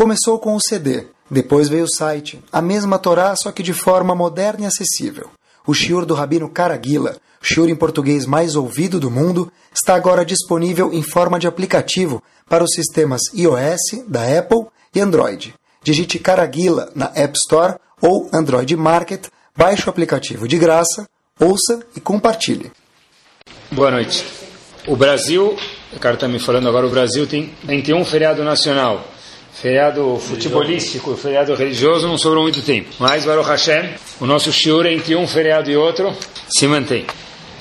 Começou 0.00 0.38
com 0.38 0.56
o 0.56 0.60
CD, 0.62 1.08
depois 1.30 1.68
veio 1.68 1.84
o 1.84 1.94
site, 1.94 2.42
a 2.50 2.62
mesma 2.62 2.98
Torá, 2.98 3.36
só 3.36 3.52
que 3.52 3.62
de 3.62 3.74
forma 3.74 4.14
moderna 4.14 4.64
e 4.64 4.66
acessível. 4.66 5.28
O 5.66 5.74
shiur 5.74 6.06
do 6.06 6.14
Rabino 6.14 6.48
Caraguila, 6.48 7.18
shiur 7.42 7.68
em 7.68 7.76
português 7.76 8.24
mais 8.24 8.56
ouvido 8.56 8.98
do 8.98 9.10
mundo, 9.10 9.52
está 9.70 9.94
agora 9.94 10.24
disponível 10.24 10.90
em 10.90 11.02
forma 11.02 11.38
de 11.38 11.46
aplicativo 11.46 12.22
para 12.48 12.64
os 12.64 12.70
sistemas 12.72 13.20
iOS, 13.34 14.02
da 14.08 14.22
Apple 14.38 14.68
e 14.94 15.00
Android. 15.00 15.52
Digite 15.84 16.18
Caraguila 16.18 16.90
na 16.94 17.12
App 17.14 17.36
Store 17.36 17.74
ou 18.00 18.26
Android 18.32 18.74
Market, 18.76 19.26
baixe 19.54 19.86
o 19.86 19.90
aplicativo 19.90 20.48
de 20.48 20.56
graça, 20.56 21.06
ouça 21.38 21.80
e 21.94 22.00
compartilhe. 22.00 22.72
Boa 23.70 23.90
noite. 23.90 24.24
O 24.86 24.96
Brasil, 24.96 25.58
o 25.92 25.98
cara 25.98 26.14
está 26.14 26.26
me 26.26 26.38
falando 26.38 26.70
agora, 26.70 26.86
o 26.86 26.90
Brasil 26.90 27.26
tem, 27.26 27.54
tem 27.84 27.94
um 27.94 28.02
feriado 28.02 28.42
nacional 28.42 29.04
feriado 29.60 30.16
futebolístico, 30.16 31.14
feriado 31.16 31.54
religioso, 31.54 32.08
não 32.08 32.16
sobrou 32.16 32.42
muito 32.42 32.62
tempo. 32.62 32.88
Mas, 32.98 33.26
Baruch 33.26 33.46
Hashem, 33.46 33.90
o 34.18 34.26
nosso 34.26 34.50
shiur 34.50 34.86
entre 34.86 35.14
um 35.14 35.26
feriado 35.26 35.70
e 35.70 35.76
outro 35.76 36.14
se 36.48 36.66
mantém. 36.66 37.04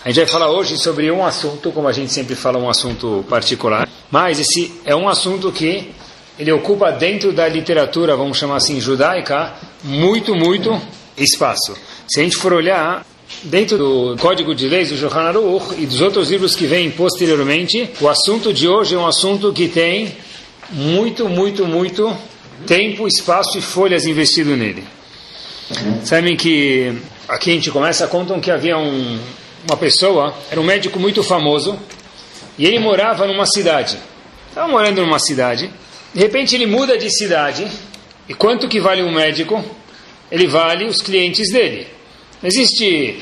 A 0.05 0.09
gente 0.09 0.23
vai 0.23 0.27
falar 0.27 0.49
hoje 0.49 0.77
sobre 0.77 1.12
um 1.12 1.26
assunto, 1.26 1.73
como 1.73 1.90
a 1.90 1.91
gente 1.91 2.13
sempre 2.13 2.35
fala, 2.35 2.57
um 2.57 2.70
assunto 2.70 3.26
particular. 3.30 3.88
Mas 4.09 4.40
esse 4.40 4.71
é 4.85 4.95
um 4.95 5.09
assunto 5.09 5.52
que 5.52 5.91
ele 6.40 6.54
ocupa 6.54 6.90
dentro 6.90 7.34
da 7.34 7.49
literatura, 7.49 8.16
vamos 8.16 8.38
chamar 8.38 8.55
assim, 8.55 8.79
judaica, 8.79 9.54
muito, 9.84 10.34
muito 10.34 10.81
espaço. 11.18 11.76
Se 12.07 12.21
a 12.21 12.24
gente 12.24 12.37
for 12.37 12.54
olhar 12.54 13.05
dentro 13.43 13.77
do 13.77 14.15
Código 14.21 14.55
de 14.55 14.70
Leis 14.70 14.90
do 14.90 14.96
Johan 14.96 15.27
Aruch 15.27 15.76
e 15.77 15.85
dos 15.85 15.99
outros 15.99 16.31
livros 16.31 16.55
que 16.55 16.65
vêm 16.65 16.90
posteriormente, 16.90 17.90
o 17.99 18.07
assunto 18.07 18.54
de 18.54 18.70
hoje 18.70 18.96
é 18.96 18.98
um 18.98 19.05
assunto 19.05 19.52
que 19.52 19.68
tem 19.68 20.15
muito, 20.71 21.27
muito, 21.27 21.65
muito 21.65 22.15
tempo, 22.65 23.07
espaço 23.07 23.57
e 23.57 23.62
folhas 23.62 24.05
investido 24.05 24.55
nele. 24.55 24.84
Sabem 26.03 26.35
que 26.35 26.93
aqui 27.27 27.51
a 27.51 27.53
gente 27.53 27.71
começa, 27.71 28.07
contam 28.07 28.39
que 28.39 28.51
havia 28.51 28.77
um, 28.77 29.20
uma 29.67 29.77
pessoa, 29.77 30.35
era 30.49 30.59
um 30.59 30.63
médico 30.63 30.99
muito 30.99 31.23
famoso, 31.23 31.79
e 32.57 32.65
ele 32.65 32.79
morava 32.79 33.25
numa 33.27 33.45
cidade. 33.45 33.97
Estava 34.49 34.67
morando 34.67 35.01
numa 35.01 35.20
cidade, 35.20 35.70
de 36.13 36.20
repente 36.20 36.55
ele 36.55 36.65
muda 36.65 36.97
de 36.97 37.09
cidade, 37.09 37.67
e 38.27 38.34
quanto 38.34 38.67
que 38.67 38.79
vale 38.79 39.03
um 39.03 39.13
médico? 39.13 39.63
Ele 40.31 40.47
vale 40.47 40.85
os 40.85 41.01
clientes 41.01 41.51
dele. 41.51 41.87
Não 42.41 42.47
existe 42.47 43.20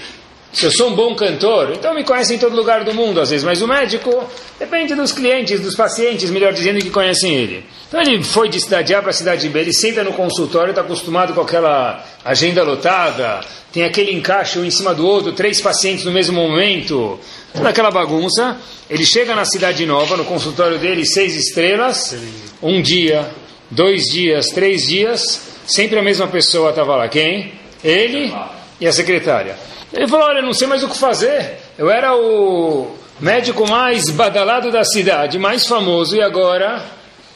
se 0.57 0.65
eu 0.65 0.71
sou 0.71 0.89
um 0.89 0.95
bom 0.95 1.13
cantor, 1.13 1.71
então 1.71 1.93
me 1.93 2.03
conhecem 2.03 2.35
em 2.35 2.39
todo 2.39 2.55
lugar 2.55 2.83
do 2.83 2.91
mundo, 2.91 3.21
às 3.21 3.29
vezes, 3.29 3.45
mas 3.45 3.61
o 3.61 3.67
médico 3.67 4.27
depende 4.57 4.95
dos 4.95 5.11
clientes, 5.11 5.59
dos 5.59 5.75
pacientes, 5.75 6.31
melhor 6.31 6.51
dizendo, 6.51 6.79
que 6.79 6.89
conhecem 6.89 7.31
ele. 7.31 7.63
Então 7.87 8.01
ele 8.01 8.23
foi 8.23 8.49
de 8.49 8.59
cidade 8.59 8.95
A 8.95 8.99
para 8.99 9.13
cidade 9.13 9.47
B, 9.49 9.59
ele 9.59 9.71
senta 9.71 10.03
no 10.03 10.13
consultório, 10.13 10.71
está 10.71 10.81
acostumado 10.81 11.31
com 11.35 11.41
aquela 11.41 12.03
agenda 12.25 12.63
lotada, 12.63 13.41
tem 13.71 13.83
aquele 13.83 14.15
encaixe 14.15 14.57
um 14.57 14.65
em 14.65 14.71
cima 14.71 14.95
do 14.95 15.05
outro, 15.05 15.31
três 15.31 15.61
pacientes 15.61 16.03
no 16.03 16.11
mesmo 16.11 16.33
momento, 16.33 17.19
toda 17.53 17.69
aquela 17.69 17.91
bagunça. 17.91 18.57
Ele 18.89 19.05
chega 19.05 19.35
na 19.35 19.45
cidade 19.45 19.85
nova, 19.85 20.17
no 20.17 20.25
consultório 20.25 20.79
dele, 20.79 21.05
seis 21.05 21.35
estrelas, 21.35 22.17
um 22.63 22.81
dia, 22.81 23.29
dois 23.69 24.05
dias, 24.05 24.47
três 24.47 24.87
dias, 24.87 25.39
sempre 25.67 25.99
a 25.99 26.01
mesma 26.01 26.25
pessoa 26.25 26.71
estava 26.71 26.95
lá. 26.95 27.07
Quem? 27.07 27.53
Ele 27.83 28.33
e 28.81 28.87
a 28.87 28.91
secretária. 28.91 29.55
Ele 29.93 30.07
falou: 30.07 30.27
Olha, 30.27 30.41
não 30.41 30.53
sei 30.53 30.67
mais 30.67 30.83
o 30.83 30.89
que 30.89 30.97
fazer. 30.97 31.57
Eu 31.77 31.89
era 31.89 32.15
o 32.15 32.95
médico 33.19 33.67
mais 33.67 34.09
badalado 34.09 34.71
da 34.71 34.83
cidade, 34.83 35.39
mais 35.39 35.65
famoso, 35.65 36.15
e 36.15 36.21
agora 36.21 36.83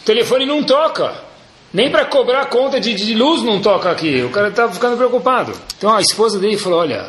o 0.02 0.06
telefone 0.06 0.46
não 0.46 0.64
toca. 0.64 1.14
Nem 1.74 1.90
para 1.90 2.06
cobrar 2.06 2.46
conta 2.48 2.82
de, 2.82 2.94
de, 2.94 3.16
luz 3.16 3.42
não 3.44 3.62
toca 3.62 3.90
aqui. 3.90 4.22
O 4.24 4.30
cara 4.30 4.50
estava 4.50 4.68
tá 4.68 4.74
ficando 4.74 4.98
preocupado. 4.98 5.54
Então 5.78 5.96
a 5.96 6.02
esposa 6.02 6.38
dele 6.38 6.58
falou: 6.58 6.80
Olha, 6.80 7.08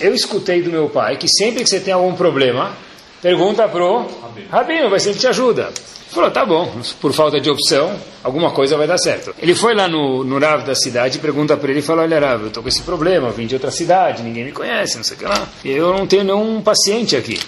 eu 0.00 0.14
escutei 0.14 0.62
do 0.62 0.70
meu 0.70 0.88
pai 0.88 1.16
que 1.16 1.28
sempre 1.28 1.62
que 1.62 1.68
você 1.68 1.80
tem 1.80 1.92
algum 1.92 2.14
problema, 2.14 2.72
pergunta 3.20 3.68
pro 3.68 4.06
Rabino, 4.50 4.88
vai 4.88 4.98
ser 4.98 5.12
que 5.12 5.18
te 5.18 5.26
ajuda. 5.26 5.70
Falou, 6.10 6.30
tá 6.30 6.44
bom, 6.44 6.80
por 7.00 7.12
falta 7.12 7.38
de 7.38 7.50
opção, 7.50 7.94
alguma 8.24 8.50
coisa 8.50 8.78
vai 8.78 8.86
dar 8.86 8.96
certo. 8.96 9.34
Ele 9.38 9.54
foi 9.54 9.74
lá 9.74 9.86
no, 9.86 10.24
no 10.24 10.38
Rav 10.38 10.64
da 10.64 10.74
cidade, 10.74 11.18
pergunta 11.18 11.56
para 11.56 11.70
ele, 11.70 11.82
fala, 11.82 12.02
olha 12.02 12.18
Rav, 12.18 12.44
eu 12.44 12.50
tô 12.50 12.62
com 12.62 12.68
esse 12.68 12.82
problema, 12.82 13.30
vim 13.30 13.46
de 13.46 13.54
outra 13.54 13.70
cidade, 13.70 14.22
ninguém 14.22 14.44
me 14.44 14.52
conhece, 14.52 14.96
não 14.96 15.04
sei 15.04 15.16
o 15.16 15.18
que 15.18 15.26
lá. 15.26 15.46
Eu 15.62 15.92
não 15.92 16.06
tenho 16.06 16.24
nenhum 16.24 16.62
paciente 16.62 17.14
aqui. 17.14 17.38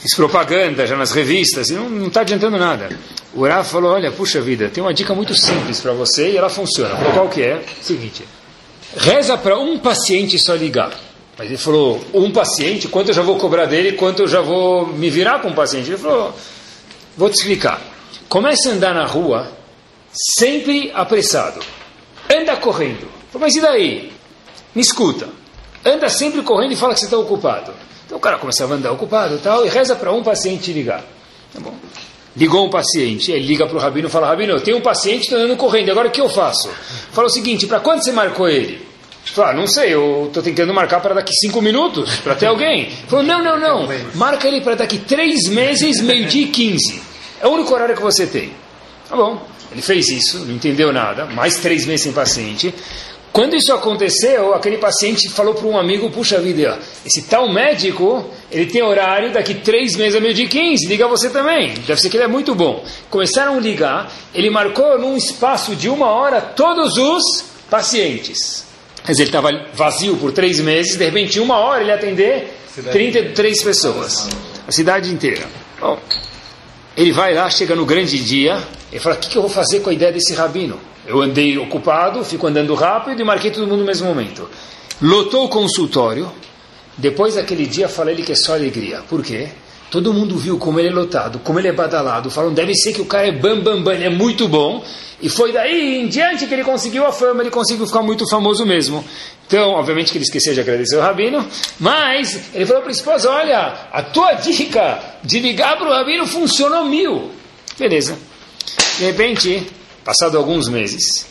Fiz 0.00 0.14
propaganda 0.14 0.86
já 0.86 0.96
nas 0.98 1.12
revistas 1.12 1.70
e 1.70 1.74
não 1.74 2.08
está 2.08 2.20
adiantando 2.20 2.58
nada. 2.58 2.90
O 3.32 3.46
Rav 3.46 3.66
falou, 3.66 3.92
olha, 3.92 4.12
puxa 4.12 4.38
vida, 4.38 4.68
tem 4.68 4.84
uma 4.84 4.92
dica 4.92 5.14
muito 5.14 5.34
simples 5.34 5.80
para 5.80 5.92
você 5.92 6.30
e 6.30 6.36
ela 6.36 6.50
funciona. 6.50 6.94
Falou, 6.94 7.12
qual 7.12 7.28
que 7.30 7.42
é? 7.42 7.62
Seguinte, 7.80 8.22
reza 8.94 9.38
para 9.38 9.58
um 9.58 9.78
paciente 9.78 10.38
só 10.38 10.54
ligar. 10.54 10.92
Mas 11.38 11.48
ele 11.48 11.56
falou, 11.56 12.04
um 12.12 12.30
paciente, 12.30 12.86
quanto 12.86 13.08
eu 13.08 13.14
já 13.14 13.22
vou 13.22 13.36
cobrar 13.38 13.64
dele, 13.64 13.92
quanto 13.92 14.22
eu 14.22 14.28
já 14.28 14.42
vou 14.42 14.86
me 14.88 15.08
virar 15.08 15.40
com 15.40 15.48
o 15.48 15.54
paciente? 15.54 15.88
Ele 15.88 15.98
falou, 15.98 16.34
vou 17.16 17.30
te 17.30 17.38
explicar. 17.38 17.93
Comece 18.34 18.68
a 18.68 18.72
andar 18.72 18.92
na 18.92 19.06
rua 19.06 19.46
sempre 20.12 20.90
apressado. 20.92 21.60
Anda 22.28 22.56
correndo. 22.56 23.08
Mas 23.32 23.54
e 23.54 23.60
daí? 23.60 24.12
Me 24.74 24.82
escuta. 24.82 25.28
Anda 25.84 26.08
sempre 26.08 26.42
correndo 26.42 26.72
e 26.72 26.76
fala 26.76 26.94
que 26.94 26.98
você 26.98 27.06
está 27.06 27.16
ocupado. 27.16 27.72
Então 28.04 28.18
o 28.18 28.20
cara 28.20 28.36
começava 28.36 28.74
a 28.74 28.76
andar 28.76 28.90
ocupado 28.90 29.36
e 29.36 29.38
tal, 29.38 29.64
e 29.64 29.68
reza 29.68 29.94
para 29.94 30.12
um 30.12 30.24
paciente 30.24 30.72
ligar. 30.72 31.04
Tá 31.52 31.60
bom? 31.60 31.76
Ligou 32.36 32.66
um 32.66 32.70
paciente, 32.70 33.30
ele 33.30 33.46
liga 33.46 33.68
para 33.68 33.76
o 33.76 33.80
rabino 33.80 34.08
e 34.08 34.10
fala: 34.10 34.26
Rabino, 34.26 34.54
eu 34.54 34.60
tenho 34.60 34.78
um 34.78 34.82
paciente, 34.82 35.22
estou 35.22 35.38
andando 35.38 35.56
correndo, 35.56 35.92
agora 35.92 36.08
o 36.08 36.10
que 36.10 36.20
eu 36.20 36.28
faço? 36.28 36.68
Fala 37.12 37.28
o 37.28 37.30
seguinte: 37.30 37.68
para 37.68 37.78
quando 37.78 38.02
você 38.02 38.10
marcou 38.10 38.48
ele? 38.48 38.84
Fala, 39.26 39.54
não 39.54 39.68
sei, 39.68 39.94
eu 39.94 40.24
estou 40.26 40.42
tentando 40.42 40.74
marcar 40.74 40.98
para 41.00 41.14
daqui 41.14 41.32
cinco 41.34 41.62
minutos, 41.62 42.16
para 42.16 42.34
ter 42.34 42.46
alguém. 42.46 42.90
Falou: 43.06 43.24
não, 43.24 43.44
não, 43.44 43.60
não, 43.60 43.88
marca 44.16 44.48
ele 44.48 44.60
para 44.60 44.74
daqui 44.74 44.98
três 44.98 45.46
meses, 45.46 46.00
meio-dia 46.00 46.46
e 46.46 46.48
quinze. 46.48 47.13
É 47.40 47.46
o 47.46 47.50
único 47.50 47.72
horário 47.72 47.94
que 47.94 48.02
você 48.02 48.26
tem. 48.26 48.52
Tá 49.08 49.16
bom. 49.16 49.40
Ele 49.72 49.82
fez 49.82 50.08
isso, 50.08 50.38
não 50.40 50.54
entendeu 50.54 50.92
nada, 50.92 51.26
mais 51.26 51.56
três 51.56 51.84
meses 51.84 52.02
sem 52.02 52.12
paciente. 52.12 52.72
Quando 53.32 53.56
isso 53.56 53.72
aconteceu, 53.72 54.54
aquele 54.54 54.78
paciente 54.78 55.28
falou 55.28 55.54
para 55.54 55.66
um 55.66 55.76
amigo, 55.76 56.08
puxa 56.08 56.38
vida, 56.38 56.78
esse 57.04 57.22
tal 57.22 57.52
médico, 57.52 58.30
ele 58.48 58.66
tem 58.66 58.80
horário 58.80 59.32
daqui 59.32 59.54
três 59.54 59.96
meses 59.96 60.14
a 60.14 60.20
meio 60.20 60.32
de 60.32 60.46
15, 60.46 60.86
liga 60.86 61.08
você 61.08 61.28
também. 61.28 61.74
Deve 61.84 62.00
ser 62.00 62.08
que 62.08 62.16
ele 62.16 62.24
é 62.24 62.28
muito 62.28 62.54
bom. 62.54 62.84
Começaram 63.10 63.56
a 63.56 63.60
ligar, 63.60 64.12
ele 64.32 64.50
marcou 64.50 64.96
num 65.00 65.16
espaço 65.16 65.74
de 65.74 65.88
uma 65.88 66.06
hora 66.06 66.40
todos 66.40 66.96
os 66.96 67.44
pacientes. 67.68 68.64
Mas 69.04 69.18
ele 69.18 69.28
estava 69.28 69.50
vazio 69.74 70.16
por 70.16 70.30
três 70.30 70.60
meses, 70.60 70.96
de 70.96 71.04
repente, 71.04 71.38
em 71.38 71.42
uma 71.42 71.58
hora 71.58 71.82
ele 71.82 71.90
atender 71.90 72.56
33 72.92 73.62
pessoas. 73.64 74.28
A 74.64 74.70
cidade 74.70 75.12
inteira. 75.12 75.42
Bom, 75.80 75.98
ele 76.96 77.12
vai 77.12 77.34
lá, 77.34 77.50
chega 77.50 77.74
no 77.74 77.84
grande 77.84 78.22
dia, 78.22 78.62
e 78.92 78.98
fala: 78.98 79.16
O 79.16 79.18
que, 79.18 79.28
que 79.28 79.36
eu 79.36 79.42
vou 79.42 79.50
fazer 79.50 79.80
com 79.80 79.90
a 79.90 79.92
ideia 79.92 80.12
desse 80.12 80.34
rabino? 80.34 80.78
Eu 81.06 81.20
andei 81.20 81.58
ocupado, 81.58 82.24
fico 82.24 82.46
andando 82.46 82.74
rápido 82.74 83.20
e 83.20 83.24
marquei 83.24 83.50
todo 83.50 83.66
mundo 83.66 83.80
no 83.80 83.84
mesmo 83.84 84.06
momento. 84.06 84.48
Lotou 85.02 85.44
o 85.44 85.48
consultório. 85.48 86.30
Depois 86.96 87.34
daquele 87.34 87.66
dia, 87.66 87.88
fala 87.88 88.12
ele 88.12 88.22
que 88.22 88.32
é 88.32 88.36
só 88.36 88.54
alegria. 88.54 89.02
Por 89.08 89.22
quê? 89.22 89.48
Todo 89.90 90.14
mundo 90.14 90.36
viu 90.36 90.58
como 90.58 90.78
ele 90.78 90.88
é 90.88 90.92
lotado, 90.92 91.40
como 91.40 91.58
ele 91.58 91.68
é 91.68 91.72
badalado. 91.72 92.30
Falam, 92.30 92.54
deve 92.54 92.74
ser 92.74 92.92
que 92.92 93.00
o 93.00 93.04
cara 93.04 93.26
é 93.26 93.32
bam, 93.32 93.60
bam, 93.60 93.82
bam, 93.82 93.92
ele 93.92 94.04
é 94.04 94.10
muito 94.10 94.48
bom. 94.48 94.84
E 95.20 95.28
foi 95.28 95.52
daí 95.52 96.00
em 96.00 96.08
diante 96.08 96.46
que 96.46 96.54
ele 96.54 96.64
conseguiu 96.64 97.06
a 97.06 97.12
fama, 97.12 97.42
ele 97.42 97.50
conseguiu 97.50 97.86
ficar 97.86 98.02
muito 98.02 98.28
famoso 98.28 98.64
mesmo. 98.64 99.04
Então, 99.46 99.72
obviamente 99.72 100.10
que 100.10 100.18
ele 100.18 100.24
esqueceu 100.24 100.54
de 100.54 100.60
agradecer 100.60 100.96
o 100.96 101.00
Rabino, 101.00 101.46
mas 101.78 102.54
ele 102.54 102.64
falou 102.66 102.82
para 102.82 102.90
a 102.90 102.94
esposa, 102.94 103.30
olha, 103.30 103.88
a 103.92 104.02
tua 104.02 104.34
dica 104.40 105.00
de 105.22 105.38
ligar 105.38 105.76
para 105.76 105.88
o 105.88 105.92
Rabino 105.92 106.26
funcionou 106.26 106.84
mil. 106.84 107.30
Beleza. 107.78 108.16
De 108.98 109.04
repente, 109.04 109.66
passado 110.04 110.38
alguns 110.38 110.68
meses, 110.68 111.26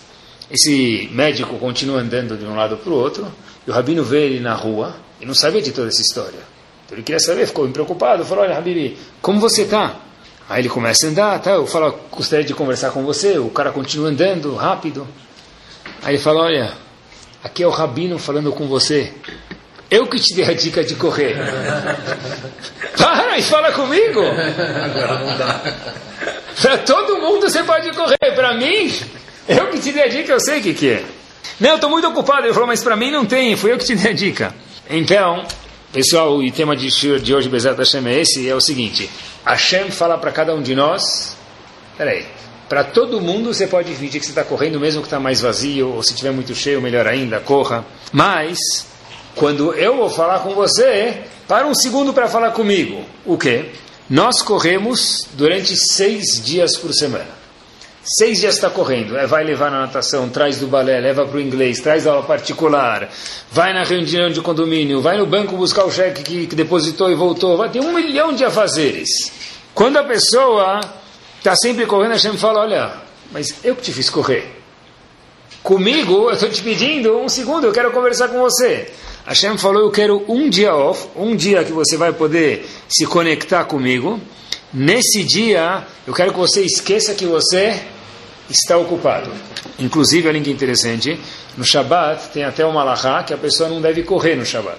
esse 0.52 1.10
médico 1.12 1.58
continua 1.58 2.02
andando 2.02 2.38
de 2.38 2.46
um 2.46 2.56
lado 2.56 2.78
para 2.78 2.92
o 2.92 2.96
outro, 2.96 3.28
e 3.66 3.72
o 3.72 3.74
Rabino 3.74 4.04
vê 4.04 4.26
ele 4.26 4.40
na 4.40 4.54
rua, 4.54 4.96
e 5.20 5.26
não 5.26 5.34
sabia 5.34 5.62
de 5.62 5.72
toda 5.72 5.88
essa 5.88 6.02
história. 6.02 6.40
Então 6.86 6.98
ele 6.98 7.04
queria 7.04 7.20
saber, 7.20 7.48
ficou 7.48 7.68
preocupado, 7.70 8.26
falou, 8.26 8.44
olha, 8.44 8.58
Habibi, 8.58 8.98
como 9.22 9.40
você 9.40 9.64
está? 9.64 9.96
Aí 10.50 10.62
ele 10.62 10.70
começa 10.70 11.08
a 11.08 11.10
andar, 11.10 11.42
tá, 11.42 11.52
eu 11.52 11.66
falo, 11.66 11.98
gostaria 12.12 12.46
de 12.46 12.54
conversar 12.54 12.92
com 12.92 13.04
você, 13.04 13.40
o 13.40 13.50
cara 13.50 13.72
continua 13.72 14.10
andando, 14.10 14.54
rápido. 14.56 15.08
Aí 16.04 16.16
ele 16.16 16.22
fala, 16.22 16.42
olha, 16.42 16.74
aqui 17.44 17.64
é 17.64 17.68
o 17.68 17.70
Rabino 17.70 18.18
falando 18.18 18.52
com 18.52 18.68
você. 18.68 19.14
Eu 19.92 20.08
que 20.08 20.20
te 20.20 20.34
dei 20.34 20.46
a 20.46 20.54
dica 20.54 20.84
de 20.84 20.96
correr. 20.96 21.36
Para 22.98 23.38
e 23.38 23.44
fala 23.44 23.72
comigo. 23.72 24.22
Para 26.62 26.78
todo 26.80 27.20
mundo 27.20 27.50
você 27.50 27.64
pode 27.64 27.92
correr. 27.92 28.18
Para 28.36 28.56
mim, 28.56 28.92
eu 29.48 29.68
que 29.70 29.80
te 29.80 29.92
dei 29.92 30.04
a 30.04 30.08
dica, 30.08 30.32
eu 30.32 30.40
sei 30.40 30.60
o 30.60 30.64
que, 30.64 30.74
que 30.74 30.90
é. 30.90 31.04
Não, 31.60 31.72
eu 31.72 31.76
estou 31.76 31.90
muito 31.90 32.08
ocupado. 32.08 32.48
Ele 32.48 32.54
falou, 32.54 32.68
mas 32.68 32.84
para 32.84 32.96
mim 32.96 33.12
não 33.12 33.26
tem, 33.26 33.56
foi 33.56 33.74
eu 33.74 33.78
que 33.78 33.86
te 33.86 33.96
dei 33.96 34.12
a 34.12 34.16
dica. 34.16 34.56
Então, 34.90 35.46
Pessoal, 35.94 36.40
o 36.40 36.52
tema 36.52 36.76
de, 36.76 36.90
de 37.20 37.36
hoje, 37.36 37.48
Bezerra 37.48 37.78
Hashem, 37.78 38.08
é 38.08 38.20
esse, 38.20 38.50
é 38.50 38.56
o 38.56 38.60
seguinte. 38.60 39.08
Hashem 39.46 39.92
fala 39.92 40.18
para 40.18 40.32
cada 40.32 40.56
um 40.56 40.60
de 40.60 40.74
nós, 40.74 41.38
peraí, 41.96 42.26
Para 42.74 42.86
todo 42.86 43.22
mundo 43.22 43.54
você 43.54 43.68
pode 43.68 43.94
fingir 43.94 44.20
que 44.20 44.26
você 44.26 44.32
está 44.32 44.44
correndo 44.44 44.80
mesmo 44.80 45.00
que 45.00 45.06
está 45.06 45.20
mais 45.20 45.40
vazio, 45.40 45.90
ou 45.90 46.02
se 46.02 46.16
tiver 46.16 46.32
muito 46.32 46.56
cheio, 46.56 46.82
melhor 46.82 47.06
ainda, 47.06 47.40
corra. 47.40 47.86
Mas, 48.12 48.58
quando 49.36 49.76
eu 49.76 49.96
vou 49.96 50.10
falar 50.10 50.40
com 50.40 50.56
você, 50.56 51.22
para 51.48 51.68
um 51.68 51.76
segundo 51.76 52.12
para 52.16 52.28
falar 52.28 52.50
comigo. 52.50 53.06
O 53.28 53.38
quê? 53.38 53.66
Nós 54.10 54.42
corremos 54.42 55.28
durante 55.34 55.78
seis 55.78 56.44
dias 56.44 56.76
por 56.76 56.92
semana. 56.96 57.30
Seis 58.04 58.40
dias 58.40 58.56
está 58.56 58.72
correndo, 58.72 59.16
é, 59.20 59.28
vai 59.28 59.44
levar 59.44 59.70
na 59.70 59.82
natação, 59.82 60.28
traz 60.28 60.58
do 60.58 60.66
balé, 60.66 61.00
leva 61.00 61.28
para 61.28 61.38
o 61.38 61.42
inglês, 61.42 61.80
traz 61.80 62.08
aula 62.08 62.24
particular, 62.24 63.08
vai 63.52 63.72
na 63.72 63.84
reunião 63.84 64.32
de 64.32 64.42
condomínio, 64.42 65.00
vai 65.00 65.16
no 65.16 65.28
banco 65.28 65.56
buscar 65.56 65.86
o 65.86 65.92
cheque 65.92 66.24
que, 66.24 66.48
que 66.48 66.56
depositou 66.56 67.12
e 67.12 67.14
voltou, 67.14 67.56
vai 67.56 67.70
ter 67.70 67.82
um 67.82 67.94
milhão 67.94 68.34
de 68.34 68.44
afazeres. 68.44 69.32
Quando 69.76 69.98
a 69.98 70.04
pessoa 70.04 71.03
está 71.44 71.58
sempre 71.58 71.86
correndo, 71.86 72.18
gente 72.18 72.38
fala, 72.38 72.62
olha, 72.62 72.94
mas 73.30 73.54
eu 73.66 73.76
que 73.76 73.82
te 73.82 73.92
fiz 73.92 74.10
correr. 74.10 74.50
Comigo, 75.62 76.30
eu 76.30 76.32
estou 76.32 76.50
te 76.50 76.64
pedindo 76.64 77.18
um 77.18 77.28
segundo, 77.28 77.68
eu 77.68 77.74
quero 77.74 77.92
conversar 77.92 78.30
com 78.30 78.40
você. 78.40 78.90
Hashem 79.26 79.58
falou, 79.58 79.82
eu 79.82 79.92
quero 79.92 80.24
um 80.30 80.50
dia 80.50 80.74
off, 80.74 81.10
um 81.18 81.36
dia 81.36 81.66
que 81.66 81.74
você 81.74 81.98
vai 81.98 82.14
poder 82.14 82.66
se 82.88 83.06
conectar 83.06 83.66
comigo. 83.66 84.22
Nesse 84.74 85.22
dia, 85.26 85.86
eu 86.08 86.14
quero 86.14 86.32
que 86.32 86.40
você 86.40 86.62
esqueça 86.62 87.14
que 87.14 87.26
você 87.26 87.78
está 88.50 88.78
ocupado. 88.78 89.30
Inclusive, 89.78 90.30
olha 90.30 90.40
que 90.40 90.50
interessante, 90.50 91.20
no 91.58 91.66
Shabat 91.66 92.30
tem 92.30 92.46
até 92.46 92.66
uma 92.66 92.86
lahá 92.86 93.22
que 93.22 93.34
a 93.34 93.38
pessoa 93.38 93.68
não 93.68 93.82
deve 93.82 94.04
correr 94.04 94.38
no 94.38 94.46
Shabat. 94.46 94.78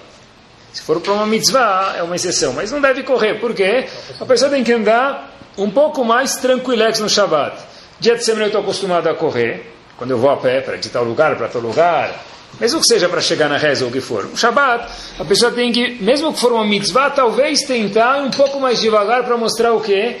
Se 0.73 0.81
for 0.81 0.99
para 0.99 1.13
uma 1.13 1.27
mitzvah, 1.27 1.93
é 1.95 2.01
uma 2.01 2.15
exceção, 2.15 2.53
mas 2.53 2.71
não 2.71 2.81
deve 2.81 3.03
correr. 3.03 3.35
Por 3.35 3.53
quê? 3.53 3.85
A 4.19 4.25
pessoa 4.25 4.49
tem 4.49 4.63
que 4.63 4.73
andar 4.73 5.35
um 5.57 5.69
pouco 5.69 6.03
mais 6.03 6.35
tranquilex 6.35 6.99
no 6.99 7.09
Shabat. 7.09 7.55
Dia 7.99 8.15
de 8.15 8.25
semana 8.25 8.45
eu 8.45 8.47
estou 8.47 8.61
acostumado 8.61 9.07
a 9.07 9.13
correr, 9.13 9.71
quando 9.97 10.11
eu 10.11 10.17
vou 10.17 10.29
a 10.29 10.37
pé, 10.37 10.61
para 10.61 10.77
de 10.77 10.89
tal 10.89 11.03
lugar 11.03 11.35
para 11.37 11.47
tal 11.47 11.61
lugar, 11.61 12.23
mesmo 12.59 12.79
que 12.79 12.87
seja 12.87 13.09
para 13.09 13.21
chegar 13.21 13.49
na 13.49 13.57
reza 13.57 13.83
ou 13.83 13.89
o 13.89 13.93
que 13.93 14.01
for. 14.01 14.25
No 14.25 14.37
Shabat, 14.37 14.87
a 15.19 15.25
pessoa 15.25 15.51
tem 15.51 15.71
que, 15.71 16.01
mesmo 16.01 16.33
que 16.33 16.39
for 16.39 16.51
uma 16.51 16.65
mitzvah, 16.65 17.09
talvez 17.09 17.61
tentar 17.61 18.21
um 18.21 18.31
pouco 18.31 18.59
mais 18.59 18.79
devagar 18.79 19.23
para 19.23 19.37
mostrar 19.37 19.73
o 19.73 19.81
quê? 19.81 20.17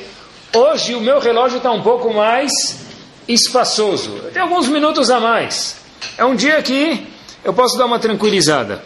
Hoje 0.53 0.95
o 0.95 1.01
meu 1.01 1.19
relógio 1.19 1.57
está 1.57 1.71
um 1.71 1.81
pouco 1.81 2.13
mais 2.13 2.51
espaçoso. 3.27 4.11
Tem 4.33 4.41
alguns 4.41 4.67
minutos 4.67 5.09
a 5.09 5.19
mais. 5.19 5.77
É 6.17 6.23
um 6.23 6.35
dia 6.35 6.61
que 6.61 7.05
eu 7.43 7.53
posso 7.53 7.77
dar 7.77 7.85
uma 7.85 7.99
tranquilizada. 7.99 8.81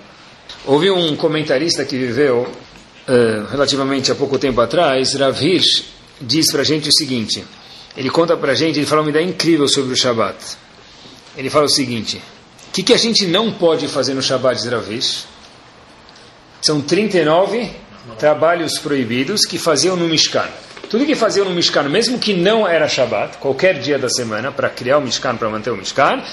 Houve 0.66 0.90
um 0.92 1.16
comentarista 1.16 1.86
que 1.86 1.98
viveu 1.98 2.48
uh, 3.08 3.46
relativamente 3.52 4.12
há 4.12 4.16
pouco 4.16 4.38
tempo 4.38 4.62
atrás, 4.62 5.14
Rav 5.14 5.42
Hirsch, 5.42 5.86
diz 6.22 6.52
para 6.52 6.62
a 6.62 6.66
gente 6.66 6.90
o 6.90 6.94
seguinte. 6.94 7.44
Ele 7.96 8.10
conta 8.10 8.38
para 8.38 8.52
a 8.52 8.56
gente, 8.56 8.80
ele 8.80 8.86
fala 8.86 9.02
uma 9.02 9.10
ideia 9.10 9.26
incrível 9.26 9.68
sobre 9.68 9.94
o 9.94 9.96
Shabat. 9.96 10.38
Ele 11.36 11.50
fala 11.50 11.66
o 11.66 11.70
seguinte: 11.70 12.22
o 12.68 12.72
que, 12.72 12.84
que 12.84 12.94
a 12.94 12.98
gente 12.98 13.26
não 13.26 13.52
pode 13.52 13.88
fazer 13.88 14.14
no 14.14 14.22
Shabat 14.22 14.62
de 14.62 14.70
Rav 14.70 14.92
Hirsch? 14.92 15.26
São 16.62 16.82
39 16.82 17.72
trabalhos 18.18 18.78
proibidos 18.80 19.46
que 19.46 19.58
faziam 19.58 19.96
no 19.96 20.08
Mishkan. 20.08 20.48
Tudo 20.90 21.06
que 21.06 21.16
faziam 21.16 21.46
no 21.46 21.52
Mishkan, 21.52 21.84
mesmo 21.84 22.18
que 22.18 22.34
não 22.34 22.68
era 22.68 22.88
Shabbat, 22.88 23.38
qualquer 23.38 23.80
dia 23.80 24.00
da 24.00 24.10
semana, 24.10 24.52
para 24.52 24.70
criar 24.70 24.98
o 24.98 25.02
Mishkan, 25.02 25.36
para 25.38 25.48
manter 25.48 25.70
o 25.70 25.78
Mishkan, 25.78 26.24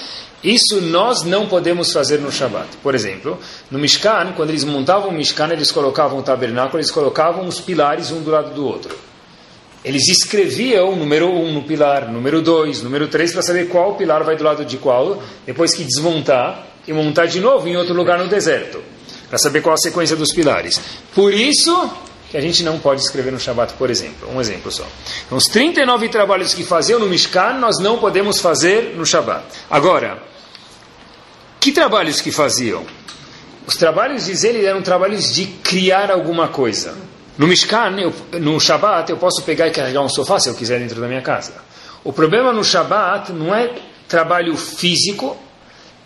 isso 0.43 0.81
nós 0.81 1.23
não 1.23 1.47
podemos 1.47 1.91
fazer 1.91 2.19
no 2.19 2.31
Shabbat. 2.31 2.77
Por 2.81 2.95
exemplo, 2.95 3.39
no 3.69 3.77
Mishkan, 3.77 4.33
quando 4.35 4.49
eles 4.49 4.63
montavam 4.63 5.09
o 5.09 5.13
Mishkan, 5.13 5.49
eles 5.51 5.71
colocavam 5.71 6.19
o 6.19 6.23
tabernáculo, 6.23 6.79
eles 6.79 6.91
colocavam 6.91 7.47
os 7.47 7.59
pilares 7.61 8.11
um 8.11 8.21
do 8.21 8.31
lado 8.31 8.53
do 8.53 8.65
outro. 8.65 9.06
Eles 9.83 10.07
escreviam 10.09 10.95
número 10.95 11.29
1 11.29 11.45
um 11.45 11.53
no 11.53 11.63
pilar, 11.63 12.11
número 12.11 12.41
2, 12.41 12.81
número 12.81 13.07
3, 13.07 13.33
para 13.33 13.41
saber 13.41 13.69
qual 13.69 13.95
pilar 13.95 14.23
vai 14.23 14.35
do 14.35 14.43
lado 14.43 14.65
de 14.65 14.77
qual, 14.77 15.21
depois 15.45 15.73
que 15.73 15.83
desmontar 15.83 16.67
e 16.87 16.93
montar 16.93 17.25
de 17.27 17.39
novo 17.39 17.67
em 17.67 17.77
outro 17.77 17.93
lugar 17.93 18.17
no 18.17 18.27
deserto, 18.27 18.81
para 19.29 19.37
saber 19.37 19.61
qual 19.61 19.75
a 19.75 19.77
sequência 19.77 20.15
dos 20.15 20.33
pilares. 20.33 20.79
Por 21.13 21.33
isso, 21.33 21.91
que 22.29 22.37
a 22.37 22.41
gente 22.41 22.63
não 22.63 22.79
pode 22.79 23.01
escrever 23.01 23.31
no 23.31 23.39
Shabat, 23.39 23.73
por 23.73 23.89
exemplo. 23.89 24.29
Um 24.33 24.41
exemplo 24.41 24.71
só. 24.71 24.85
Então, 25.25 25.37
os 25.37 25.45
39 25.45 26.09
trabalhos 26.09 26.53
que 26.53 26.63
faziam 26.63 26.99
no 26.99 27.07
Mishkan, 27.07 27.53
nós 27.53 27.77
não 27.79 27.97
podemos 27.97 28.39
fazer 28.39 28.95
no 28.97 29.05
Shabat. 29.05 29.43
Agora, 29.69 30.21
que 31.59 31.71
trabalhos 31.71 32.19
que 32.19 32.31
faziam? 32.31 32.85
Os 33.65 33.75
trabalhos, 33.75 34.25
diz 34.25 34.43
ele, 34.43 34.65
eram 34.65 34.81
trabalhos 34.81 35.33
de 35.33 35.45
criar 35.45 36.11
alguma 36.11 36.47
coisa. 36.47 36.95
No 37.37 37.47
Mishkan, 37.47 37.99
eu, 37.99 38.13
no 38.39 38.59
Shabat, 38.59 39.11
eu 39.11 39.17
posso 39.17 39.43
pegar 39.43 39.67
e 39.67 39.71
carregar 39.71 40.01
um 40.01 40.09
sofá 40.09 40.39
se 40.39 40.49
eu 40.49 40.55
quiser 40.55 40.79
dentro 40.79 40.99
da 40.99 41.07
minha 41.07 41.21
casa. 41.21 41.53
O 42.03 42.11
problema 42.11 42.51
no 42.51 42.63
Shabat 42.63 43.31
não 43.31 43.53
é 43.53 43.75
trabalho 44.07 44.57
físico, 44.57 45.37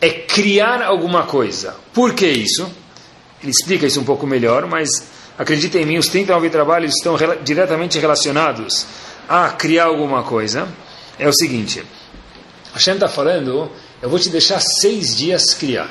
é 0.01 0.09
criar 0.09 0.81
alguma 0.81 1.23
coisa. 1.23 1.75
Por 1.93 2.13
que 2.13 2.27
isso? 2.27 2.69
Ele 3.41 3.51
explica 3.51 3.85
isso 3.85 3.99
um 4.01 4.03
pouco 4.03 4.27
melhor, 4.27 4.67
mas 4.67 4.89
acredita 5.37 5.79
em 5.79 5.85
mim, 5.85 5.97
os 5.97 6.07
39 6.07 6.49
trabalhos 6.49 6.95
estão 6.95 7.15
re 7.15 7.37
diretamente 7.43 7.97
relacionados 7.97 8.85
a 9.29 9.49
criar 9.49 9.85
alguma 9.85 10.23
coisa. 10.23 10.67
É 11.17 11.27
o 11.27 11.33
seguinte: 11.33 11.83
Hashem 12.73 12.95
está 12.95 13.07
falando, 13.07 13.71
eu 14.01 14.09
vou 14.09 14.19
te 14.19 14.29
deixar 14.29 14.59
seis 14.59 15.15
dias 15.15 15.53
criar. 15.53 15.89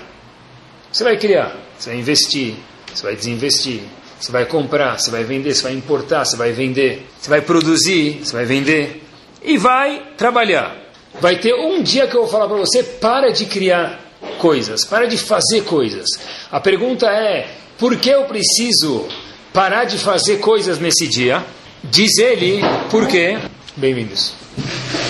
Você 0.92 1.04
vai 1.04 1.16
criar, 1.16 1.56
você 1.78 1.90
vai 1.90 1.98
investir, 1.98 2.56
você 2.92 3.02
vai 3.02 3.16
desinvestir, 3.16 3.82
você 4.20 4.30
vai 4.30 4.44
comprar, 4.44 4.98
você 4.98 5.10
vai 5.10 5.24
vender, 5.24 5.54
você 5.54 5.62
vai 5.62 5.72
importar, 5.72 6.24
você 6.24 6.36
vai 6.36 6.52
vender, 6.52 7.06
você 7.20 7.30
vai 7.30 7.40
produzir, 7.40 8.20
você 8.22 8.32
vai 8.32 8.44
vender 8.44 9.02
e 9.42 9.56
vai 9.56 10.02
trabalhar. 10.16 10.76
Vai 11.20 11.36
ter 11.36 11.54
um 11.54 11.82
dia 11.82 12.06
que 12.06 12.16
eu 12.16 12.22
vou 12.22 12.30
falar 12.30 12.46
para 12.46 12.58
você: 12.58 12.82
para 12.82 13.32
de 13.32 13.46
criar 13.46 13.98
coisas, 14.38 14.84
para 14.84 15.06
de 15.06 15.18
fazer 15.18 15.62
coisas. 15.62 16.06
A 16.52 16.60
pergunta 16.60 17.06
é: 17.06 17.48
por 17.78 17.96
que 17.96 18.10
eu 18.10 18.24
preciso 18.24 19.08
parar 19.52 19.84
de 19.84 19.98
fazer 19.98 20.38
coisas 20.38 20.78
nesse 20.78 21.06
dia. 21.08 21.44
Diz 21.82 22.18
ele, 22.18 22.60
por 22.90 23.06
quê? 23.06 23.38
Bem-vindos. 23.76 24.34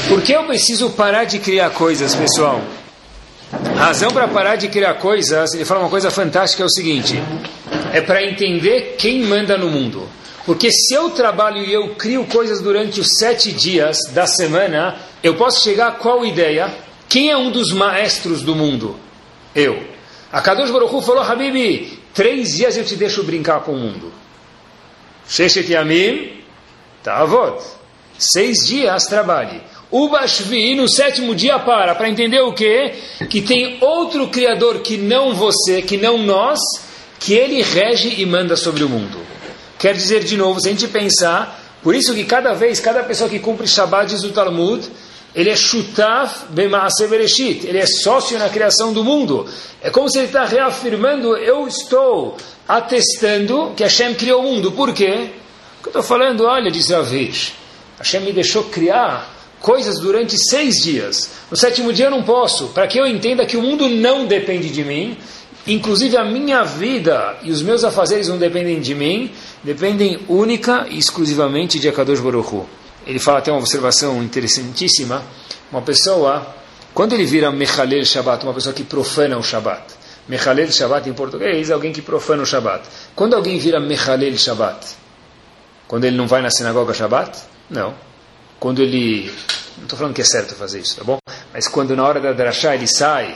Por 0.08 0.22
que 0.22 0.32
eu 0.32 0.44
preciso 0.44 0.90
parar 0.90 1.24
de 1.24 1.38
criar 1.38 1.70
coisas, 1.70 2.14
pessoal? 2.14 2.60
A 3.76 3.86
razão 3.86 4.10
para 4.10 4.28
parar 4.28 4.56
de 4.56 4.68
criar 4.68 4.94
coisas, 4.94 5.54
ele 5.54 5.64
fala 5.64 5.80
uma 5.80 5.90
coisa 5.90 6.10
fantástica, 6.10 6.62
é 6.62 6.66
o 6.66 6.70
seguinte: 6.70 7.20
é 7.92 8.00
para 8.00 8.24
entender 8.24 8.96
quem 8.98 9.20
manda 9.22 9.56
no 9.56 9.68
mundo. 9.68 10.08
Porque 10.46 10.70
se 10.70 10.94
eu 10.94 11.10
trabalho 11.10 11.58
e 11.58 11.72
eu 11.72 11.94
crio 11.94 12.24
coisas 12.24 12.60
durante 12.60 13.00
os 13.00 13.06
sete 13.18 13.52
dias 13.52 13.98
da 14.12 14.26
semana, 14.26 14.98
eu 15.22 15.34
posso 15.34 15.62
chegar 15.62 15.88
a 15.88 15.92
qual 15.92 16.24
ideia? 16.24 16.72
Quem 17.08 17.30
é 17.30 17.36
um 17.36 17.50
dos 17.50 17.72
maestros 17.72 18.42
do 18.42 18.54
mundo? 18.54 18.96
Eu. 19.54 19.82
A 20.32 20.40
Kadosh 20.40 20.70
Baruch 20.70 21.04
falou, 21.04 21.22
Habibi, 21.22 21.98
três 22.14 22.56
dias 22.56 22.76
eu 22.76 22.84
te 22.84 22.96
deixo 22.96 23.22
brincar 23.22 23.60
com 23.60 23.72
o 23.72 23.78
mundo. 23.78 24.12
Sheshet 25.28 25.70
Yamim, 25.70 26.42
Tavot. 27.02 27.62
Seis 28.18 28.66
dias 28.66 29.04
trabalhe. 29.06 29.60
Ubashvi, 29.90 30.74
no 30.74 30.88
sétimo 30.88 31.34
dia 31.34 31.58
para, 31.58 31.94
para 31.94 32.08
entender 32.08 32.40
o 32.40 32.52
quê? 32.52 32.92
Que 33.28 33.42
tem 33.42 33.78
outro 33.80 34.28
Criador 34.28 34.80
que 34.80 34.96
não 34.96 35.34
você, 35.34 35.82
que 35.82 35.96
não 35.96 36.18
nós, 36.18 36.60
que 37.20 37.34
ele 37.34 37.62
rege 37.62 38.14
e 38.18 38.26
manda 38.26 38.56
sobre 38.56 38.82
o 38.82 38.88
mundo. 38.88 39.18
Quer 39.78 39.94
dizer, 39.94 40.24
de 40.24 40.36
novo, 40.36 40.60
se 40.60 40.68
a 40.68 40.70
gente 40.72 40.88
pensar, 40.88 41.60
por 41.82 41.94
isso 41.94 42.14
que 42.14 42.24
cada 42.24 42.54
vez, 42.54 42.80
cada 42.80 43.02
pessoa 43.02 43.30
que 43.30 43.38
cumpre 43.38 43.68
Shabbat, 43.68 44.10
diz 44.10 44.24
o 44.24 44.30
Talmud, 44.30 44.90
ele 45.34 45.50
é 45.50 45.56
shutaf 45.56 46.46
b'maaseh 46.50 47.06
bereshit, 47.06 47.66
ele 47.66 47.78
é 47.78 47.86
sócio 47.86 48.38
na 48.38 48.48
criação 48.48 48.92
do 48.92 49.04
mundo. 49.04 49.46
É 49.80 49.90
como 49.90 50.10
se 50.10 50.18
ele 50.18 50.26
está 50.26 50.44
reafirmando, 50.44 51.36
eu 51.36 51.68
estou 51.68 52.36
atestando 52.66 53.72
que 53.76 53.82
Hashem 53.82 54.14
criou 54.14 54.40
o 54.40 54.42
mundo. 54.42 54.72
Por 54.72 54.92
quê? 54.92 55.30
Porque 55.76 55.96
eu 55.96 56.00
estou 56.00 56.02
falando, 56.02 56.44
olha, 56.44 56.70
diz 56.70 56.90
Ravish, 56.90 57.52
Hashem 57.98 58.22
me 58.22 58.32
deixou 58.32 58.64
criar 58.64 59.30
coisas 59.60 60.00
durante 60.00 60.36
seis 60.38 60.76
dias. 60.82 61.30
No 61.50 61.56
sétimo 61.56 61.92
dia 61.92 62.06
eu 62.06 62.10
não 62.10 62.22
posso, 62.22 62.68
para 62.68 62.86
que 62.86 62.98
eu 62.98 63.06
entenda 63.06 63.46
que 63.46 63.56
o 63.56 63.62
mundo 63.62 63.88
não 63.88 64.26
depende 64.26 64.68
de 64.70 64.82
mim, 64.82 65.16
inclusive 65.72 66.16
a 66.16 66.24
minha 66.24 66.64
vida 66.64 67.36
e 67.42 67.50
os 67.50 67.62
meus 67.62 67.84
afazeres 67.84 68.28
não 68.28 68.38
dependem 68.38 68.80
de 68.80 68.94
mim, 68.94 69.32
dependem 69.62 70.20
única 70.28 70.86
e 70.88 70.98
exclusivamente 70.98 71.78
de 71.78 71.88
Akadosh 71.88 72.20
Baruch. 72.20 72.66
Ele 73.06 73.18
fala 73.18 73.38
até 73.38 73.50
uma 73.50 73.60
observação 73.60 74.22
interessantíssima, 74.22 75.22
uma 75.70 75.82
pessoa, 75.82 76.54
quando 76.92 77.12
ele 77.12 77.24
vira 77.24 77.50
Mechalel 77.50 78.04
Shabbat, 78.04 78.44
uma 78.44 78.54
pessoa 78.54 78.74
que 78.74 78.84
profana 78.84 79.38
o 79.38 79.42
Shabbat, 79.42 79.94
Mechalel 80.28 80.70
Shabbat 80.70 81.08
em 81.08 81.12
português, 81.12 81.70
alguém 81.70 81.92
que 81.92 82.02
profana 82.02 82.42
o 82.42 82.46
Shabbat. 82.46 82.82
Quando 83.14 83.34
alguém 83.34 83.58
vira 83.58 83.80
Mechalel 83.80 84.36
Shabbat? 84.36 84.96
Quando 85.86 86.04
ele 86.04 86.16
não 86.16 86.26
vai 86.26 86.42
na 86.42 86.50
sinagoga 86.50 86.94
Shabbat? 86.94 87.38
Não. 87.68 87.94
Quando 88.58 88.82
ele. 88.82 89.32
Não 89.76 89.84
estou 89.84 89.98
falando 89.98 90.14
que 90.14 90.20
é 90.20 90.24
certo 90.24 90.54
fazer 90.54 90.80
isso, 90.80 90.96
tá 90.96 91.04
bom? 91.04 91.18
Mas 91.52 91.66
quando 91.66 91.96
na 91.96 92.04
hora 92.04 92.20
da 92.20 92.32
Drashá 92.32 92.74
ele 92.74 92.86
sai, 92.86 93.34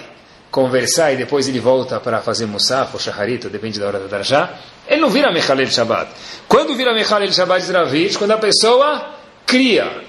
conversar 0.55 1.13
e 1.13 1.17
depois 1.17 1.49
ele 1.49 1.59
volta 1.59 1.99
para 1.99 2.21
fazer 2.21 2.47
Musaf 2.47 2.95
ou 2.95 3.01
Shaharito, 3.01 3.51
depende 3.51 3.81
da 3.81 3.89
hora 3.89 3.99
da 3.99 4.07
Drashá, 4.07 4.57
ele 4.87 5.01
não 5.01 5.11
vira 5.11 5.33
Mechalel 5.33 5.67
Shabbat. 5.67 6.13
Quando 6.47 6.77
vira 6.77 6.95
Mechalel 6.95 7.33
Shabbat 7.33 7.67
de 7.67 7.73
Ravitch? 7.73 8.17
Quando 8.17 8.31
a 8.31 8.39
pessoa 8.39 9.17
cria. 9.45 10.05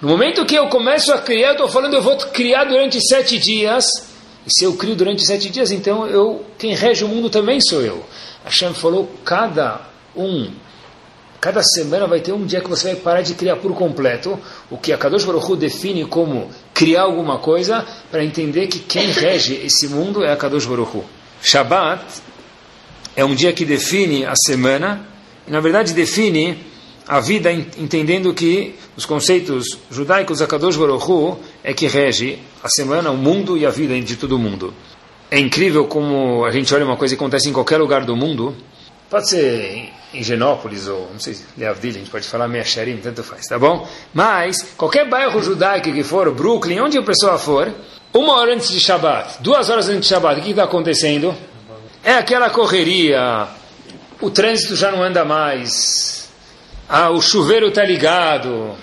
No 0.00 0.08
momento 0.08 0.46
que 0.46 0.54
eu 0.54 0.68
começo 0.68 1.12
a 1.12 1.18
criar, 1.18 1.48
eu 1.48 1.52
estou 1.52 1.68
falando, 1.68 1.92
eu 1.92 2.00
vou 2.00 2.16
criar 2.16 2.64
durante 2.64 2.98
sete 3.06 3.38
dias. 3.38 3.84
E 4.46 4.50
se 4.50 4.64
eu 4.64 4.72
crio 4.72 4.96
durante 4.96 5.22
sete 5.26 5.50
dias, 5.50 5.70
então 5.70 6.06
eu, 6.06 6.46
quem 6.56 6.74
rege 6.74 7.04
o 7.04 7.08
mundo 7.08 7.28
também 7.28 7.60
sou 7.60 7.82
eu. 7.82 8.02
Hashem 8.46 8.72
falou, 8.72 9.12
cada 9.22 9.82
um, 10.16 10.50
cada 11.42 11.62
semana 11.62 12.06
vai 12.06 12.20
ter 12.20 12.32
um 12.32 12.46
dia 12.46 12.62
que 12.62 12.70
você 12.70 12.92
vai 12.92 12.96
parar 12.96 13.20
de 13.20 13.34
criar 13.34 13.56
por 13.56 13.74
completo, 13.74 14.40
o 14.70 14.78
que 14.78 14.94
a 14.94 14.96
Kadosh 14.96 15.24
Baruch 15.24 15.52
Hu 15.52 15.56
define 15.56 16.06
como 16.06 16.48
criar 16.78 17.02
alguma 17.02 17.38
coisa, 17.38 17.84
para 18.08 18.24
entender 18.24 18.68
que 18.68 18.78
quem 18.78 19.10
rege 19.10 19.54
esse 19.64 19.88
mundo 19.88 20.22
é 20.22 20.32
a 20.32 20.36
Kadosh 20.36 20.64
Baruch 20.64 20.96
Hu. 20.96 21.04
Shabbat 21.42 22.04
é 23.16 23.24
um 23.24 23.34
dia 23.34 23.52
que 23.52 23.64
define 23.64 24.24
a 24.24 24.34
semana, 24.36 25.04
e 25.44 25.50
na 25.50 25.58
verdade 25.58 25.92
define 25.92 26.56
a 27.04 27.18
vida 27.18 27.50
entendendo 27.50 28.32
que 28.32 28.76
os 28.96 29.04
conceitos 29.04 29.76
judaicos 29.90 30.38
da 30.38 30.46
Kadosh 30.46 30.76
Baruch 30.76 31.04
Hu 31.10 31.40
é 31.64 31.74
que 31.74 31.88
rege 31.88 32.38
a 32.62 32.68
semana, 32.68 33.10
o 33.10 33.16
mundo 33.16 33.56
e 33.56 33.66
a 33.66 33.70
vida 33.70 34.00
de 34.00 34.14
todo 34.14 34.38
mundo. 34.38 34.72
É 35.32 35.38
incrível 35.40 35.86
como 35.86 36.44
a 36.44 36.52
gente 36.52 36.72
olha 36.72 36.84
uma 36.84 36.96
coisa 36.96 37.16
que 37.16 37.20
acontece 37.20 37.48
em 37.48 37.52
qualquer 37.52 37.78
lugar 37.78 38.04
do 38.04 38.14
mundo, 38.14 38.54
pode 39.10 39.30
ser 39.30 39.90
em 40.12 40.22
Genópolis 40.22 40.88
ou, 40.88 41.08
não 41.12 41.20
sei, 41.20 41.36
Leavdil, 41.56 41.90
a 41.90 41.94
gente 41.94 42.10
pode 42.10 42.26
falar 42.26 42.48
Meacharim, 42.48 42.96
tanto 42.98 43.22
faz, 43.22 43.46
tá 43.46 43.58
bom? 43.58 43.86
Mas, 44.14 44.62
qualquer 44.76 45.08
bairro 45.08 45.42
judaico 45.42 45.92
que 45.92 46.02
for, 46.02 46.32
Brooklyn, 46.32 46.80
onde 46.80 46.98
a 46.98 47.02
pessoa 47.02 47.38
for, 47.38 47.72
uma 48.12 48.34
hora 48.34 48.54
antes 48.54 48.70
de 48.70 48.80
Shabbat, 48.80 49.42
duas 49.42 49.68
horas 49.68 49.88
antes 49.88 50.02
de 50.02 50.06
Shabbat, 50.06 50.40
o 50.40 50.42
que 50.42 50.50
está 50.50 50.64
acontecendo? 50.64 51.34
É 52.02 52.14
aquela 52.14 52.48
correria, 52.48 53.48
o 54.20 54.30
trânsito 54.30 54.74
já 54.74 54.90
não 54.90 55.02
anda 55.02 55.24
mais, 55.24 56.28
ah, 56.88 57.10
o 57.10 57.20
chuveiro 57.20 57.68
está 57.68 57.84
ligado, 57.84 58.74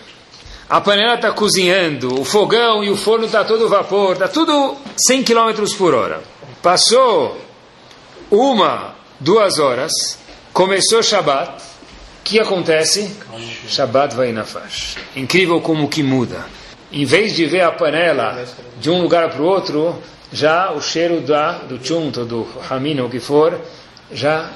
a 0.69 0.79
panela 0.79 1.15
está 1.15 1.31
cozinhando, 1.31 2.21
o 2.21 2.25
fogão 2.25 2.83
e 2.83 2.89
o 2.89 2.97
forno 2.97 3.25
está 3.25 3.43
todo 3.43 3.67
vapor, 3.67 4.13
está 4.13 4.27
tudo 4.27 4.75
100 5.07 5.23
km 5.23 5.63
por 5.77 5.93
hora. 5.93 6.21
Passou 6.61 7.39
uma, 8.29 8.95
duas 9.19 9.59
horas, 9.59 9.91
começou 10.55 11.03
Shabat, 11.03 11.51
o 11.51 12.23
que 12.23 12.39
acontece? 12.39 13.15
Shabat 13.67 14.15
vai 14.15 14.31
na 14.31 14.43
faixa. 14.43 14.99
Incrível 15.15 15.61
como 15.61 15.87
que 15.87 16.01
muda. 16.01 16.43
Em 16.91 17.05
vez 17.05 17.35
de 17.35 17.45
ver 17.45 17.61
a 17.61 17.71
panela 17.71 18.43
de 18.79 18.89
um 18.89 19.01
lugar 19.01 19.29
para 19.29 19.41
o 19.41 19.45
outro, 19.45 20.01
já 20.33 20.71
o 20.71 20.81
cheiro 20.81 21.21
da, 21.21 21.59
do 21.59 21.85
chunto, 21.85 22.25
do 22.25 22.43
ramino, 22.67 23.05
o 23.05 23.09
que 23.09 23.19
for, 23.19 23.61
já 24.11 24.49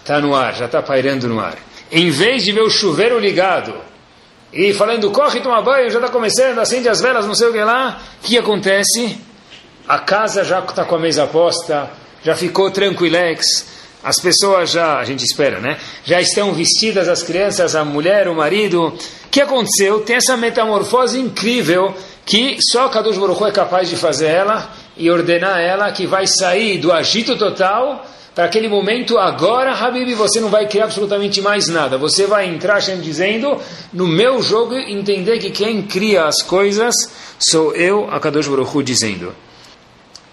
está 0.00 0.20
no 0.20 0.34
ar, 0.34 0.54
já 0.54 0.66
está 0.66 0.82
pairando 0.82 1.26
no 1.28 1.40
ar 1.40 1.56
em 1.94 2.10
vez 2.10 2.42
de 2.42 2.50
ver 2.50 2.62
o 2.62 2.70
chuveiro 2.70 3.20
ligado 3.20 3.72
e 4.52 4.74
falando, 4.74 5.10
corre, 5.12 5.40
toma 5.40 5.62
banho, 5.62 5.88
já 5.90 6.00
está 6.00 6.10
começando, 6.10 6.58
acende 6.58 6.88
as 6.88 7.00
velas, 7.00 7.24
não 7.24 7.36
sei 7.36 7.48
o 7.48 7.52
que 7.52 7.62
lá, 7.62 8.00
o 8.18 8.26
que 8.26 8.36
acontece? 8.36 9.16
A 9.86 10.00
casa 10.00 10.42
já 10.42 10.58
está 10.58 10.84
com 10.84 10.96
a 10.96 10.98
mesa 10.98 11.24
posta, 11.26 11.88
já 12.22 12.34
ficou 12.34 12.70
tranquilex, 12.72 13.73
as 14.04 14.20
pessoas 14.20 14.70
já, 14.70 14.98
a 14.98 15.04
gente 15.04 15.24
espera, 15.24 15.58
né? 15.58 15.78
Já 16.04 16.20
estão 16.20 16.52
vestidas, 16.52 17.08
as 17.08 17.22
crianças, 17.22 17.74
a 17.74 17.84
mulher, 17.84 18.28
o 18.28 18.34
marido. 18.34 18.88
O 18.88 19.28
que 19.30 19.40
aconteceu? 19.40 20.00
Tem 20.00 20.16
essa 20.16 20.36
metamorfose 20.36 21.18
incrível 21.18 21.94
que 22.26 22.58
só 22.70 22.88
Kadosh 22.88 23.18
Baruch 23.18 23.42
é 23.44 23.50
capaz 23.50 23.88
de 23.88 23.96
fazer 23.96 24.26
ela 24.26 24.70
e 24.96 25.10
ordenar 25.10 25.58
ela 25.58 25.90
que 25.90 26.06
vai 26.06 26.26
sair 26.26 26.78
do 26.78 26.92
agito 26.92 27.36
total 27.36 28.06
para 28.34 28.46
aquele 28.46 28.68
momento, 28.68 29.16
agora, 29.16 29.72
Habib, 29.72 30.12
você 30.14 30.40
não 30.40 30.48
vai 30.48 30.66
criar 30.66 30.84
absolutamente 30.84 31.40
mais 31.40 31.68
nada. 31.68 31.96
Você 31.96 32.26
vai 32.26 32.48
entrar, 32.48 32.74
Hashem 32.74 33.00
dizendo, 33.00 33.56
no 33.92 34.08
meu 34.08 34.42
jogo, 34.42 34.74
entender 34.74 35.38
que 35.38 35.50
quem 35.50 35.82
cria 35.82 36.24
as 36.24 36.42
coisas 36.42 36.92
sou 37.38 37.72
eu, 37.76 38.08
a 38.10 38.18
Kadosh 38.18 38.48
Baruch 38.48 38.82
dizendo. 38.82 39.32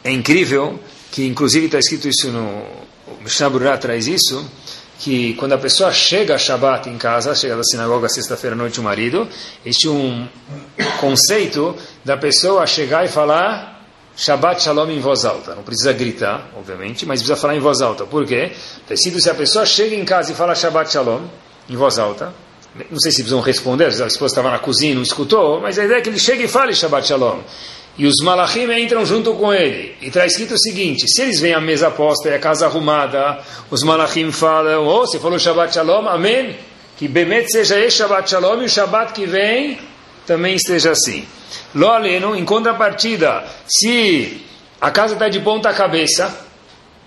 É 0.04 0.12
incrível 0.12 0.80
que, 1.12 1.28
inclusive, 1.28 1.68
está 1.68 1.78
escrito 1.78 2.08
isso 2.08 2.30
no... 2.30 2.64
Mishnah 3.24 3.78
traz 3.78 4.08
isso, 4.08 4.46
que 5.00 5.34
quando 5.34 5.54
a 5.54 5.58
pessoa 5.58 5.92
chega 5.92 6.36
a 6.36 6.38
Shabbat 6.38 6.90
em 6.90 6.98
casa, 6.98 7.34
chega 7.34 7.56
da 7.56 7.64
sinagoga 7.64 8.08
sexta-feira 8.08 8.56
à 8.56 8.58
noite 8.58 8.80
o 8.80 8.84
marido, 8.84 9.28
existe 9.66 9.90
um 9.90 10.28
conceito 11.00 11.76
da 12.06 12.16
pessoa 12.18 12.68
chegar 12.68 13.04
e 13.04 13.08
falar 13.08 13.84
Shabbat 14.16 14.62
Shalom 14.62 14.90
em 14.92 15.00
voz 15.00 15.26
alta. 15.26 15.56
Não 15.56 15.64
precisa 15.64 15.92
gritar, 15.94 16.50
obviamente, 16.56 17.06
mas 17.06 17.20
precisa 17.20 17.36
falar 17.36 17.56
em 17.56 17.60
voz 17.60 17.82
alta. 17.82 18.06
Por 18.06 18.26
quê? 18.26 18.52
Escrito 18.90 19.22
se 19.22 19.30
a 19.30 19.34
pessoa 19.34 19.66
chega 19.66 19.96
em 19.96 20.06
casa 20.06 20.32
e 20.32 20.36
fala 20.36 20.54
Shabbat 20.54 20.92
Shalom 20.92 21.22
em 21.70 21.76
voz 21.76 21.98
alta, 21.98 22.34
não 22.90 23.00
sei 23.00 23.12
se 23.12 23.18
precisam 23.18 23.42
responder, 23.42 23.88
a 23.88 24.08
esposa 24.08 24.26
estava 24.28 24.52
na 24.52 24.60
cozinha 24.60 24.96
não 24.96 25.02
escutou, 25.02 25.60
mas 25.60 25.78
a 25.78 25.86
ideia 25.86 25.98
é 25.98 26.02
que 26.02 26.10
ele 26.10 26.20
chega 26.20 26.44
e 26.44 26.48
fale 26.48 26.74
Shabbat 26.74 27.08
Shalom. 27.08 27.40
E 27.98 28.06
os 28.06 28.16
malachim 28.24 28.72
entram 28.72 29.06
junto 29.06 29.34
com 29.34 29.54
ele. 29.54 29.96
E 30.02 30.08
está 30.08 30.26
escrito 30.26 30.54
o 30.54 30.60
seguinte: 30.60 31.08
se 31.08 31.22
eles 31.22 31.40
veem 31.40 31.54
a 31.54 31.62
mesa 31.62 31.92
posta 31.92 32.30
e 32.30 32.34
a 32.34 32.40
casa 32.40 32.66
arrumada, 32.66 33.40
os 33.70 33.84
malachim 33.84 34.32
falam: 34.32 34.88
Oh, 34.88 35.06
você 35.06 35.20
falou 35.20 35.38
Shabbat 35.38 35.74
Shalom, 35.74 36.08
amém? 36.08 36.56
Que 36.98 37.08
Bemet 37.08 37.52
seja 37.52 37.80
esse 37.80 37.98
Shabbat 37.98 38.30
Shalom 38.30 38.62
e 38.62 38.66
o 38.66 38.70
Shabbat 38.70 39.14
que 39.14 39.26
vem 39.26 39.80
também 40.26 40.56
esteja 40.56 40.92
assim. 40.92 41.26
Lo 41.76 41.90
aleno, 41.90 42.36
em 42.36 42.46
contrapartida, 42.46 43.44
se 43.68 44.46
a 44.80 44.90
casa 44.90 45.14
está 45.14 45.28
de 45.28 45.40
ponta 45.40 45.74
cabeça, 45.74 46.34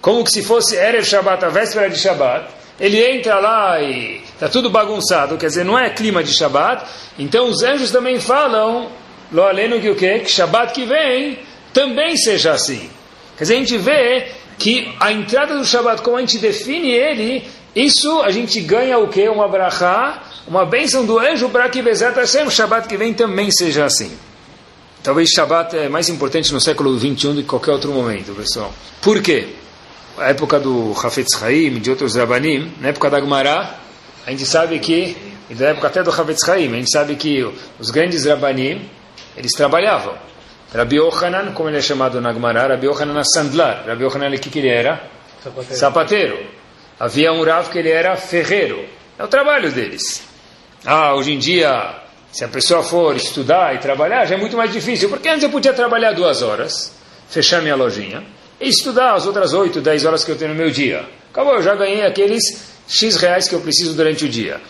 como 0.01 0.23
que 0.23 0.31
se 0.31 0.43
fosse 0.43 0.77
Erev 0.77 1.05
Shabbat, 1.05 1.45
a 1.45 1.49
véspera 1.49 1.89
de 1.89 1.99
Shabbat, 1.99 2.47
ele 2.79 3.03
entra 3.03 3.39
lá 3.39 3.81
e 3.81 4.21
está 4.35 4.49
tudo 4.49 4.69
bagunçado, 4.69 5.39
quer 5.39 5.47
dizer, 5.47 5.65
não 5.65 5.79
é 5.79 5.89
clima 5.91 6.23
de 6.23 6.33
Shabbat, 6.33 6.85
então 7.19 7.49
os 7.49 7.63
anjos 7.63 7.91
também 7.91 8.21
falam, 8.21 8.91
lo 9.35 9.43
aleno 9.43 9.81
que 9.81 9.91
o 9.91 9.97
quê? 9.97 10.21
Que 10.21 10.31
Shabbat 10.31 10.73
que 10.73 10.87
vem 10.87 11.39
também 11.73 12.17
seja 12.17 12.53
assim. 12.53 12.89
Quer 13.37 13.45
dizer, 13.45 13.55
a 13.55 13.59
gente 13.59 13.79
vê 13.79 14.29
que 14.57 14.95
a 15.01 15.13
entrada 15.13 15.59
do 15.59 15.65
Shabbat, 15.65 16.03
como 16.03 16.17
a 16.17 16.21
gente 16.21 16.39
define 16.39 16.93
ele, 16.93 17.45
isso 17.75 18.23
a 18.23 18.31
gente 18.31 18.61
ganha 18.61 18.97
o 18.99 19.09
quê? 19.09 19.29
Uma 19.29 19.49
brachá, 19.49 20.23
uma 20.47 20.65
bênção 20.65 21.05
do 21.05 21.19
anjo 21.19 21.49
para 21.49 21.69
que 21.69 21.83
Bezat 21.83 22.15
Hashem, 22.15 22.49
Shabbat 22.49 22.87
que 22.87 22.97
vem 22.97 23.13
também 23.13 23.51
seja 23.51 23.85
assim. 23.85 24.17
Talvez 25.03 25.31
Shabbat 25.31 25.77
é 25.77 25.89
mais 25.89 26.09
importante 26.09 26.53
no 26.53 26.61
século 26.61 26.97
XXI 26.97 27.33
do 27.33 27.43
que 27.43 27.43
qualquer 27.43 27.73
outro 27.73 27.93
momento, 27.93 28.33
pessoal. 28.35 28.73
Por 29.03 29.21
quê? 29.21 29.49
A 30.17 30.29
época 30.31 30.61
do 30.61 30.93
Hafetz 30.93 31.43
Haim, 31.43 31.81
de 31.81 31.91
outros 31.91 32.15
Rabanim, 32.15 32.73
na 32.81 32.91
época 32.91 33.11
da 33.11 33.21
Gemara, 33.21 33.75
a 34.25 34.31
gente 34.31 34.47
sabe 34.47 34.79
que, 34.79 35.17
e 35.51 35.55
da 35.57 35.71
época 35.71 35.89
até 35.89 36.05
do 36.05 36.11
Hafetz 36.11 36.49
Haim, 36.49 36.73
a 36.73 36.77
gente 36.77 36.91
sabe 36.93 37.17
que 37.17 37.45
os 37.81 37.91
grandes 37.91 38.25
Rabanim, 38.25 38.89
eles 39.37 39.53
trabalhavam. 39.53 40.15
Rabi 40.75 40.97
Yohanan, 40.97 41.53
como 41.53 41.69
ele 41.69 41.79
é 41.79 41.83
chamado 41.83 42.21
na 42.21 42.33
Gemara, 42.33 42.69
Rabi 42.69 42.87
Yohanan 42.87 43.23
Sandlar. 43.25 43.85
Rabi 43.87 44.05
Yohanan, 44.05 44.35
o 44.35 44.39
que, 44.39 44.51
que 44.51 44.59
ele 44.59 44.69
era? 44.69 45.01
Sapateiro. 45.43 45.79
Sapateiro. 45.79 46.47
Havia 46.99 47.33
um 47.33 47.45
Rav 47.45 47.71
que 47.71 47.79
ele 47.79 47.91
era 47.91 48.17
ferreiro. 48.17 48.85
É 49.19 49.25
o 49.25 49.29
trabalho 49.29 49.71
deles. 49.71 50.23
Ah, 50.85 51.15
hoje 51.15 51.33
em 51.33 51.39
dia 51.39 52.03
se 52.35 52.45
a 52.45 52.49
pessoa 52.49 52.83
for 52.83 53.15
estudar 53.15 53.77
e 53.77 53.79
trabalhar, 53.79 54.25
já 54.27 54.35
é 54.35 54.39
muito 54.39 54.57
mais 54.57 54.73
difícil. 54.73 55.09
Porque 55.09 55.29
antes 55.29 55.45
eu 55.45 55.51
podia 55.51 55.73
trabalhar 55.73 56.11
duas 56.15 56.43
horas, 56.43 56.93
fechar 57.29 57.63
minha 57.63 57.77
lojinha, 57.77 58.25
e 58.61 58.69
estudar 58.69 59.15
as 59.15 59.25
outras 59.25 59.53
oito, 59.53 59.81
dez 59.81 60.05
horas 60.05 60.25
que 60.25 60.33
eu 60.33 60.37
tenho 60.37 60.51
no 60.51 60.57
meu 60.57 60.69
dia. 60.69 61.09
Acabou, 61.31 61.55
eu 61.55 61.63
já 61.63 61.77
ganhei 61.77 62.05
aqueles 62.05 62.43
X 62.89 63.15
reais 63.19 63.47
que 63.47 63.55
eu 63.55 63.61
preciso 63.61 63.95
durante 63.95 64.25
o 64.25 64.29
dia. 64.29 64.61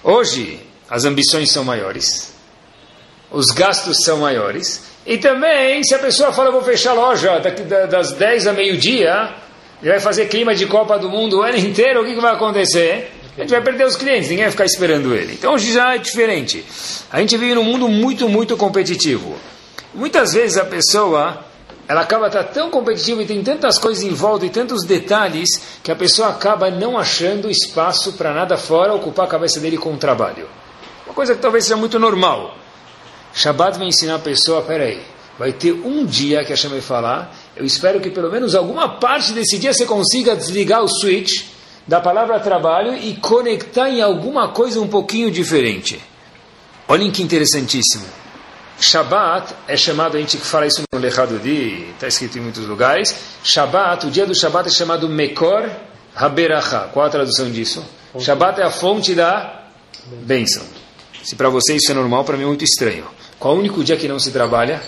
Hoje, 0.00 0.60
as 0.88 1.04
ambições 1.04 1.50
são 1.50 1.64
maiores, 1.64 2.32
os 3.30 3.46
gastos 3.46 3.98
são 4.04 4.18
maiores, 4.18 4.82
e 5.06 5.16
também, 5.16 5.82
se 5.84 5.94
a 5.94 5.98
pessoa 5.98 6.32
fala, 6.32 6.50
vou 6.50 6.62
fechar 6.62 6.90
a 6.90 6.94
loja 6.94 7.40
das 7.90 8.12
10 8.12 8.46
a 8.46 8.52
meio-dia, 8.52 9.30
vai 9.82 10.00
fazer 10.00 10.26
clima 10.26 10.54
de 10.54 10.66
Copa 10.66 10.98
do 10.98 11.08
Mundo 11.08 11.38
o 11.38 11.42
ano 11.42 11.56
inteiro, 11.56 12.02
o 12.02 12.04
que, 12.04 12.14
vai 12.20 12.34
acontecer? 12.34 13.12
a 13.38 13.42
gente 13.42 13.50
vai 13.50 13.62
perder 13.62 13.86
os 13.86 13.96
clientes, 13.96 14.28
ninguém 14.28 14.44
vai 14.44 14.50
ficar 14.50 14.64
esperando 14.64 15.14
ele. 15.14 15.34
Então 15.34 15.54
hoje 15.54 15.72
já 15.72 15.94
é 15.94 15.98
diferente. 15.98 16.64
A 17.10 17.20
gente 17.20 17.36
vive 17.36 17.54
num 17.54 17.62
mundo 17.62 17.88
muito, 17.88 18.28
muito 18.28 18.56
competitivo. 18.56 19.36
Muitas 19.94 20.32
vezes 20.32 20.58
a 20.58 20.64
pessoa 20.64 21.44
ela 21.86 22.00
acaba 22.00 22.26
estar 22.26 22.44
tá 22.44 22.52
tão 22.52 22.68
competitiva 22.68 23.22
e 23.22 23.26
tem 23.26 23.42
tantas 23.42 23.78
coisas 23.78 24.02
em 24.02 24.12
volta 24.12 24.44
e 24.44 24.50
tantos 24.50 24.84
detalhes 24.84 25.48
que 25.82 25.90
a 25.90 25.96
pessoa 25.96 26.28
acaba 26.28 26.68
não 26.68 26.98
achando 26.98 27.48
espaço 27.48 28.14
para 28.14 28.34
nada 28.34 28.58
fora 28.58 28.92
ocupar 28.92 29.26
a 29.26 29.30
cabeça 29.30 29.60
dele 29.60 29.78
com 29.78 29.94
o 29.94 29.96
trabalho. 29.96 30.48
Uma 31.06 31.14
coisa 31.14 31.34
que 31.34 31.40
talvez 31.40 31.64
seja 31.64 31.76
muito 31.76 31.98
normal. 31.98 32.56
Shabbat 33.34 33.78
vai 33.78 33.88
ensinar 33.88 34.16
a 34.16 34.18
pessoa, 34.18 34.62
peraí, 34.62 35.00
vai 35.38 35.52
ter 35.52 35.72
um 35.72 36.04
dia 36.04 36.44
que 36.44 36.52
a 36.52 36.56
Hashem 36.56 36.70
vai 36.70 36.80
falar, 36.80 37.34
eu 37.56 37.64
espero 37.64 38.00
que 38.00 38.10
pelo 38.10 38.30
menos 38.30 38.54
alguma 38.54 38.88
parte 38.88 39.32
desse 39.32 39.58
dia 39.58 39.72
você 39.72 39.86
consiga 39.86 40.34
desligar 40.34 40.82
o 40.82 40.88
switch 40.88 41.44
da 41.86 42.00
palavra 42.00 42.38
trabalho 42.40 42.94
e 42.94 43.14
conectar 43.16 43.88
em 43.88 44.02
alguma 44.02 44.48
coisa 44.48 44.80
um 44.80 44.88
pouquinho 44.88 45.30
diferente. 45.30 46.00
Olhem 46.86 47.10
que 47.10 47.22
interessantíssimo. 47.22 48.04
Shabbat 48.80 49.54
é 49.66 49.76
chamado, 49.76 50.16
a 50.16 50.20
gente 50.20 50.36
fala 50.36 50.66
isso 50.66 50.82
no 50.92 51.00
Lechado 51.00 51.38
Di, 51.38 51.88
está 51.94 52.06
escrito 52.06 52.38
em 52.38 52.42
muitos 52.42 52.66
lugares. 52.66 53.14
Shabbat, 53.42 54.06
o 54.06 54.10
dia 54.10 54.24
do 54.24 54.34
Shabbat 54.34 54.68
é 54.68 54.72
chamado 54.72 55.08
Mekor 55.08 55.68
Haberacha. 56.14 56.88
Qual 56.92 57.04
a 57.04 57.10
tradução 57.10 57.50
disso? 57.50 57.84
Shabbat 58.18 58.60
é 58.60 58.64
a 58.64 58.70
fonte 58.70 59.14
da 59.14 59.64
bênção. 60.22 60.62
Se 61.22 61.36
para 61.36 61.48
você 61.48 61.74
isso 61.74 61.90
é 61.90 61.94
normal, 61.94 62.24
para 62.24 62.36
mim 62.36 62.44
é 62.44 62.46
muito 62.46 62.64
estranho. 62.64 63.04
Qual 63.38 63.54
é 63.54 63.56
o 63.56 63.60
único 63.60 63.84
dia 63.84 63.96
que 63.96 64.08
não 64.08 64.18
se 64.18 64.32
trabalha? 64.32 64.82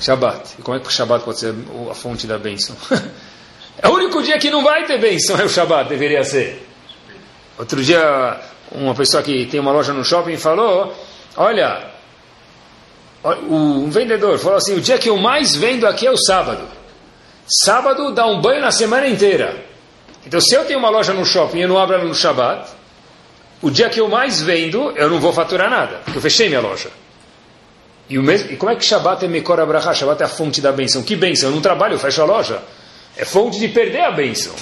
Shabbat. 0.00 0.56
E 0.58 0.62
como 0.62 0.76
é 0.76 0.80
que 0.80 0.88
o 0.88 0.90
Shabbat 0.90 1.24
pode 1.24 1.40
ser 1.40 1.54
a 1.90 1.94
fonte 1.94 2.26
da 2.26 2.38
bênção? 2.38 2.76
é 3.78 3.88
o 3.88 3.92
único 3.92 4.22
dia 4.22 4.38
que 4.38 4.50
não 4.50 4.62
vai 4.62 4.84
ter 4.84 5.00
bênção, 5.00 5.36
é 5.40 5.44
o 5.44 5.48
Shabbat, 5.48 5.88
deveria 5.88 6.22
ser. 6.24 6.68
Outro 7.58 7.82
dia, 7.82 8.40
uma 8.72 8.94
pessoa 8.94 9.22
que 9.22 9.46
tem 9.46 9.60
uma 9.60 9.72
loja 9.72 9.92
no 9.92 10.04
shopping 10.04 10.36
falou: 10.36 10.94
Olha, 11.36 11.90
um 13.48 13.88
vendedor 13.88 14.38
falou 14.38 14.58
assim: 14.58 14.74
O 14.74 14.80
dia 14.80 14.98
que 14.98 15.08
eu 15.08 15.16
mais 15.16 15.54
vendo 15.54 15.86
aqui 15.86 16.06
é 16.06 16.10
o 16.10 16.16
sábado. 16.16 16.66
Sábado 17.46 18.12
dá 18.12 18.26
um 18.26 18.40
banho 18.40 18.60
na 18.60 18.70
semana 18.70 19.06
inteira. 19.06 19.64
Então, 20.26 20.40
se 20.40 20.54
eu 20.54 20.64
tenho 20.64 20.78
uma 20.78 20.88
loja 20.88 21.12
no 21.12 21.24
shopping 21.24 21.60
e 21.60 21.66
não 21.66 21.78
abro 21.78 21.96
ela 21.96 22.04
no 22.04 22.14
Shabbat, 22.14 22.70
o 23.60 23.70
dia 23.70 23.90
que 23.90 24.00
eu 24.00 24.08
mais 24.08 24.40
vendo, 24.40 24.92
eu 24.96 25.10
não 25.10 25.20
vou 25.20 25.32
faturar 25.32 25.70
nada, 25.70 26.00
porque 26.04 26.18
eu 26.18 26.22
fechei 26.22 26.48
minha 26.48 26.60
loja. 26.60 26.90
E, 28.08 28.18
o 28.18 28.22
mesmo, 28.22 28.52
e 28.52 28.56
como 28.56 28.70
é 28.70 28.76
que 28.76 28.84
Shabbat 28.84 29.24
é 29.24 29.28
Mekor 29.28 29.58
Abraha? 29.60 29.94
Shabbat 29.94 30.22
é 30.22 30.26
a 30.26 30.28
fonte 30.28 30.60
da 30.60 30.72
bênção. 30.72 31.02
Que 31.02 31.16
bênção? 31.16 31.48
Eu 31.48 31.54
não 31.54 31.62
trabalho, 31.62 31.94
eu 31.94 31.98
fecho 31.98 32.20
a 32.20 32.24
loja. 32.24 32.62
É 33.16 33.24
fonte 33.24 33.58
de 33.58 33.68
perder 33.68 34.02
a 34.02 34.10
bênção. 34.10 34.52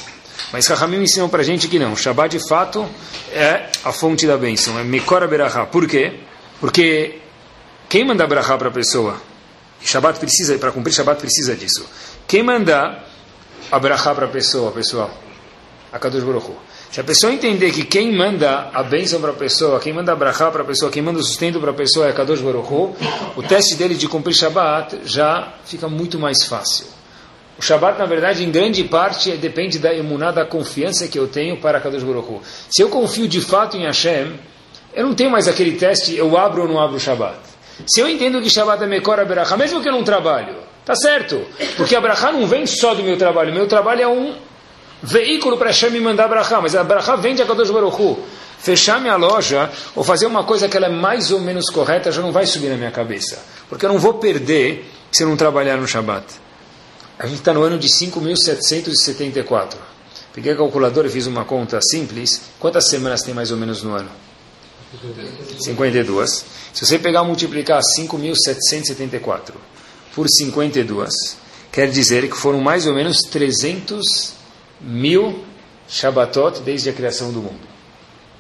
Mas 0.52 0.66
Rahamim 0.66 1.02
ensinou 1.02 1.28
para 1.28 1.42
gente 1.42 1.66
que 1.66 1.78
não. 1.78 1.96
Shabbat, 1.96 2.36
de 2.38 2.48
fato, 2.48 2.86
é 3.32 3.68
a 3.84 3.92
fonte 3.92 4.26
da 4.26 4.36
bênção. 4.36 4.78
É 4.78 4.84
Mekor 4.84 5.22
Abraha. 5.22 5.66
Por 5.66 5.88
quê? 5.88 6.20
Porque 6.60 7.18
quem 7.88 8.04
manda 8.04 8.24
Abraha 8.24 8.56
para 8.56 8.68
a 8.68 8.72
pessoa? 8.72 9.20
E 9.82 9.88
Shabbat 9.88 10.18
precisa, 10.20 10.56
para 10.58 10.70
cumprir 10.70 10.92
Shabbat 10.92 11.20
precisa 11.20 11.56
disso. 11.56 11.84
Quem 12.28 12.42
manda 12.42 13.02
Abraha 13.70 14.14
para 14.14 14.26
a 14.26 14.28
pessoa, 14.28 14.70
pessoal? 14.70 15.10
A 15.92 15.98
Kadosh 15.98 16.22
Baruch. 16.22 16.52
Se 16.92 17.00
a 17.00 17.04
pessoa 17.04 17.32
entender 17.32 17.72
que 17.72 17.86
quem 17.86 18.14
manda 18.14 18.68
a 18.70 18.82
bênção 18.82 19.18
para 19.18 19.30
a 19.30 19.34
pessoa, 19.34 19.80
quem 19.80 19.94
manda 19.94 20.12
a 20.12 20.14
brachá 20.14 20.50
para 20.50 20.60
a 20.60 20.64
pessoa, 20.66 20.92
quem 20.92 21.00
manda 21.00 21.18
o 21.18 21.24
sustento 21.24 21.58
para 21.58 21.70
a 21.70 21.74
pessoa 21.74 22.06
é 22.06 22.12
Kadosh 22.12 22.42
Baruch 22.42 22.70
o 23.34 23.42
teste 23.42 23.76
dele 23.76 23.94
de 23.94 24.06
cumprir 24.06 24.34
Shabbat 24.34 24.98
já 25.06 25.54
fica 25.64 25.88
muito 25.88 26.18
mais 26.18 26.44
fácil. 26.44 26.84
O 27.58 27.62
Shabbat, 27.62 27.98
na 27.98 28.04
verdade, 28.04 28.44
em 28.44 28.50
grande 28.50 28.84
parte, 28.84 29.30
depende 29.38 29.78
da 29.78 29.94
emuná, 29.94 30.32
da 30.32 30.44
confiança 30.44 31.08
que 31.08 31.18
eu 31.18 31.26
tenho 31.26 31.56
para 31.62 31.80
Kadosh 31.80 32.02
Baruch. 32.02 32.42
Se 32.68 32.82
eu 32.82 32.90
confio 32.90 33.26
de 33.26 33.40
fato 33.40 33.74
em 33.78 33.86
Hashem, 33.86 34.38
eu 34.92 35.06
não 35.06 35.14
tenho 35.14 35.30
mais 35.30 35.48
aquele 35.48 35.72
teste, 35.72 36.14
eu 36.14 36.36
abro 36.36 36.60
ou 36.60 36.68
não 36.68 36.78
abro 36.78 36.96
o 36.96 37.00
Shabbat. 37.00 37.38
Se 37.86 38.02
eu 38.02 38.06
entendo 38.06 38.42
que 38.42 38.50
Shabbat 38.50 38.84
é 38.84 38.86
Mekor 38.86 39.18
Aberachá, 39.18 39.56
mesmo 39.56 39.80
que 39.80 39.88
eu 39.88 39.92
não 39.92 40.04
trabalho, 40.04 40.56
tá 40.84 40.94
certo, 40.94 41.40
porque 41.74 41.94
a 41.94 41.98
Abrahá 41.98 42.30
não 42.30 42.46
vem 42.46 42.66
só 42.66 42.92
do 42.92 43.02
meu 43.02 43.16
trabalho, 43.16 43.54
meu 43.54 43.66
trabalho 43.66 44.02
é 44.02 44.08
um 44.08 44.34
veículo 45.02 45.56
para 45.56 45.68
Hashem 45.68 45.90
me 45.90 46.00
mandar 46.00 46.28
brachá, 46.28 46.60
mas 46.60 46.74
a 46.74 46.84
brachá 46.84 47.16
vem 47.16 47.34
de 47.34 47.42
Akadosh 47.42 47.70
Baruch 47.70 48.00
Hu. 48.00 48.18
Fechar 48.58 49.00
minha 49.00 49.16
loja 49.16 49.70
ou 49.94 50.04
fazer 50.04 50.26
uma 50.26 50.44
coisa 50.44 50.68
que 50.68 50.76
ela 50.76 50.86
é 50.86 50.90
mais 50.90 51.32
ou 51.32 51.40
menos 51.40 51.68
correta 51.68 52.12
já 52.12 52.22
não 52.22 52.30
vai 52.30 52.46
subir 52.46 52.68
na 52.68 52.76
minha 52.76 52.92
cabeça. 52.92 53.38
Porque 53.68 53.84
eu 53.84 53.90
não 53.90 53.98
vou 53.98 54.14
perder 54.14 54.88
se 55.10 55.24
eu 55.24 55.28
não 55.28 55.36
trabalhar 55.36 55.76
no 55.76 55.88
Shabat. 55.88 56.24
A 57.18 57.26
gente 57.26 57.38
está 57.38 57.52
no 57.52 57.62
ano 57.62 57.78
de 57.78 57.88
5.774. 57.88 59.74
Peguei 60.32 60.52
a 60.52 60.56
calculadora 60.56 61.08
e 61.08 61.10
fiz 61.10 61.26
uma 61.26 61.44
conta 61.44 61.80
simples. 61.82 62.40
Quantas 62.58 62.88
semanas 62.88 63.22
tem 63.22 63.34
mais 63.34 63.50
ou 63.50 63.56
menos 63.56 63.82
no 63.82 63.94
ano? 63.94 64.10
52. 65.60 66.44
Se 66.72 66.86
você 66.86 66.98
pegar 66.98 67.24
e 67.24 67.26
multiplicar 67.26 67.80
5.774 67.98 69.52
por 70.14 70.28
52, 70.28 71.14
quer 71.70 71.90
dizer 71.90 72.28
que 72.28 72.36
foram 72.36 72.60
mais 72.60 72.86
ou 72.86 72.94
menos 72.94 73.18
300 73.30 74.41
mil 74.82 75.44
Shabbatot 75.88 76.60
desde 76.60 76.90
a 76.90 76.92
criação 76.92 77.32
do 77.32 77.40
mundo. 77.40 77.60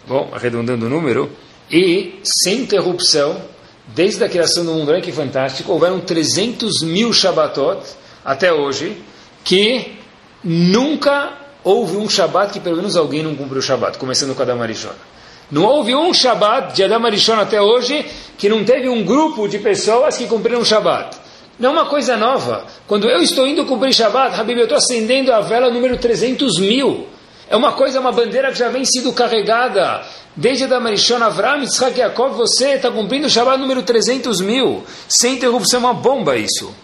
Bom, 0.06 0.30
arredondando 0.32 0.86
o 0.86 0.88
número, 0.88 1.30
e 1.70 2.20
sem 2.24 2.60
interrupção, 2.60 3.40
desde 3.88 4.24
a 4.24 4.28
criação 4.28 4.64
do 4.64 4.72
mundo, 4.72 4.90
olha 4.90 5.00
que 5.00 5.12
fantástico, 5.12 5.72
houveram 5.72 6.00
300 6.00 6.82
mil 6.82 7.12
Shabbatot 7.12 7.82
até 8.24 8.52
hoje, 8.52 8.96
que 9.44 9.98
nunca 10.42 11.38
houve 11.64 11.96
um 11.96 12.08
Shabbat 12.08 12.52
que 12.52 12.60
pelo 12.60 12.76
menos 12.76 12.96
alguém 12.96 13.22
não 13.22 13.34
cumpriu 13.34 13.60
o 13.60 13.62
Shabbat, 13.62 13.98
começando 13.98 14.34
com 14.34 14.42
a 14.42 14.44
Damarishona. 14.44 15.12
Não 15.52 15.64
houve 15.64 15.94
um 15.94 16.14
Shabbat 16.14 16.74
de 16.74 16.82
Adam 16.82 17.04
Arishon 17.04 17.34
até 17.34 17.60
hoje 17.60 18.06
que 18.38 18.48
não 18.48 18.64
teve 18.64 18.88
um 18.88 19.04
grupo 19.04 19.46
de 19.46 19.58
pessoas 19.58 20.16
que 20.16 20.26
cumpriram 20.26 20.62
o 20.62 20.64
Shabbat. 20.64 21.14
Não 21.62 21.68
é 21.70 21.72
uma 21.74 21.86
coisa 21.86 22.16
nova. 22.16 22.66
Quando 22.88 23.08
eu 23.08 23.22
estou 23.22 23.46
indo 23.46 23.64
cumprir 23.64 23.94
Shabbat, 23.94 24.34
Habib, 24.34 24.58
eu 24.58 24.64
estou 24.64 24.76
acendendo 24.76 25.32
a 25.32 25.40
vela 25.40 25.70
número 25.70 25.96
300 25.96 26.58
mil. 26.58 27.06
É 27.48 27.54
uma 27.54 27.70
coisa, 27.70 28.00
uma 28.00 28.10
bandeira 28.10 28.50
que 28.50 28.58
já 28.58 28.68
vem 28.68 28.84
sido 28.84 29.12
carregada. 29.12 30.04
Desde 30.34 30.64
a 30.64 30.80
Marishon 30.80 31.22
Avram, 31.22 31.60
Yitzhak 31.60 32.00
Yaakov, 32.00 32.34
você 32.34 32.70
está 32.70 32.90
cumprindo 32.90 33.28
o 33.28 33.30
Shabbat 33.30 33.60
número 33.60 33.80
300 33.84 34.40
mil. 34.40 34.82
Sem 35.08 35.34
interrupção, 35.34 35.78
é 35.78 35.84
uma 35.84 35.94
bomba 35.94 36.36
isso. 36.36 36.74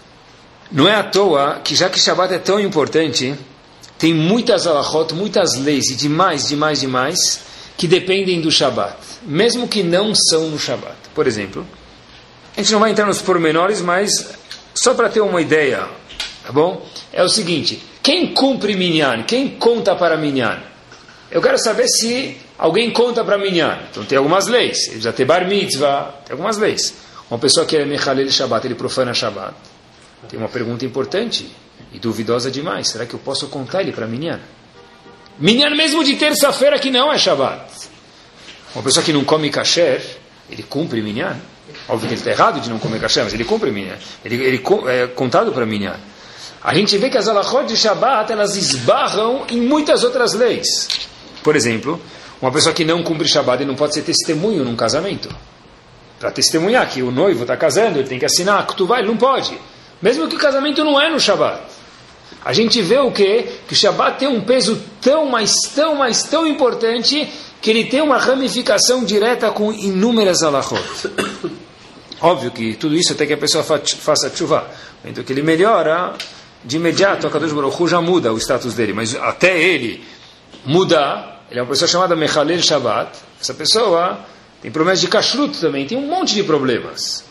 Não 0.71 0.87
é 0.87 0.95
à 0.95 1.03
toa 1.03 1.59
que 1.64 1.75
já 1.75 1.91
que 1.91 1.99
Shabbat 1.99 2.35
é 2.35 2.38
tão 2.38 2.61
importante, 2.61 3.35
tem 3.99 4.14
muitas 4.14 4.64
alahot, 4.64 5.12
muitas 5.12 5.57
leis, 5.57 5.91
e 5.91 5.97
demais, 5.97 6.47
demais, 6.47 6.79
demais, 6.79 7.41
que 7.77 7.88
dependem 7.88 8.41
do 8.41 8.49
Shabbat. 8.49 8.97
Mesmo 9.23 9.67
que 9.67 9.83
não 9.83 10.14
são 10.14 10.47
no 10.51 10.57
Shabbat. 10.57 10.95
Por 11.12 11.27
exemplo, 11.27 11.67
a 12.57 12.61
gente 12.62 12.73
não 12.73 12.79
vai 12.79 12.93
entrar 12.93 13.07
nos 13.07 13.21
pormenores, 13.21 13.81
mas 13.81 14.38
só 14.74 14.94
para 14.94 15.09
ter 15.09 15.20
uma 15.20 15.40
ideia, 15.40 15.88
tá 16.44 16.52
bom? 16.52 16.87
É 17.12 17.22
o 17.22 17.28
seguinte: 17.28 17.83
quem 18.02 18.33
cumpre 18.33 18.76
minyan? 18.76 19.22
Quem 19.24 19.48
conta 19.50 19.94
para 19.94 20.16
minyan? 20.16 20.59
Eu 21.31 21.42
quero 21.42 21.59
saber 21.59 21.87
se 21.88 22.38
alguém 22.57 22.90
conta 22.90 23.22
para 23.22 23.37
minyan. 23.37 23.78
Então 23.90 24.04
tem 24.04 24.16
algumas 24.16 24.46
leis. 24.46 24.88
Ele 24.88 25.00
já 25.00 25.12
tem 25.12 25.26
bar 25.26 25.46
mitzvah, 25.46 26.14
tem 26.24 26.33
algumas 26.33 26.57
leis. 26.57 26.94
Uma 27.31 27.38
pessoa 27.38 27.66
que 27.66 27.76
é 27.76 27.85
mechalel 27.85 28.31
Shabbat, 28.31 28.66
ele 28.66 28.74
profana 28.74 29.12
Shabbat. 29.12 29.54
Tem 30.28 30.38
uma 30.38 30.48
pergunta 30.48 30.85
importante 30.85 31.46
e 31.92 31.98
duvidosa 31.98 32.50
demais. 32.50 32.88
Será 32.88 33.04
que 33.04 33.14
eu 33.14 33.20
posso 33.20 33.48
contar 33.48 33.83
ele 33.83 33.92
para 33.92 34.07
minyan? 34.07 34.40
Minyan 35.38 35.76
mesmo 35.76 36.02
de 36.02 36.16
terça-feira 36.16 36.78
que 36.78 36.90
não 36.90 37.12
é 37.12 37.18
Shabbat. 37.18 37.70
Uma 38.74 38.83
pessoa 38.83 39.04
que 39.04 39.12
não 39.12 39.24
come 39.24 39.50
kasher, 39.50 40.02
ele 40.50 40.62
cumpre 40.62 41.02
minyan? 41.02 41.37
Óbvio 41.88 42.09
que 42.09 42.14
ele 42.14 42.21
está 42.21 42.31
errado 42.31 42.61
de 42.61 42.71
não 42.71 42.79
comer 42.79 43.01
kasher, 43.01 43.25
mas 43.25 43.35
ele 43.35 43.45
cumpre 43.45 43.71
minha. 43.71 43.99
Ele, 44.25 44.43
ele 44.43 44.62
é 44.88 45.07
contado 45.07 45.53
para 45.53 45.67
minha. 45.67 45.99
A 46.62 46.75
gente 46.75 46.97
vê 46.99 47.09
que 47.09 47.17
as 47.17 47.29
alahot 47.29 47.67
de 47.67 47.77
Shabbat, 47.77 48.33
elas 48.33 48.57
esbarram 48.57 49.45
em 49.49 49.61
muitas 49.61 50.03
outras 50.03 50.35
leis. 50.35 50.88
Por 51.43 51.55
exemplo, 51.55 52.01
uma 52.43 52.51
pessoa 52.51 52.75
que 52.75 52.85
não 52.85 53.03
cumpre 53.03 53.29
Shabbat, 53.29 53.64
não 53.64 53.75
pode 53.75 53.95
ser 53.95 54.03
testemunho 54.03 54.64
num 54.64 54.77
casamento. 54.77 55.29
Para 56.19 56.31
testemunhar 56.31 56.88
que 56.88 57.03
o 57.03 57.11
noivo 57.11 57.43
está 57.43 57.57
casando, 57.57 57.99
ele 57.99 58.09
tem 58.09 58.19
que 58.19 58.25
assinar, 58.25 58.67
que 58.67 58.77
tu 58.77 58.87
vai, 58.87 59.01
ele 59.01 59.09
não 59.09 59.17
pode. 59.17 59.57
Mesmo 60.03 60.29
que 60.29 60.37
o 60.37 60.38
casamento 60.38 60.85
não 60.85 61.01
é 61.01 61.09
no 61.09 61.21
Shabbat. 61.21 61.61
A 62.45 62.53
gente 62.53 62.81
vê 62.83 62.99
o 62.99 63.11
quê? 63.12 63.47
Que 63.67 63.73
o 63.73 63.77
Shabbat 63.77 64.19
tem 64.19 64.29
um 64.29 64.41
peso 64.41 64.81
tão, 65.01 65.27
mas 65.27 65.53
tão, 65.75 65.97
mas 65.97 66.23
tão 66.25 66.47
importante 66.47 67.29
que 67.61 67.71
ele 67.71 67.85
tem 67.85 68.01
uma 68.01 68.19
ramificação 68.19 69.05
direta 69.05 69.51
com 69.51 69.73
inúmeras 69.73 70.43
alahot. 70.43 70.81
Óbvio 72.20 72.50
que 72.50 72.74
tudo 72.74 72.96
isso 72.96 73.12
até 73.12 73.26
que 73.26 73.33
a 73.33 73.37
pessoa 73.38 73.62
faça 73.62 74.35
chuva. 74.35 74.68
Então 75.04 75.22
que 75.22 75.33
ele 75.33 75.42
melhora, 75.42 76.14
de 76.64 76.76
imediato 76.76 77.26
a 77.26 77.31
Kadosh 77.31 77.52
Baruch 77.52 77.87
já 77.87 78.00
muda 78.00 78.33
o 78.33 78.38
status 78.38 78.74
dele. 78.74 78.92
Mas 78.92 79.14
até 79.14 79.61
ele 79.61 80.04
mudar, 80.64 81.44
ele 81.50 81.61
é 81.61 81.62
uma 81.62 81.68
pessoa 81.68 81.88
chamada 81.88 82.16
Mechalel 82.16 82.61
Shabbat. 82.61 83.18
Essa 83.40 83.54
pessoa 83.54 84.18
tem 84.61 84.70
problemas 84.70 85.00
de 85.00 85.07
kashrut 85.07 85.61
também, 85.61 85.87
tem 85.87 85.96
um 85.96 86.07
monte 86.07 86.35
de 86.35 86.42
problemas. 86.42 87.24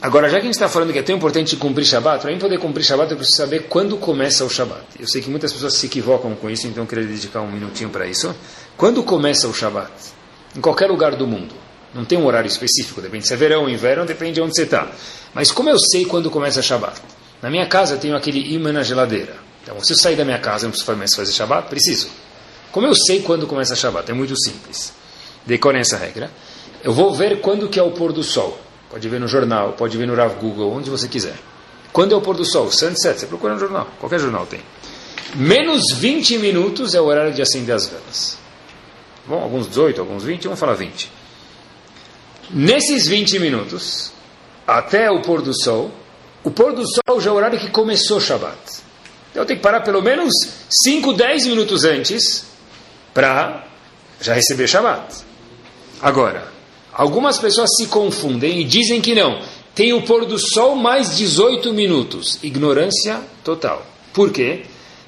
Agora, 0.00 0.28
já 0.28 0.36
que 0.36 0.42
a 0.42 0.44
gente 0.44 0.54
está 0.54 0.68
falando 0.68 0.92
que 0.92 0.98
é 0.98 1.02
tão 1.02 1.16
importante 1.16 1.56
cumprir 1.56 1.84
Shabbat, 1.84 2.20
para 2.20 2.30
mim 2.30 2.38
poder 2.38 2.58
cumprir 2.58 2.84
Shabbat 2.84 3.10
eu 3.10 3.16
preciso 3.16 3.38
saber 3.38 3.60
quando 3.62 3.96
começa 3.96 4.44
o 4.44 4.50
Shabbat. 4.50 4.84
Eu 5.00 5.08
sei 5.08 5.22
que 5.22 5.30
muitas 5.30 5.52
pessoas 5.52 5.74
se 5.74 5.86
equivocam 5.86 6.34
com 6.36 6.50
isso, 6.50 6.68
então 6.68 6.84
eu 6.84 6.86
queria 6.86 7.04
dedicar 7.04 7.40
um 7.40 7.50
minutinho 7.50 7.88
para 7.88 8.06
isso. 8.06 8.34
Quando 8.76 9.02
começa 9.02 9.48
o 9.48 9.54
Shabbat? 9.54 9.90
Em 10.54 10.60
qualquer 10.60 10.88
lugar 10.88 11.16
do 11.16 11.26
mundo. 11.26 11.65
Não 11.96 12.04
tem 12.04 12.18
um 12.18 12.26
horário 12.26 12.46
específico, 12.46 13.00
depende 13.00 13.26
se 13.26 13.32
é 13.32 13.36
verão 13.38 13.62
ou 13.62 13.70
inverno, 13.70 14.04
depende 14.04 14.34
de 14.34 14.42
onde 14.42 14.54
você 14.54 14.64
está. 14.64 14.86
Mas 15.32 15.50
como 15.50 15.70
eu 15.70 15.78
sei 15.78 16.04
quando 16.04 16.30
começa 16.30 16.60
Shabbat? 16.60 17.00
Na 17.40 17.48
minha 17.48 17.66
casa 17.66 17.94
eu 17.94 17.98
tenho 17.98 18.14
aquele 18.14 18.54
imã 18.54 18.70
na 18.70 18.82
geladeira. 18.82 19.34
Então, 19.62 19.82
se 19.82 19.94
eu 19.94 19.96
sair 19.96 20.14
da 20.14 20.22
minha 20.22 20.38
casa, 20.38 20.64
não 20.64 20.72
preciso 20.72 20.94
mais 20.94 21.14
fazer 21.14 21.32
Shabbat? 21.32 21.68
Preciso. 21.68 22.10
Como 22.70 22.86
eu 22.86 22.94
sei 22.94 23.22
quando 23.22 23.46
começa 23.46 23.74
Shabbat? 23.74 24.10
É 24.10 24.14
muito 24.14 24.38
simples. 24.38 24.92
Decorem 25.46 25.80
essa 25.80 25.96
regra. 25.96 26.30
Eu 26.84 26.92
vou 26.92 27.14
ver 27.14 27.40
quando 27.40 27.66
que 27.66 27.80
é 27.80 27.82
o 27.82 27.90
pôr 27.90 28.12
do 28.12 28.22
sol. 28.22 28.60
Pode 28.90 29.08
ver 29.08 29.18
no 29.18 29.26
jornal, 29.26 29.72
pode 29.72 29.96
ver 29.96 30.06
no 30.06 30.14
Rav 30.14 30.34
Google, 30.38 30.70
onde 30.72 30.90
você 30.90 31.08
quiser. 31.08 31.36
Quando 31.94 32.12
é 32.12 32.16
o 32.16 32.20
pôr 32.20 32.36
do 32.36 32.44
sol? 32.44 32.70
Sunset, 32.70 33.20
você 33.20 33.26
procura 33.26 33.54
no 33.54 33.58
jornal. 33.58 33.88
Qualquer 33.98 34.20
jornal 34.20 34.44
tem. 34.44 34.60
Menos 35.34 35.94
20 35.94 36.36
minutos 36.38 36.94
é 36.94 37.00
o 37.00 37.04
horário 37.04 37.32
de 37.32 37.40
acender 37.40 37.74
as 37.74 37.86
velas. 37.86 38.38
Bom, 39.26 39.42
alguns 39.42 39.66
18, 39.66 39.98
alguns 39.98 40.22
20, 40.22 40.44
vamos 40.44 40.60
falar 40.60 40.74
20. 40.74 41.15
Nesses 42.50 43.06
20 43.06 43.38
minutos, 43.38 44.12
até 44.66 45.10
o 45.10 45.22
pôr 45.22 45.42
do 45.42 45.52
sol, 45.52 45.90
o 46.44 46.50
pôr 46.50 46.72
do 46.72 46.84
sol 46.86 47.20
já 47.20 47.30
é 47.30 47.32
o 47.32 47.36
horário 47.36 47.58
que 47.58 47.70
começou 47.70 48.18
o 48.18 48.20
Shabbat. 48.20 48.56
Então 49.30 49.42
eu 49.42 49.46
tenho 49.46 49.58
que 49.58 49.62
parar 49.62 49.80
pelo 49.80 50.02
menos 50.02 50.32
5, 50.84 51.12
10 51.12 51.46
minutos 51.46 51.84
antes 51.84 52.46
para 53.12 53.66
já 54.20 54.34
receber 54.34 54.68
Shabbat. 54.68 55.24
Agora, 56.00 56.56
Algumas 56.96 57.38
pessoas 57.38 57.68
se 57.76 57.88
confundem 57.88 58.58
e 58.60 58.64
dizem 58.64 59.02
que 59.02 59.14
não. 59.14 59.42
Tem 59.74 59.92
o 59.92 60.00
pôr 60.00 60.24
do 60.24 60.38
sol 60.38 60.74
mais 60.74 61.14
18 61.14 61.70
minutos. 61.74 62.38
Ignorância 62.42 63.20
total. 63.44 63.86
Por 64.14 64.32
quê? 64.32 64.62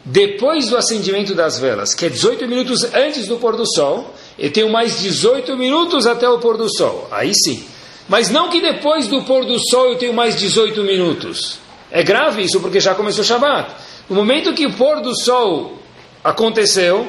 Depois 0.04 0.68
do 0.68 0.76
acendimento 0.76 1.34
das 1.34 1.58
velas, 1.58 1.94
que 1.94 2.04
é 2.04 2.10
18 2.10 2.46
minutos 2.46 2.84
antes 2.92 3.26
do 3.26 3.38
pôr 3.38 3.56
do 3.56 3.64
sol, 3.66 4.14
eu 4.38 4.52
tenho 4.52 4.70
mais 4.70 5.00
18 5.00 5.56
minutos 5.56 6.06
até 6.06 6.28
o 6.28 6.38
pôr 6.38 6.56
do 6.56 6.68
sol. 6.72 7.08
Aí 7.10 7.32
sim. 7.34 7.64
Mas 8.08 8.30
não 8.30 8.48
que 8.48 8.60
depois 8.60 9.08
do 9.08 9.22
pôr 9.22 9.44
do 9.44 9.58
sol 9.68 9.90
eu 9.90 9.96
tenho 9.96 10.14
mais 10.14 10.36
18 10.38 10.82
minutos. 10.82 11.58
É 11.90 12.02
grave 12.02 12.42
isso 12.42 12.60
porque 12.60 12.80
já 12.80 12.94
começou 12.94 13.22
o 13.22 13.26
Shabat. 13.26 13.70
No 14.08 14.16
momento 14.16 14.54
que 14.54 14.66
o 14.66 14.72
pôr 14.74 15.00
do 15.00 15.14
sol 15.14 15.78
aconteceu, 16.22 17.08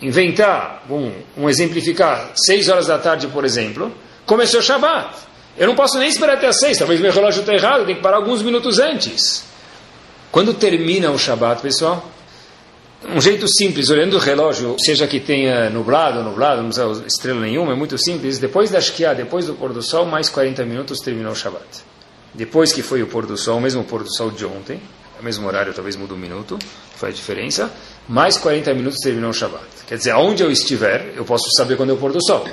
inventar, 0.00 0.84
um, 0.88 1.12
um 1.36 1.48
exemplificar, 1.48 2.32
6 2.34 2.68
horas 2.68 2.86
da 2.86 2.98
tarde, 2.98 3.26
por 3.26 3.44
exemplo, 3.44 3.92
começou 4.24 4.60
o 4.60 4.62
Shabat. 4.62 5.14
Eu 5.58 5.66
não 5.66 5.74
posso 5.74 5.98
nem 5.98 6.08
esperar 6.08 6.36
até 6.36 6.46
as 6.46 6.58
6, 6.60 6.78
talvez 6.78 7.00
meu 7.00 7.12
relógio 7.12 7.40
está 7.40 7.52
errado, 7.52 7.84
tem 7.84 7.96
que 7.96 8.00
parar 8.00 8.16
alguns 8.16 8.42
minutos 8.42 8.78
antes. 8.78 9.44
Quando 10.30 10.54
termina 10.54 11.10
o 11.10 11.18
Shabat, 11.18 11.60
pessoal, 11.60 12.02
um 13.08 13.20
jeito 13.20 13.46
simples, 13.48 13.90
olhando 13.90 14.16
o 14.16 14.18
relógio, 14.18 14.76
seja 14.78 15.06
que 15.06 15.18
tenha 15.18 15.68
nublado 15.70 16.18
ou 16.18 16.24
nublado, 16.24 16.62
não 16.62 16.70
precisa 16.70 17.04
estrela 17.06 17.40
nenhuma, 17.40 17.72
é 17.72 17.74
muito 17.74 17.98
simples. 17.98 18.38
Depois 18.38 18.70
da 18.70 18.80
Shkia, 18.80 19.14
depois 19.14 19.46
do 19.46 19.54
pôr 19.54 19.72
do 19.72 19.82
sol, 19.82 20.06
mais 20.06 20.28
40 20.28 20.64
minutos 20.64 21.00
terminou 21.00 21.32
o 21.32 21.36
Shabat. 21.36 21.66
Depois 22.32 22.72
que 22.72 22.82
foi 22.82 23.02
o 23.02 23.06
pôr 23.06 23.26
do 23.26 23.36
sol, 23.36 23.60
mesmo 23.60 23.82
o 23.82 23.84
pôr 23.84 24.04
do 24.04 24.14
sol 24.14 24.30
de 24.30 24.44
ontem, 24.44 24.80
o 25.20 25.24
mesmo 25.24 25.46
horário, 25.46 25.74
talvez 25.74 25.96
muda 25.96 26.14
um 26.14 26.16
minuto, 26.16 26.58
faz 26.96 27.16
diferença, 27.16 27.70
mais 28.08 28.38
40 28.38 28.72
minutos 28.74 28.98
terminou 29.00 29.30
o 29.30 29.34
Shabat. 29.34 29.64
Quer 29.86 29.98
dizer, 29.98 30.12
aonde 30.12 30.42
eu 30.42 30.50
estiver, 30.50 31.12
eu 31.16 31.24
posso 31.24 31.50
saber 31.56 31.76
quando 31.76 31.90
é 31.90 31.92
o 31.92 31.96
pôr 31.96 32.12
do 32.12 32.24
sol. 32.24 32.46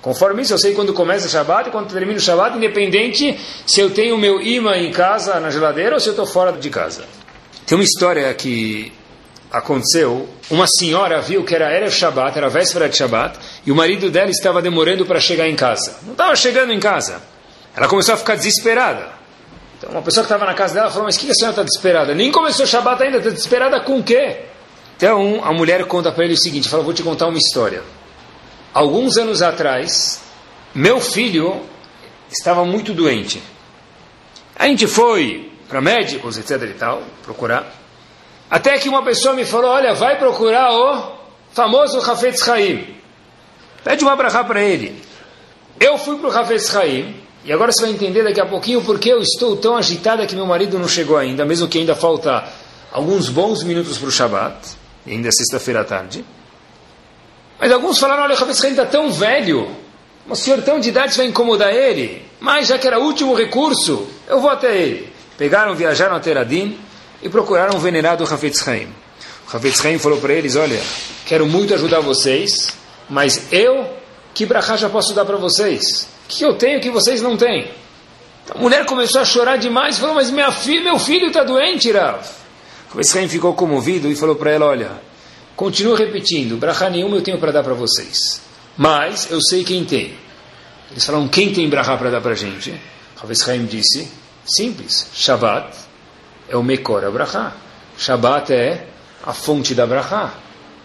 Conforme 0.00 0.42
isso, 0.42 0.54
eu 0.54 0.58
sei 0.58 0.72
quando 0.72 0.94
começa 0.94 1.26
o 1.26 1.28
Shabat 1.28 1.68
e 1.68 1.72
quando 1.72 1.92
termina 1.92 2.16
o 2.16 2.20
Shabat, 2.20 2.56
independente 2.56 3.36
se 3.66 3.80
eu 3.80 3.90
tenho 3.90 4.14
o 4.14 4.18
meu 4.18 4.40
imã 4.40 4.76
em 4.76 4.92
casa, 4.92 5.40
na 5.40 5.50
geladeira, 5.50 5.94
ou 5.94 6.00
se 6.00 6.08
eu 6.08 6.12
estou 6.12 6.26
fora 6.26 6.52
de 6.52 6.70
casa. 6.70 7.04
Tem 7.66 7.76
uma 7.76 7.82
história 7.82 8.32
que 8.32 8.92
aconteceu, 9.58 10.28
uma 10.50 10.66
senhora 10.66 11.20
viu 11.20 11.44
que 11.44 11.54
era 11.54 11.74
Erev 11.74 11.92
Shabbat, 11.92 12.36
era 12.36 12.48
véspera 12.48 12.88
de 12.88 12.96
Shabbat, 12.96 13.38
e 13.64 13.72
o 13.72 13.74
marido 13.74 14.10
dela 14.10 14.30
estava 14.30 14.60
demorando 14.60 15.06
para 15.06 15.18
chegar 15.20 15.48
em 15.48 15.56
casa. 15.56 15.96
Não 16.02 16.12
estava 16.12 16.36
chegando 16.36 16.72
em 16.72 16.80
casa. 16.80 17.22
Ela 17.74 17.88
começou 17.88 18.14
a 18.14 18.16
ficar 18.16 18.36
desesperada. 18.36 19.08
Então, 19.78 19.90
uma 19.90 20.02
pessoa 20.02 20.24
que 20.24 20.32
estava 20.32 20.46
na 20.50 20.54
casa 20.54 20.74
dela 20.74 20.90
falou: 20.90 21.04
Mas 21.04 21.18
que 21.18 21.30
a 21.30 21.34
senhora 21.34 21.52
está 21.52 21.62
desesperada? 21.62 22.14
Nem 22.14 22.30
começou 22.30 22.66
Shabbat 22.66 23.02
ainda, 23.02 23.18
está 23.18 23.30
desesperada 23.30 23.80
com 23.80 23.98
o 23.98 24.02
quê? 24.02 24.40
Então, 24.96 25.44
a 25.44 25.52
mulher 25.52 25.84
conta 25.86 26.10
para 26.12 26.24
ele 26.24 26.34
o 26.34 26.38
seguinte: 26.38 26.68
fala, 26.68 26.82
Vou 26.82 26.94
te 26.94 27.02
contar 27.02 27.26
uma 27.26 27.38
história. 27.38 27.82
Alguns 28.72 29.16
anos 29.16 29.42
atrás, 29.42 30.20
meu 30.74 31.00
filho 31.00 31.62
estava 32.30 32.64
muito 32.64 32.92
doente. 32.92 33.42
A 34.54 34.66
gente 34.66 34.86
foi 34.86 35.50
para 35.68 35.80
médicos, 35.80 36.38
etc. 36.38 36.62
e 36.62 36.74
tal, 36.74 37.02
procurar. 37.22 37.85
Até 38.50 38.78
que 38.78 38.88
uma 38.88 39.02
pessoa 39.02 39.34
me 39.34 39.44
falou: 39.44 39.70
Olha, 39.70 39.94
vai 39.94 40.18
procurar 40.18 40.72
o 40.72 41.16
famoso 41.52 41.98
Hafetz 41.98 42.48
Haim. 42.48 42.96
Pede 43.82 44.04
uma 44.04 44.14
brachá 44.16 44.44
para 44.44 44.62
ele. 44.62 45.02
Eu 45.80 45.98
fui 45.98 46.16
para 46.16 46.28
o 46.28 46.36
Hafetz 46.36 46.74
Haim. 46.74 47.14
E 47.44 47.52
agora 47.52 47.70
você 47.70 47.82
vai 47.82 47.92
entender 47.92 48.24
daqui 48.24 48.40
a 48.40 48.46
pouquinho 48.46 48.82
porque 48.82 49.08
eu 49.08 49.20
estou 49.20 49.56
tão 49.56 49.76
agitada 49.76 50.26
que 50.26 50.34
meu 50.34 50.46
marido 50.46 50.78
não 50.80 50.88
chegou 50.88 51.16
ainda, 51.16 51.44
mesmo 51.44 51.68
que 51.68 51.78
ainda 51.78 51.94
falta 51.94 52.44
alguns 52.90 53.28
bons 53.28 53.62
minutos 53.62 53.98
para 53.98 54.08
o 54.08 54.10
Shabat, 54.10 54.56
ainda 55.06 55.28
é 55.28 55.30
sexta-feira 55.30 55.82
à 55.82 55.84
tarde. 55.84 56.24
Mas 57.58 57.70
alguns 57.70 57.98
falaram: 57.98 58.24
olha, 58.24 58.34
o 58.34 58.42
Hafetz 58.42 58.64
Haim 58.64 58.70
está 58.70 58.84
tão 58.84 59.12
velho, 59.12 59.70
um 60.28 60.34
senhor 60.34 60.60
tão 60.62 60.80
de 60.80 60.88
idade 60.88 61.16
vai 61.16 61.26
incomodar 61.26 61.72
ele, 61.72 62.24
mas 62.40 62.66
já 62.68 62.78
que 62.78 62.86
era 62.86 62.98
o 62.98 63.04
último 63.04 63.34
recurso, 63.34 64.08
eu 64.28 64.40
vou 64.40 64.50
até 64.50 64.76
ele. 64.76 65.12
Pegaram, 65.38 65.74
viajaram 65.74 66.16
até 66.16 66.30
Eradim 66.30 66.76
e 67.22 67.28
procuraram 67.28 67.76
o 67.76 67.80
venerado 67.80 68.24
Hafetz 68.24 68.66
Haim. 68.66 68.88
O 69.46 69.56
Hafetz 69.56 69.84
Haim 69.84 69.98
falou 69.98 70.18
para 70.18 70.34
eles, 70.34 70.56
olha, 70.56 70.80
quero 71.24 71.46
muito 71.46 71.74
ajudar 71.74 72.00
vocês, 72.00 72.74
mas 73.08 73.52
eu, 73.52 73.86
que 74.34 74.44
brachá 74.44 74.76
já 74.76 74.88
posso 74.88 75.14
dar 75.14 75.24
para 75.24 75.36
vocês? 75.36 76.08
O 76.24 76.28
que 76.28 76.44
eu 76.44 76.54
tenho 76.54 76.80
que 76.80 76.90
vocês 76.90 77.22
não 77.22 77.36
têm? 77.36 77.70
A 78.54 78.58
mulher 78.58 78.84
começou 78.84 79.20
a 79.20 79.24
chorar 79.24 79.56
demais, 79.56 79.98
falou, 79.98 80.14
mas 80.14 80.30
minha 80.30 80.50
filha, 80.52 80.82
meu 80.82 80.98
filho 80.98 81.28
está 81.28 81.42
doente, 81.42 81.90
Rav. 81.90 82.24
Hafetz 82.90 83.16
Haim 83.16 83.28
ficou 83.28 83.54
comovido 83.54 84.10
e 84.10 84.16
falou 84.16 84.36
para 84.36 84.50
ela, 84.50 84.66
olha, 84.66 84.90
continua 85.54 85.96
repetindo, 85.96 86.56
brachá 86.56 86.90
nenhuma 86.90 87.16
eu 87.16 87.22
tenho 87.22 87.38
para 87.38 87.52
dar 87.52 87.62
para 87.62 87.74
vocês. 87.74 88.40
Mas 88.76 89.30
eu 89.30 89.40
sei 89.40 89.64
quem 89.64 89.84
tem. 89.84 90.14
Eles 90.90 91.04
falaram, 91.04 91.28
quem 91.28 91.52
tem 91.52 91.68
brachá 91.68 91.96
para 91.96 92.10
dar 92.10 92.20
para 92.20 92.32
a 92.32 92.36
gente? 92.36 92.74
Hafetz 93.20 93.48
Haim 93.48 93.64
disse, 93.64 94.08
simples, 94.44 95.08
Shabbat 95.14 95.85
é 96.48 96.56
o 96.56 96.62
Mekor 96.62 97.04
Abraha. 97.04 97.54
Shabbat 97.98 98.52
é 98.52 98.86
a 99.24 99.32
fonte 99.32 99.74
da 99.74 99.84
Abraha. 99.84 100.34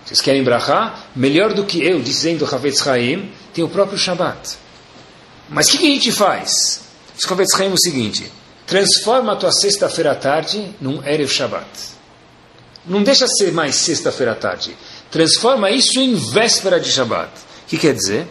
Vocês 0.06 0.22
querem 0.22 0.44
Braha? 0.44 0.94
Melhor 1.16 1.54
do 1.54 1.66
que 1.66 1.84
eu, 1.86 2.02
dizendo 2.02 2.46
Havetz 2.46 2.86
Haim, 2.88 3.32
tem 3.54 3.64
o 3.64 3.70
próprio 3.70 3.98
Shabbat. 3.98 4.58
Mas 5.50 5.68
o 5.68 5.72
que, 5.72 5.78
que, 5.78 5.88
a 5.88 5.90
gente 5.90 6.12
faz? 6.12 6.82
Diz 7.16 7.30
Havetz 7.30 7.60
Haim 7.60 7.72
o 7.72 7.78
seguinte: 7.78 8.32
transforma 8.66 9.34
a 9.34 9.36
tua 9.36 9.52
sexta-feira 9.52 10.12
à 10.12 10.16
tarde 10.16 10.74
num 10.82 11.06
Erev 11.06 11.30
Shabbat. 11.30 11.68
Não 12.86 13.04
deixa 13.04 13.28
ser 13.28 13.52
mais 13.52 13.76
sexta-feira 13.76 14.32
à 14.32 14.36
tarde. 14.36 14.76
Transforma 15.12 15.70
isso 15.70 16.00
em 16.00 16.16
véspera 16.16 16.80
de 16.80 16.90
Shabbat. 16.90 17.30
O 17.66 17.70
que 17.70 17.78
quer 17.78 17.94
dizer? 17.94 18.28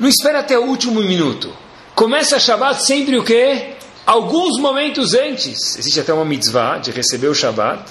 Não 0.00 0.08
espera 0.08 0.40
até 0.40 0.58
o 0.58 0.64
último 0.64 1.00
minuto. 1.00 1.54
Começa 1.94 2.40
Shabbat 2.40 2.84
sempre 2.84 3.16
o 3.16 3.22
quê? 3.22 3.74
Alguns 4.06 4.60
momentos 4.60 5.14
antes. 5.14 5.76
Existe 5.78 6.00
até 6.00 6.12
uma 6.12 6.24
mitzvah 6.24 6.78
de 6.78 6.90
receber 6.90 7.28
o 7.28 7.34
Shabat 7.34 7.82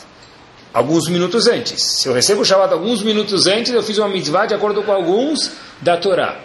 alguns 0.73 1.08
minutos 1.08 1.47
antes. 1.47 1.82
Se 2.02 2.08
eu 2.08 2.13
recebo 2.13 2.41
o 2.41 2.45
Shabat 2.45 2.73
alguns 2.73 3.04
minutos 3.04 3.45
antes, 3.47 3.71
eu 3.71 3.84
fiz 3.84 3.97
uma 3.97 4.10
mitzvah 4.10 4.45
de 4.45 4.54
acordo 4.54 4.82
com 4.84 4.91
alguns 4.91 5.52
da 5.82 5.97
Torá. 5.97 6.39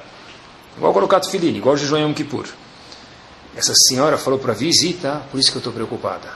Igual 0.77 0.93
colocar 0.93 1.21
Tfilin, 1.21 1.57
igual 1.57 1.75
o 1.75 1.79
Jejum 1.79 1.99
Yom 1.99 2.15
Kippur. 2.15 2.47
Essa 3.57 3.73
senhora 3.89 4.17
falou 4.17 4.39
para 4.39 4.53
visita, 4.53 5.23
por 5.31 5.41
isso 5.41 5.51
que 5.51 5.57
eu 5.57 5.61
estou 5.61 5.73
preocupada. 5.73 6.29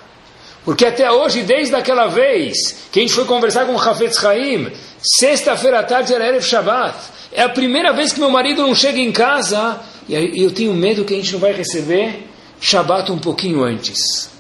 Porque 0.65 0.87
até 0.87 1.11
hoje, 1.11 1.43
desde 1.43 1.75
aquela 1.75 2.07
vez 2.07 2.89
que 2.91 3.01
a 3.01 3.03
gente 3.03 3.15
foi 3.15 3.25
conversar 3.25 3.67
com 3.67 3.75
o 3.75 3.81
Hafetz 3.81 4.25
Haim, 4.25 4.73
sexta-feira 5.01 5.81
à 5.81 5.83
tarde 5.83 6.15
era 6.15 6.27
Erev 6.27 6.43
Shabbat. 6.43 6.97
É 7.33 7.43
a 7.43 7.49
primeira 7.49 7.93
vez 7.93 8.13
que 8.13 8.21
meu 8.21 8.31
marido 8.31 8.63
não 8.63 8.75
chega 8.75 8.99
em 8.99 9.13
casa 9.13 9.81
e 10.09 10.43
eu 10.43 10.51
tenho 10.53 10.73
medo 10.75 11.05
que 11.05 11.15
a 11.15 11.17
gente 11.17 11.33
não 11.33 11.41
vai 11.41 11.53
receber 11.53 12.29
Shabat 12.65 13.11
um 13.11 13.19
pouquinho 13.19 13.65
antes. 13.65 14.31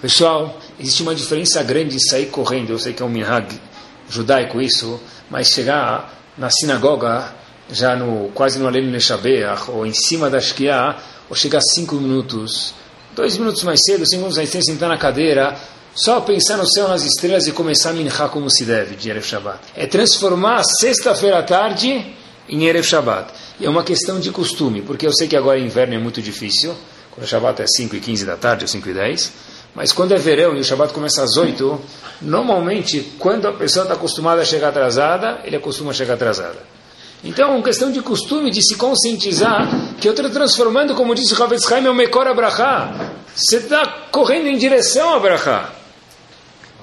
Pessoal, 0.00 0.60
existe 0.78 1.02
uma 1.02 1.12
diferença 1.12 1.60
grande 1.60 1.96
de 1.96 2.08
sair 2.08 2.26
correndo. 2.26 2.70
Eu 2.70 2.78
sei 2.78 2.92
que 2.92 3.02
é 3.02 3.04
um 3.04 3.08
minhag 3.08 3.60
judaico 4.08 4.60
isso, 4.60 5.00
mas 5.28 5.48
chegar 5.48 6.22
na 6.38 6.48
sinagoga, 6.50 7.34
já 7.68 7.96
no 7.96 8.28
quase 8.28 8.60
no 8.60 8.68
Alel 8.68 8.84
Neshabeach, 8.84 9.72
ou 9.72 9.84
em 9.84 9.92
cima 9.92 10.30
da 10.30 10.40
Shkia, 10.40 10.94
ou 11.28 11.34
chegar 11.34 11.60
cinco 11.60 11.96
minutos, 11.96 12.74
dois 13.16 13.36
minutos 13.36 13.64
mais 13.64 13.80
cedo, 13.84 14.06
cinco 14.06 14.18
minutos 14.18 14.36
mais 14.36 14.50
cedo, 14.50 14.64
sentar 14.64 14.88
na 14.88 14.96
cadeira, 14.96 15.56
só 15.96 16.20
pensar 16.20 16.58
no 16.58 16.66
céu, 16.70 16.86
nas 16.86 17.02
estrelas 17.02 17.48
e 17.48 17.52
começar 17.52 17.90
a 17.90 17.92
minhar 17.92 18.28
como 18.28 18.48
se 18.48 18.64
deve, 18.64 18.94
de 18.94 19.10
Erev 19.10 19.26
Shabbat. 19.26 19.58
É 19.74 19.84
transformar 19.88 20.62
sexta-feira 20.62 21.40
à 21.40 21.42
tarde 21.42 22.06
em 22.48 22.66
Erev 22.66 22.86
Shabbat. 22.86 23.32
E 23.58 23.66
é 23.66 23.68
uma 23.68 23.82
questão 23.82 24.20
de 24.20 24.30
costume, 24.30 24.80
porque 24.80 25.04
eu 25.04 25.12
sei 25.12 25.26
que 25.26 25.34
agora 25.34 25.58
inverno 25.58 25.94
é 25.94 25.98
muito 25.98 26.22
difícil, 26.22 26.72
quando 27.10 27.24
o 27.24 27.28
Shabbat 27.28 27.62
é 27.62 27.66
5 27.66 27.96
e 27.96 28.00
15 28.00 28.26
da 28.26 28.36
tarde 28.36 28.64
ou 28.64 28.68
5 28.68 28.88
e 28.88 28.94
10. 28.94 29.32
Mas 29.74 29.92
quando 29.92 30.12
é 30.12 30.18
verão 30.18 30.56
e 30.56 30.60
o 30.60 30.64
Shabbat 30.64 30.92
começa 30.92 31.22
às 31.22 31.36
8, 31.36 31.80
normalmente, 32.22 33.12
quando 33.18 33.46
a 33.46 33.52
pessoa 33.52 33.84
está 33.84 33.94
acostumada 33.94 34.42
a 34.42 34.44
chegar 34.44 34.68
atrasada, 34.68 35.40
ele 35.44 35.56
acostuma 35.56 35.90
a 35.90 35.94
chegar 35.94 36.14
atrasada. 36.14 36.58
Então, 37.22 37.50
é 37.50 37.54
uma 37.54 37.62
questão 37.62 37.90
de 37.90 38.00
costume, 38.00 38.50
de 38.50 38.62
se 38.62 38.76
conscientizar 38.76 39.68
que 40.00 40.08
eu 40.08 40.12
estou 40.12 40.30
transformando, 40.30 40.94
como 40.94 41.14
disse 41.14 41.34
o 41.34 41.42
Havetz 41.42 41.70
Haim, 41.70 41.86
é 41.86 41.90
o 41.90 41.94
Mekor 41.94 42.26
Abraha. 42.26 43.12
Você 43.34 43.56
está 43.56 43.86
correndo 44.10 44.46
em 44.46 44.56
direção 44.56 45.14
a 45.14 45.16
Abraha. 45.16 45.72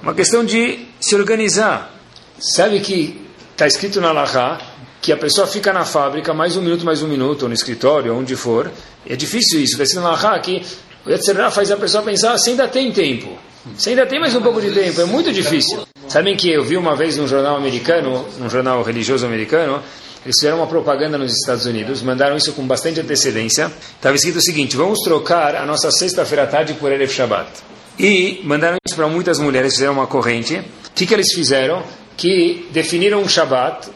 Uma 0.02 0.14
questão 0.14 0.44
de 0.44 0.86
se 1.00 1.14
organizar. 1.14 1.90
Sabe 2.38 2.80
que 2.80 3.26
está 3.52 3.66
escrito 3.66 4.00
na 4.00 4.12
Laha 4.12 4.60
que 5.06 5.12
a 5.12 5.16
pessoa 5.16 5.46
fica 5.46 5.72
na 5.72 5.84
fábrica 5.84 6.34
mais 6.34 6.56
um 6.56 6.60
minuto, 6.60 6.84
mais 6.84 7.00
um 7.00 7.06
minuto, 7.06 7.44
ou 7.44 7.48
no 7.48 7.54
escritório, 7.54 8.12
onde 8.12 8.34
for. 8.34 8.68
É 9.08 9.14
difícil 9.14 9.60
isso. 9.60 9.80
Está 9.80 10.00
na 10.00 10.10
Lahá 10.10 10.36
que 10.40 10.66
o 11.06 11.10
Yetzirah 11.10 11.48
faz 11.52 11.70
a 11.70 11.76
pessoa 11.76 12.02
pensar, 12.02 12.36
você 12.36 12.50
ainda 12.50 12.66
tem 12.66 12.90
tempo. 12.90 13.38
Você 13.76 13.90
ainda 13.90 14.04
tem 14.04 14.18
mais 14.18 14.34
um 14.34 14.42
pouco 14.42 14.60
de 14.60 14.72
tempo. 14.72 15.00
É 15.00 15.04
muito 15.04 15.32
difícil. 15.32 15.86
Sabem 16.08 16.36
que 16.36 16.50
eu 16.50 16.64
vi 16.64 16.76
uma 16.76 16.96
vez 16.96 17.16
num 17.16 17.28
jornal 17.28 17.56
americano, 17.56 18.26
num 18.36 18.50
jornal 18.50 18.82
religioso 18.82 19.24
americano, 19.24 19.80
eles 20.24 20.34
fizeram 20.40 20.56
uma 20.56 20.66
propaganda 20.66 21.16
nos 21.16 21.34
Estados 21.34 21.66
Unidos, 21.66 22.02
mandaram 22.02 22.36
isso 22.36 22.52
com 22.52 22.66
bastante 22.66 22.98
antecedência. 22.98 23.70
Estava 23.94 24.16
escrito 24.16 24.38
o 24.38 24.42
seguinte: 24.42 24.76
vamos 24.76 24.98
trocar 25.02 25.54
a 25.54 25.64
nossa 25.64 25.88
sexta-feira 25.92 26.42
à 26.42 26.46
tarde 26.48 26.74
por 26.74 26.90
Erev 26.90 27.12
Shabbat. 27.12 27.48
E 27.96 28.40
mandaram 28.42 28.76
isso 28.84 28.96
para 28.96 29.06
muitas 29.06 29.38
mulheres, 29.38 29.74
fizeram 29.74 29.92
uma 29.92 30.08
corrente. 30.08 30.56
O 30.56 30.64
que, 30.96 31.06
que 31.06 31.14
eles 31.14 31.32
fizeram? 31.32 31.84
Que 32.16 32.66
definiram 32.72 33.20
um 33.20 33.28
Shabbat, 33.28 33.88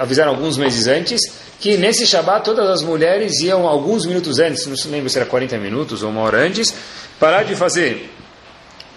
avisaram 0.00 0.30
alguns 0.30 0.56
meses 0.56 0.86
antes, 0.86 1.20
que 1.60 1.76
nesse 1.76 2.06
Shabat 2.06 2.42
todas 2.42 2.66
as 2.70 2.82
mulheres 2.82 3.38
iam 3.40 3.66
alguns 3.66 4.06
minutos 4.06 4.38
antes, 4.38 4.64
não 4.64 4.74
se 4.74 4.88
lembra 4.88 5.10
se 5.10 5.18
era 5.18 5.26
40 5.26 5.58
minutos 5.58 6.02
ou 6.02 6.08
uma 6.08 6.22
hora 6.22 6.38
antes, 6.38 6.74
parar 7.20 7.42
de 7.42 7.54
fazer 7.54 8.10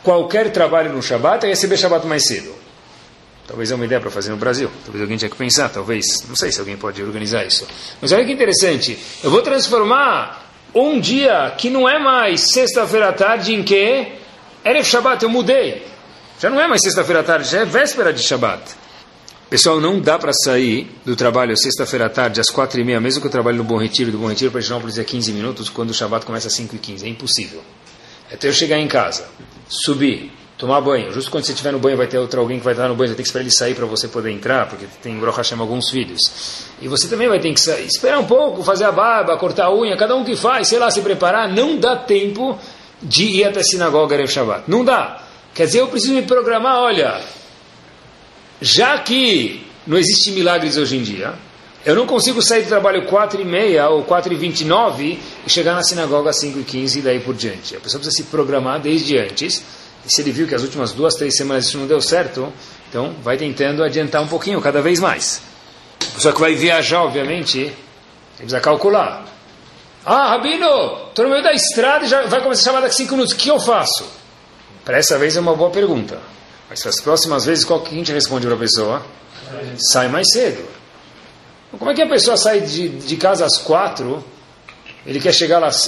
qualquer 0.01 0.49
trabalho 0.53 0.93
no 0.93 1.03
Shabat 1.03 1.45
e 1.45 1.49
receber 1.49 1.75
Shabat 1.75 2.07
mais 2.07 2.25
cedo. 2.25 2.55
Talvez 3.45 3.69
é 3.69 3.75
uma 3.75 3.83
ideia 3.83 3.99
para 3.99 4.09
fazer 4.09 4.31
no 4.31 4.37
Brasil. 4.37 4.71
Talvez 4.85 5.01
alguém 5.01 5.17
tenha 5.17 5.29
que 5.29 5.35
pensar, 5.35 5.67
talvez. 5.67 6.05
Não 6.29 6.37
sei 6.37 6.49
se 6.49 6.61
alguém 6.61 6.77
pode 6.77 7.03
organizar 7.03 7.45
isso. 7.45 7.67
Mas 8.01 8.13
olha 8.13 8.23
que 8.23 8.31
interessante. 8.31 8.97
Eu 9.21 9.29
vou 9.29 9.41
transformar 9.41 10.49
um 10.73 11.01
dia 11.01 11.53
que 11.57 11.69
não 11.69 11.87
é 11.87 11.99
mais 11.99 12.53
sexta-feira 12.53 13.09
à 13.09 13.13
tarde 13.13 13.53
em 13.53 13.61
que 13.61 14.13
Erev 14.63 14.85
Shabbat, 14.85 15.21
eu 15.21 15.29
mudei. 15.29 15.85
Já 16.39 16.49
não 16.49 16.61
é 16.61 16.67
mais 16.69 16.81
sexta-feira 16.81 17.19
à 17.19 17.23
tarde, 17.23 17.49
já 17.49 17.59
é 17.59 17.65
véspera 17.65 18.13
de 18.13 18.23
Shabbat. 18.23 18.82
Pessoal, 19.53 19.79
não 19.79 19.99
dá 19.99 20.17
para 20.17 20.33
sair 20.33 20.89
do 21.05 21.15
trabalho 21.15 21.55
sexta-feira 21.55 22.07
à 22.07 22.09
tarde, 22.09 22.41
às 22.41 22.49
quatro 22.49 22.81
e 22.81 22.83
meia, 22.83 22.99
mesmo 22.99 23.21
que 23.21 23.27
eu 23.27 23.31
trabalhe 23.31 23.55
no 23.55 23.63
Bom 23.63 23.77
Retiro, 23.77 24.11
do 24.11 24.17
Bom 24.17 24.25
Retiro 24.25 24.49
para 24.49 24.59
Higienópolis 24.59 24.97
é 24.97 25.03
15 25.03 25.31
minutos, 25.31 25.69
quando 25.69 25.91
o 25.91 25.93
Shabbat 25.93 26.25
começa 26.25 26.47
às 26.47 26.55
5 26.55 26.75
e 26.75 26.79
15 26.79 27.05
É 27.05 27.09
impossível. 27.09 27.61
Até 28.33 28.47
eu 28.47 28.51
chegar 28.51 28.79
em 28.79 28.87
casa, 28.87 29.27
subir, 29.69 30.31
tomar 30.57 30.81
banho. 30.81 31.13
Justo 31.13 31.29
quando 31.29 31.43
você 31.43 31.51
estiver 31.51 31.71
no 31.71 31.77
banho, 31.77 31.95
vai 31.95 32.07
ter 32.07 32.17
outro 32.17 32.39
alguém 32.39 32.57
que 32.57 32.65
vai 32.65 32.73
estar 32.73 32.87
no 32.87 32.95
banho, 32.95 33.09
vai 33.09 33.15
ter 33.15 33.21
que 33.21 33.27
esperar 33.27 33.43
ele 33.43 33.53
sair 33.53 33.75
para 33.75 33.85
você 33.85 34.07
poder 34.07 34.31
entrar, 34.31 34.67
porque 34.67 34.87
tem 35.03 35.19
Baruch 35.19 35.37
Hashem 35.37 35.59
alguns 35.59 35.87
filhos. 35.91 36.63
E 36.81 36.87
você 36.87 37.07
também 37.07 37.29
vai 37.29 37.39
ter 37.39 37.53
que 37.53 37.59
sair, 37.59 37.85
esperar 37.85 38.17
um 38.17 38.25
pouco, 38.25 38.63
fazer 38.63 38.85
a 38.85 38.91
barba, 38.91 39.37
cortar 39.37 39.65
a 39.65 39.71
unha, 39.71 39.95
cada 39.95 40.15
um 40.15 40.23
que 40.23 40.35
faz, 40.35 40.67
sei 40.67 40.79
lá, 40.79 40.89
se 40.89 40.99
preparar. 41.01 41.47
Não 41.47 41.77
dá 41.77 41.95
tempo 41.95 42.57
de 42.99 43.25
ir 43.25 43.43
até 43.43 43.59
a 43.59 43.63
sinagoga 43.63 44.15
Erev 44.15 44.31
Shabbat. 44.31 44.63
Não 44.67 44.83
dá. 44.83 45.21
Quer 45.53 45.67
dizer, 45.67 45.81
eu 45.81 45.89
preciso 45.89 46.15
me 46.15 46.23
programar, 46.23 46.79
olha, 46.79 47.21
já 48.63 48.97
que 48.97 49.61
não 49.85 49.97
existe 49.97 50.31
milagres 50.31 50.77
hoje 50.77 50.95
em 50.95 51.03
dia, 51.03 51.33
eu 51.85 51.93
não 51.95 52.07
consigo 52.07 52.41
sair 52.41 52.63
do 52.63 52.69
trabalho 52.69 53.05
4 53.05 53.41
e 53.41 53.43
meia 53.43 53.89
ou 53.89 54.03
4 54.03 54.31
e 54.31 54.37
29 54.37 55.19
e 55.45 55.49
chegar 55.49 55.75
na 55.75 55.83
sinagoga 55.83 56.29
às 56.29 56.39
5 56.39 56.59
e 56.59 56.63
15 56.63 56.99
e 56.99 57.01
daí 57.01 57.19
por 57.19 57.35
diante. 57.35 57.75
A 57.75 57.79
pessoa 57.81 57.99
precisa 57.99 58.23
se 58.23 58.31
programar 58.31 58.79
desde 58.79 59.17
antes 59.17 59.61
e 60.05 60.09
se 60.09 60.21
ele 60.21 60.31
viu 60.31 60.47
que 60.47 60.55
as 60.55 60.61
últimas 60.61 60.93
duas, 60.93 61.15
três 61.15 61.35
semanas 61.35 61.65
isso 61.65 61.77
não 61.77 61.85
deu 61.85 61.99
certo, 61.99 62.53
então 62.89 63.13
vai 63.21 63.35
tentando 63.35 63.83
adiantar 63.83 64.21
um 64.21 64.27
pouquinho, 64.27 64.61
cada 64.61 64.81
vez 64.81 64.97
mais. 64.97 65.41
A 65.99 66.15
pessoa 66.15 66.33
que 66.33 66.39
vai 66.39 66.55
viajar, 66.55 67.03
obviamente, 67.03 67.69
precisa 68.37 68.61
calcular. 68.61 69.25
Ah, 70.05 70.29
Rabino, 70.29 71.09
estou 71.09 71.25
no 71.25 71.31
meio 71.31 71.43
da 71.43 71.51
estrada 71.51 72.05
e 72.05 72.07
já 72.07 72.21
vai 72.27 72.41
começar 72.41 72.61
a 72.61 72.63
chamar 72.63 72.79
daqui 72.79 72.95
cinco 72.95 73.15
minutos. 73.15 73.33
O 73.33 73.37
que 73.37 73.49
eu 73.49 73.59
faço? 73.59 74.05
Para 74.85 74.97
essa 74.97 75.17
vez 75.17 75.35
é 75.35 75.41
uma 75.41 75.53
boa 75.53 75.69
pergunta. 75.69 76.17
Mas 76.73 76.87
as 76.87 76.99
próximas 76.99 77.45
vezes, 77.45 77.63
qual 77.63 77.81
que 77.81 77.93
a 77.93 77.97
gente 77.97 78.11
responde 78.11 78.47
para 78.47 78.55
a 78.55 78.59
pessoa? 78.59 79.05
Sai 79.77 80.07
mais 80.07 80.31
cedo. 80.31 80.67
Como 81.77 81.91
é 81.91 81.93
que 81.93 82.01
a 82.01 82.09
pessoa 82.09 82.35
sai 82.35 82.61
de, 82.61 82.89
de 82.89 83.15
casa 83.15 83.45
às 83.45 83.59
quatro, 83.59 84.25
ele 85.05 85.19
quer 85.19 85.33
chegar 85.33 85.59
lá 85.59 85.67
às 85.67 85.85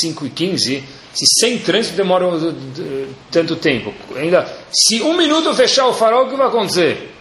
cinco 0.00 0.26
e 0.26 0.30
quinze, 0.30 0.82
se 1.14 1.26
sem 1.38 1.60
trânsito 1.60 1.96
demora 1.96 2.26
tanto 3.30 3.54
tempo. 3.54 3.94
Ainda, 4.16 4.52
se 4.72 5.00
um 5.00 5.16
minuto 5.16 5.54
fechar 5.54 5.86
o 5.86 5.92
farol, 5.92 6.26
o 6.26 6.28
que 6.28 6.36
vai 6.36 6.48
acontecer? 6.48 7.12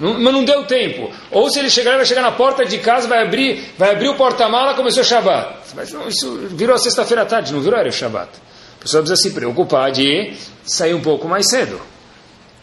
Mas 0.00 0.20
não 0.20 0.44
deu 0.44 0.64
tempo. 0.64 1.12
Ou 1.30 1.48
se 1.50 1.60
ele 1.60 1.70
chegar, 1.70 1.94
vai 1.94 2.06
chegar 2.06 2.22
na 2.22 2.32
porta 2.32 2.64
de 2.64 2.78
casa, 2.78 3.06
vai 3.06 3.22
abrir, 3.22 3.72
vai 3.78 3.92
abrir 3.92 4.08
o 4.08 4.16
porta-mala, 4.16 4.74
começou 4.74 5.04
o 5.04 5.06
Shabbat. 5.06 5.58
Mas 5.76 5.92
não, 5.92 6.08
isso 6.08 6.48
virou 6.50 6.76
sexta-feira 6.76 7.22
à 7.22 7.26
tarde, 7.26 7.52
não 7.52 7.60
virou 7.60 7.78
era 7.78 7.88
o 7.88 7.92
Shabbat. 7.92 8.30
A 8.78 8.82
pessoa 8.82 9.02
precisa 9.04 9.28
se 9.28 9.32
preocupar 9.32 9.92
de 9.92 10.32
sair 10.64 10.94
um 10.94 11.00
pouco 11.00 11.28
mais 11.28 11.48
cedo. 11.48 11.80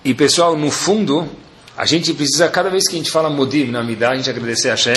E 0.05 0.13
pessoal, 0.13 0.55
no 0.55 0.69
fundo, 0.69 1.27
a 1.75 1.83
gente 1.83 2.13
precisa, 2.13 2.47
cada 2.47 2.69
vez 2.69 2.87
que 2.87 2.93
a 2.93 2.97
gente 2.99 3.09
fala 3.09 3.27
Modim 3.27 3.71
na 3.71 3.83
Midah, 3.83 4.11
a 4.11 4.15
gente 4.15 4.29
agradecer 4.29 4.69
a 4.69 4.73
Hashem, 4.73 4.93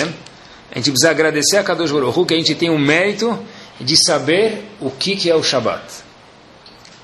a 0.71 0.75
gente 0.75 0.91
precisa 0.91 1.09
agradecer 1.09 1.57
a 1.57 1.63
Kadosh 1.63 1.91
Baruch 1.91 2.27
que 2.27 2.35
a 2.35 2.37
gente 2.37 2.53
tem 2.53 2.69
o 2.69 2.77
mérito 2.77 3.43
de 3.81 3.97
saber 4.05 4.69
o 4.79 4.91
que, 4.91 5.15
que 5.15 5.27
é 5.27 5.35
o 5.35 5.41
Shabat. 5.41 5.81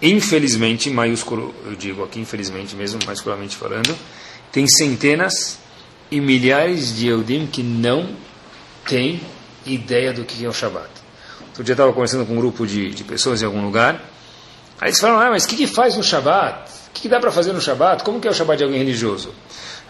Infelizmente, 0.03 0.87
maiúsculo, 0.91 1.55
eu 1.65 1.75
digo 1.75 2.03
aqui, 2.03 2.19
infelizmente 2.19 2.75
mesmo, 2.75 2.99
maiusculamente 3.07 3.55
falando, 3.55 3.97
tem 4.51 4.67
centenas 4.67 5.57
e 6.11 6.21
milhares 6.21 6.95
de 6.95 7.07
Eudim 7.07 7.47
que 7.47 7.63
não 7.63 8.15
têm 8.87 9.19
ideia 9.65 10.13
do 10.13 10.23
que 10.23 10.45
é 10.45 10.47
o 10.47 10.53
Shabat. 10.53 10.91
Outro 11.47 11.63
dia 11.63 11.71
eu 11.71 11.75
estava 11.75 11.91
conversando 11.91 12.23
com 12.27 12.33
um 12.33 12.37
grupo 12.37 12.67
de, 12.67 12.91
de 12.91 13.03
pessoas 13.03 13.41
em 13.41 13.45
algum 13.45 13.65
lugar, 13.65 13.95
aí 14.79 14.89
eles 14.89 14.99
falaram, 14.99 15.21
ah, 15.21 15.31
mas 15.31 15.45
o 15.45 15.47
que, 15.47 15.55
que 15.55 15.65
faz 15.65 15.97
no 15.97 16.03
Shabat? 16.03 16.84
O 16.95 17.01
que, 17.01 17.09
dá 17.09 17.19
para 17.19 17.31
fazer 17.31 17.51
no 17.51 17.59
Shabat? 17.59 18.03
Como 18.03 18.21
que 18.21 18.27
é 18.27 18.31
o 18.31 18.33
Shabat 18.33 18.57
de 18.57 18.63
alguém 18.63 18.79
religioso? 18.79 19.33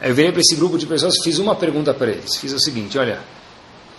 Aí 0.02 0.10
eu 0.10 0.16
virei 0.16 0.32
para 0.32 0.42
esse 0.42 0.56
grupo 0.56 0.78
de 0.78 0.88
pessoas 0.88 1.14
fiz 1.24 1.38
uma 1.38 1.56
pergunta 1.56 1.94
para 1.94 2.10
eles. 2.10 2.36
Fiz 2.36 2.52
o 2.52 2.60
seguinte, 2.60 2.98
olha, 2.98 3.22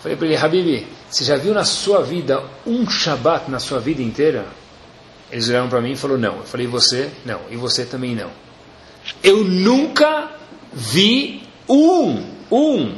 Falei 0.01 0.15
para 0.15 0.27
ele, 0.27 0.37
Habibi, 0.37 0.87
você 1.09 1.23
já 1.23 1.37
viu 1.37 1.53
na 1.53 1.65
sua 1.65 2.03
vida 2.03 2.43
um 2.65 2.87
Shabat 2.89 3.49
na 3.49 3.59
sua 3.59 3.79
vida 3.79 4.01
inteira? 4.01 4.45
Eles 5.31 5.49
olharam 5.49 5.67
para 5.67 5.81
mim 5.81 5.91
e 5.91 5.95
falaram, 5.95 6.21
não. 6.21 6.35
Eu 6.37 6.43
falei, 6.43 6.67
você? 6.67 7.09
Não. 7.25 7.41
E 7.49 7.55
você 7.55 7.83
também 7.83 8.15
não. 8.15 8.29
Eu 9.23 9.43
nunca 9.43 10.31
vi 10.71 11.43
um, 11.67 12.23
um, 12.51 12.95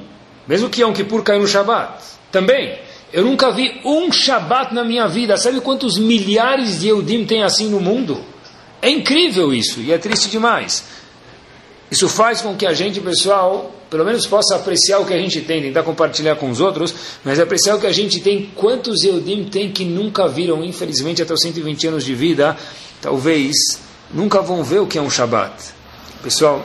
mesmo 0.47 0.69
que 0.69 0.81
Yom 0.81 0.93
Kippur 0.93 1.23
caiu 1.23 1.41
no 1.41 1.47
Shabat, 1.47 2.03
também. 2.31 2.77
Eu 3.13 3.23
nunca 3.23 3.49
vi 3.51 3.81
um 3.83 4.11
Shabat 4.11 4.73
na 4.73 4.83
minha 4.83 5.07
vida. 5.07 5.37
Sabe 5.37 5.61
quantos 5.61 5.97
milhares 5.97 6.81
de 6.81 6.89
Eudim 6.89 7.25
tem 7.25 7.43
assim 7.43 7.69
no 7.69 7.79
mundo? 7.79 8.23
É 8.81 8.89
incrível 8.89 9.53
isso 9.53 9.81
e 9.81 9.91
é 9.91 9.97
triste 9.97 10.29
demais. 10.29 10.83
Isso 11.91 12.07
faz 12.07 12.41
com 12.41 12.55
que 12.55 12.65
a 12.65 12.73
gente, 12.73 13.01
pessoal, 13.01 13.73
pelo 13.89 14.05
menos 14.05 14.27
possa 14.27 14.55
apreciar 14.55 14.99
o 14.99 15.05
que 15.05 15.13
a 15.13 15.17
gente 15.17 15.41
tem, 15.41 15.61
tentar 15.61 15.83
compartilhar 15.83 16.35
com 16.35 16.49
os 16.49 16.61
outros, 16.61 16.93
mas 17.23 17.39
apreciar 17.39 17.75
o 17.75 17.79
que 17.79 17.87
a 17.87 17.91
gente 17.91 18.19
tem. 18.19 18.51
Quantos 18.55 19.03
Eudim 19.03 19.45
tem 19.45 19.71
que 19.71 19.83
nunca 19.83 20.27
viram, 20.27 20.63
infelizmente, 20.63 21.21
até 21.21 21.33
os 21.33 21.41
120 21.41 21.87
anos 21.87 22.05
de 22.05 22.13
vida, 22.13 22.55
talvez 23.01 23.55
nunca 24.13 24.41
vão 24.41 24.63
ver 24.63 24.79
o 24.79 24.87
que 24.87 24.97
é 24.97 25.01
um 25.01 25.09
Shabat. 25.09 25.53
Pessoal, 26.21 26.63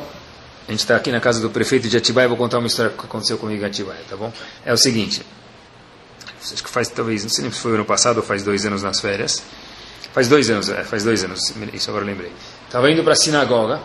a 0.68 0.70
gente 0.70 0.80
está 0.80 0.96
aqui 0.96 1.10
na 1.10 1.20
casa 1.20 1.40
do 1.40 1.48
prefeito 1.48 1.88
de 1.88 1.96
Atibaia, 1.96 2.28
vou 2.28 2.36
contar 2.36 2.58
uma 2.58 2.66
história 2.66 2.90
que 2.90 3.04
aconteceu 3.04 3.38
comigo 3.38 3.62
em 3.62 3.66
Atibaia, 3.66 4.00
tá 4.08 4.16
bom? 4.16 4.32
É 4.64 4.72
o 4.72 4.76
seguinte, 4.76 5.22
acho 6.42 6.62
que 6.62 6.70
faz 6.70 6.88
talvez, 6.88 7.22
não 7.22 7.30
sei 7.30 7.44
se 7.44 7.50
foi 7.50 7.72
ano 7.72 7.84
passado 7.84 8.18
ou 8.18 8.22
faz 8.22 8.42
dois 8.42 8.66
anos 8.66 8.82
nas 8.82 9.00
férias, 9.00 9.42
faz 10.14 10.28
dois 10.28 10.48
anos, 10.48 10.68
é, 10.68 10.84
faz 10.84 11.02
dois 11.02 11.24
anos, 11.24 11.52
isso 11.72 11.90
agora 11.90 12.04
eu 12.04 12.08
lembrei. 12.08 12.30
Estava 12.66 12.88
indo 12.88 13.02
para 13.02 13.14
a 13.14 13.16
sinagoga, 13.16 13.80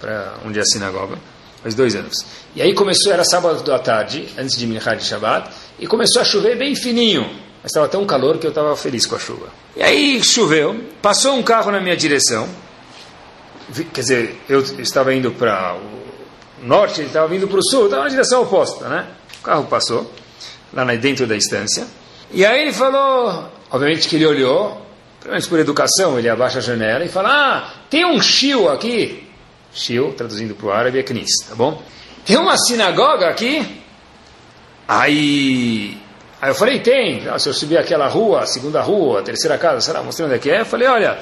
para 0.00 0.34
onde 0.44 0.58
é 0.58 0.62
a 0.62 0.64
sinagoga, 0.64 1.16
faz 1.62 1.74
dois 1.76 1.94
anos. 1.94 2.26
E 2.56 2.60
aí 2.60 2.74
começou, 2.74 3.12
era 3.12 3.24
sábado 3.24 3.72
à 3.72 3.78
tarde, 3.78 4.28
antes 4.36 4.58
de 4.58 4.66
Minchad 4.66 4.98
de 4.98 5.04
Shabbat, 5.04 5.50
e 5.78 5.86
começou 5.86 6.20
a 6.20 6.24
chover 6.24 6.58
bem 6.58 6.74
fininho. 6.74 7.22
Mas 7.62 7.70
estava 7.70 7.86
tão 7.88 8.04
calor 8.04 8.38
que 8.38 8.46
eu 8.46 8.50
estava 8.50 8.76
feliz 8.76 9.06
com 9.06 9.14
a 9.14 9.20
chuva. 9.20 9.46
E 9.76 9.82
aí 9.84 10.20
choveu, 10.20 10.84
passou 11.00 11.36
um 11.36 11.44
carro 11.44 11.70
na 11.70 11.80
minha 11.80 11.96
direção. 11.96 12.48
Quer 13.94 14.00
dizer, 14.00 14.40
eu 14.48 14.60
estava 14.80 15.14
indo 15.14 15.30
para 15.30 15.76
o 15.76 16.66
norte, 16.66 17.00
ele 17.00 17.06
estava 17.06 17.28
vindo 17.28 17.46
para 17.46 17.58
o 17.58 17.62
sul, 17.62 17.84
estava 17.84 18.02
na 18.02 18.08
direção 18.08 18.42
oposta, 18.42 18.88
né? 18.88 19.06
O 19.38 19.44
carro 19.44 19.64
passou, 19.66 20.12
lá 20.72 20.84
dentro 20.96 21.24
da 21.24 21.36
estância. 21.36 21.86
E 22.32 22.44
aí 22.44 22.62
ele 22.62 22.72
falou, 22.72 23.48
obviamente 23.72 24.08
que 24.08 24.16
ele 24.16 24.26
olhou, 24.26 24.80
pelo 25.22 25.48
por 25.48 25.58
educação, 25.58 26.18
ele 26.18 26.28
abaixa 26.28 26.58
a 26.58 26.62
janela 26.62 27.04
e 27.04 27.08
fala: 27.08 27.28
Ah, 27.30 27.70
tem 27.90 28.04
um 28.04 28.20
chio 28.20 28.68
aqui. 28.68 29.28
Shio, 29.74 30.12
traduzindo 30.12 30.54
para 30.54 30.66
o 30.66 30.70
árabe, 30.70 30.98
é 30.98 31.02
Knis, 31.02 31.30
tá 31.48 31.54
bom? 31.54 31.82
Tem 32.24 32.36
uma 32.36 32.56
sinagoga 32.56 33.28
aqui? 33.28 33.82
Aí, 34.86 35.96
aí 36.40 36.50
eu 36.50 36.54
falei, 36.54 36.80
tem. 36.80 37.26
Ah, 37.28 37.38
se 37.38 37.48
eu 37.48 37.54
subir 37.54 37.78
aquela 37.78 38.06
rua, 38.06 38.42
a 38.42 38.46
segunda 38.46 38.82
rua, 38.82 39.20
a 39.20 39.22
terceira 39.22 39.56
casa, 39.56 39.80
será? 39.80 40.02
Mostrando 40.02 40.28
onde 40.28 40.36
é 40.36 40.38
que 40.38 40.50
é. 40.50 40.60
Eu 40.60 40.66
falei, 40.66 40.86
olha, 40.86 41.18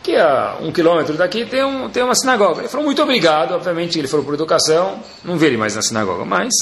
aqui 0.00 0.14
a 0.16 0.56
um 0.60 0.70
quilômetro 0.70 1.16
daqui 1.16 1.46
tem, 1.46 1.64
um, 1.64 1.88
tem 1.88 2.02
uma 2.02 2.14
sinagoga. 2.14 2.60
Ele 2.60 2.68
falou, 2.68 2.84
muito 2.84 3.02
obrigado. 3.02 3.54
Obviamente, 3.54 3.98
ele 3.98 4.06
falou 4.06 4.24
por 4.24 4.34
educação. 4.34 5.00
Não 5.24 5.36
vi 5.36 5.46
ele 5.46 5.56
mais 5.56 5.74
na 5.74 5.82
sinagoga, 5.82 6.24
mas 6.24 6.52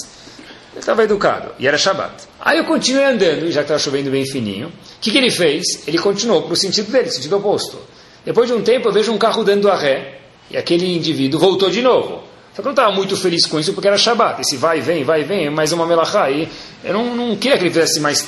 ele 0.70 0.80
estava 0.80 1.02
educado. 1.02 1.50
E 1.58 1.66
era 1.66 1.76
Shabat. 1.76 2.14
Aí 2.40 2.58
eu 2.58 2.64
continuei 2.64 3.04
andando, 3.04 3.50
já 3.50 3.60
que 3.60 3.64
estava 3.64 3.80
chovendo 3.80 4.10
bem 4.10 4.24
fininho. 4.24 4.72
Que, 5.04 5.10
que 5.10 5.18
ele 5.18 5.30
fez? 5.30 5.86
Ele 5.86 5.98
continuou 5.98 6.44
para 6.44 6.54
o 6.54 6.56
sentido 6.56 6.90
dele, 6.90 7.10
sentido 7.10 7.36
oposto. 7.36 7.76
Depois 8.24 8.48
de 8.48 8.54
um 8.54 8.62
tempo, 8.62 8.88
eu 8.88 8.92
vejo 8.92 9.12
um 9.12 9.18
carro 9.18 9.44
dando 9.44 9.70
a 9.70 9.76
ré. 9.76 10.20
E 10.50 10.56
aquele 10.56 10.96
indivíduo 10.96 11.38
voltou 11.38 11.68
de 11.68 11.82
novo. 11.82 12.22
Só 12.54 12.54
que 12.54 12.60
eu 12.60 12.64
não 12.64 12.70
estava 12.70 12.90
muito 12.90 13.14
feliz 13.14 13.44
com 13.44 13.60
isso 13.60 13.74
porque 13.74 13.86
era 13.86 13.98
Shabat. 13.98 14.40
Esse 14.40 14.56
vai 14.56 14.78
e 14.78 14.80
vem, 14.80 15.04
vai 15.04 15.20
e 15.20 15.24
vem, 15.24 15.50
mais 15.50 15.72
uma 15.72 15.86
melachá. 15.86 16.30
E 16.30 16.48
eu 16.82 16.94
não, 16.94 17.14
não 17.14 17.36
queria 17.36 17.58
que 17.58 17.64
ele 17.64 17.70
fizesse 17.70 18.00
mais 18.00 18.26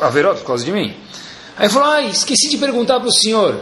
averota 0.00 0.38
por 0.38 0.46
causa 0.46 0.64
de 0.64 0.70
mim. 0.70 0.94
Aí 1.56 1.64
ele 1.64 1.72
falou, 1.72 1.88
ah, 1.88 2.02
esqueci 2.02 2.48
de 2.48 2.56
perguntar 2.56 3.00
para 3.00 3.08
o 3.08 3.12
senhor. 3.12 3.60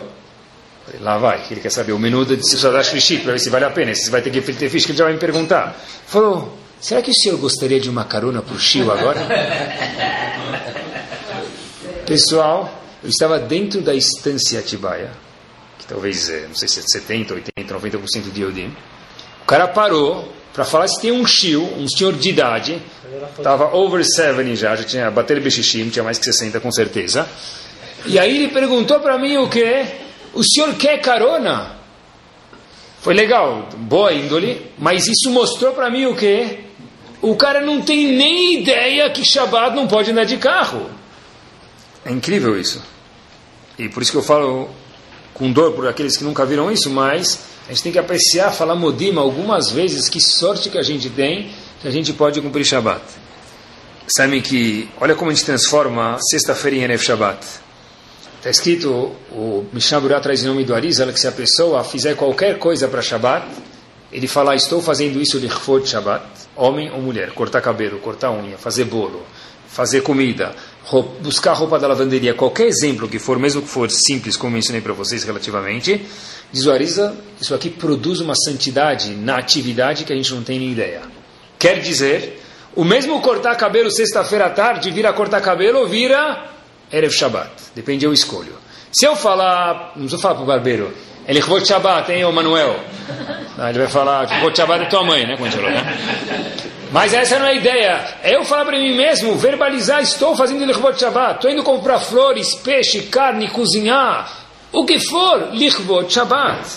Falei, 0.84 1.00
lá 1.00 1.16
vai, 1.16 1.42
ele 1.50 1.60
quer 1.60 1.70
saber 1.70 1.92
o 1.92 1.98
menu 1.98 2.26
de 2.26 2.46
Sadash 2.46 2.92
Rishit, 2.92 3.22
para 3.22 3.32
ver 3.32 3.38
se 3.38 3.48
vale 3.48 3.64
a 3.64 3.70
pena. 3.70 3.94
Se 3.94 4.10
vai 4.10 4.20
ter 4.20 4.28
que 4.28 4.42
ter 4.42 4.68
que 4.68 4.76
ele 4.76 4.98
já 4.98 5.04
vai 5.04 5.14
me 5.14 5.18
perguntar. 5.18 5.68
Ele 5.68 6.06
falou, 6.06 6.58
será 6.78 7.00
que 7.00 7.10
o 7.10 7.14
senhor 7.14 7.38
gostaria 7.38 7.80
de 7.80 7.88
uma 7.88 8.04
carona 8.04 8.42
para 8.42 8.54
o 8.54 8.58
Shio 8.58 8.92
agora? 8.92 9.18
Pessoal, 12.10 12.82
eu 13.02 13.08
estava 13.08 13.38
dentro 13.38 13.80
da 13.80 13.94
estância 13.94 14.58
Atibaia 14.58 15.10
talvez, 15.90 16.30
é, 16.30 16.46
não 16.46 16.54
sei 16.54 16.68
se 16.68 16.78
é 16.78 16.82
70, 16.82 17.34
80, 17.34 17.74
90% 17.74 18.30
de 18.32 18.42
Yodim. 18.42 18.72
O 19.42 19.46
cara 19.46 19.66
parou, 19.66 20.32
para 20.54 20.64
falar 20.64 20.86
se 20.86 21.00
tem 21.00 21.10
um 21.10 21.26
shio, 21.26 21.62
um 21.62 21.88
senhor 21.88 22.12
de 22.12 22.28
idade, 22.28 22.80
estava 23.36 23.74
over 23.74 24.04
70 24.04 24.54
já, 24.54 24.76
já 24.76 24.84
tinha 24.84 25.10
bater 25.10 25.40
bexixim, 25.40 25.88
tinha 25.88 26.04
mais 26.04 26.16
que 26.16 26.24
60 26.24 26.60
com 26.60 26.70
certeza. 26.70 27.28
E 28.06 28.18
aí 28.18 28.36
ele 28.36 28.48
perguntou 28.48 29.00
para 29.00 29.18
mim 29.18 29.36
o 29.38 29.48
que? 29.48 29.84
O 30.32 30.44
senhor 30.44 30.74
quer 30.74 31.00
carona? 31.00 31.76
Foi 33.00 33.12
legal, 33.12 33.68
boa 33.76 34.12
índole, 34.12 34.70
mas 34.78 35.08
isso 35.08 35.30
mostrou 35.30 35.72
para 35.72 35.90
mim 35.90 36.06
o 36.06 36.14
que? 36.14 36.60
O 37.20 37.34
cara 37.34 37.60
não 37.60 37.82
tem 37.82 38.12
nem 38.12 38.60
ideia 38.60 39.10
que 39.10 39.24
Shabbat 39.24 39.74
não 39.74 39.88
pode 39.88 40.12
andar 40.12 40.24
de 40.24 40.36
carro. 40.36 40.99
É 42.04 42.10
incrível 42.10 42.58
isso. 42.58 42.82
E 43.78 43.88
por 43.88 44.02
isso 44.02 44.12
que 44.12 44.18
eu 44.18 44.22
falo 44.22 44.68
com 45.34 45.50
dor 45.52 45.72
por 45.72 45.86
aqueles 45.86 46.16
que 46.16 46.24
nunca 46.24 46.44
viram 46.44 46.70
isso, 46.70 46.90
mas 46.90 47.40
a 47.66 47.72
gente 47.72 47.82
tem 47.82 47.92
que 47.92 47.98
apreciar, 47.98 48.50
falar 48.52 48.74
modima 48.74 49.20
algumas 49.20 49.70
vezes, 49.70 50.08
que 50.08 50.20
sorte 50.20 50.68
que 50.68 50.78
a 50.78 50.82
gente 50.82 51.08
tem, 51.08 51.50
que 51.80 51.88
a 51.88 51.90
gente 51.90 52.12
pode 52.12 52.40
cumprir 52.40 52.64
Shabbat. 52.64 53.02
Sabem 54.16 54.42
que, 54.42 54.88
olha 55.00 55.14
como 55.14 55.30
a 55.30 55.34
gente 55.34 55.46
transforma 55.46 56.18
sexta-feira 56.30 56.76
em 56.76 56.80
Erev 56.82 57.02
Shabbat. 57.02 57.46
Está 58.36 58.50
escrito, 58.50 59.14
o 59.30 59.66
Mishnah 59.72 60.00
Burá 60.00 60.20
traz 60.20 60.42
em 60.42 60.46
nome 60.46 60.64
do 60.64 60.74
Arizal, 60.74 61.12
que 61.12 61.20
se 61.20 61.28
a 61.28 61.32
pessoa 61.32 61.84
fizer 61.84 62.16
qualquer 62.16 62.58
coisa 62.58 62.88
para 62.88 63.02
Shabbat, 63.02 63.46
ele 64.10 64.26
fala, 64.26 64.56
estou 64.56 64.82
fazendo 64.82 65.20
isso 65.20 65.38
lichvot 65.38 65.86
Shabbat, 65.86 66.24
homem 66.56 66.90
ou 66.90 67.00
mulher, 67.00 67.30
cortar 67.32 67.60
cabelo, 67.60 67.98
cortar 68.00 68.30
unha, 68.32 68.58
fazer 68.58 68.84
bolo, 68.84 69.24
fazer 69.68 70.00
comida, 70.00 70.54
roupa, 70.84 71.22
buscar 71.22 71.52
roupa 71.52 71.78
da 71.78 71.86
lavanderia, 71.86 72.34
qualquer 72.34 72.66
exemplo 72.66 73.08
que 73.08 73.18
for, 73.18 73.38
mesmo 73.38 73.62
que 73.62 73.68
for 73.68 73.90
simples, 73.90 74.36
como 74.36 74.52
mencionei 74.52 74.80
para 74.80 74.92
vocês 74.92 75.24
relativamente, 75.24 76.04
visualiza, 76.52 77.14
isso 77.40 77.54
aqui 77.54 77.70
produz 77.70 78.20
uma 78.20 78.34
santidade 78.34 79.14
na 79.14 79.36
atividade 79.36 80.04
que 80.04 80.12
a 80.12 80.16
gente 80.16 80.34
não 80.34 80.42
tem 80.42 80.58
nem 80.58 80.72
ideia. 80.72 81.02
Quer 81.58 81.80
dizer, 81.80 82.42
o 82.74 82.84
mesmo 82.84 83.20
cortar 83.20 83.54
cabelo 83.56 83.90
sexta-feira 83.90 84.46
à 84.46 84.50
tarde 84.50 84.90
vira 84.90 85.12
cortar 85.12 85.40
cabelo 85.40 85.80
ou 85.80 85.88
vira 85.88 86.46
Erev 86.92 87.12
Shabbat. 87.12 87.50
Depende, 87.74 88.04
eu 88.04 88.12
escolho. 88.12 88.54
Se 88.92 89.06
eu 89.06 89.14
falar, 89.14 89.92
não 89.96 90.08
vou 90.08 90.18
falar 90.18 90.34
para 90.34 90.42
o 90.42 90.46
barbeiro, 90.46 90.92
ele 91.26 91.40
Chvot 91.40 91.64
Shabbat, 91.64 92.10
hein, 92.10 92.24
o 92.24 92.32
Manuel? 92.32 92.80
Ele 93.68 93.78
vai 93.78 93.88
falar, 93.88 94.26
Chvot 94.26 94.56
Shabbat 94.56 94.84
é 94.84 94.88
tua 94.88 95.04
mãe, 95.04 95.26
né? 95.26 95.36
Gente 95.36 95.56
falou, 95.56 95.70
né? 95.70 96.56
Mas 96.92 97.14
essa 97.14 97.38
não 97.38 97.46
é 97.46 97.50
a 97.50 97.54
ideia. 97.54 98.18
É 98.22 98.36
eu 98.36 98.44
falar 98.44 98.64
para 98.64 98.78
mim 98.78 98.96
mesmo, 98.96 99.36
verbalizar, 99.36 100.02
estou 100.02 100.34
fazendo 100.34 100.64
Lichvot 100.64 100.98
Shabbat, 100.98 101.36
estou 101.36 101.50
indo 101.50 101.62
comprar 101.62 102.00
flores, 102.00 102.54
peixe, 102.56 103.02
carne, 103.02 103.48
cozinhar, 103.48 104.48
o 104.72 104.84
que 104.84 104.98
for, 104.98 105.50
Lichvot 105.52 106.12
Shabbat. 106.12 106.68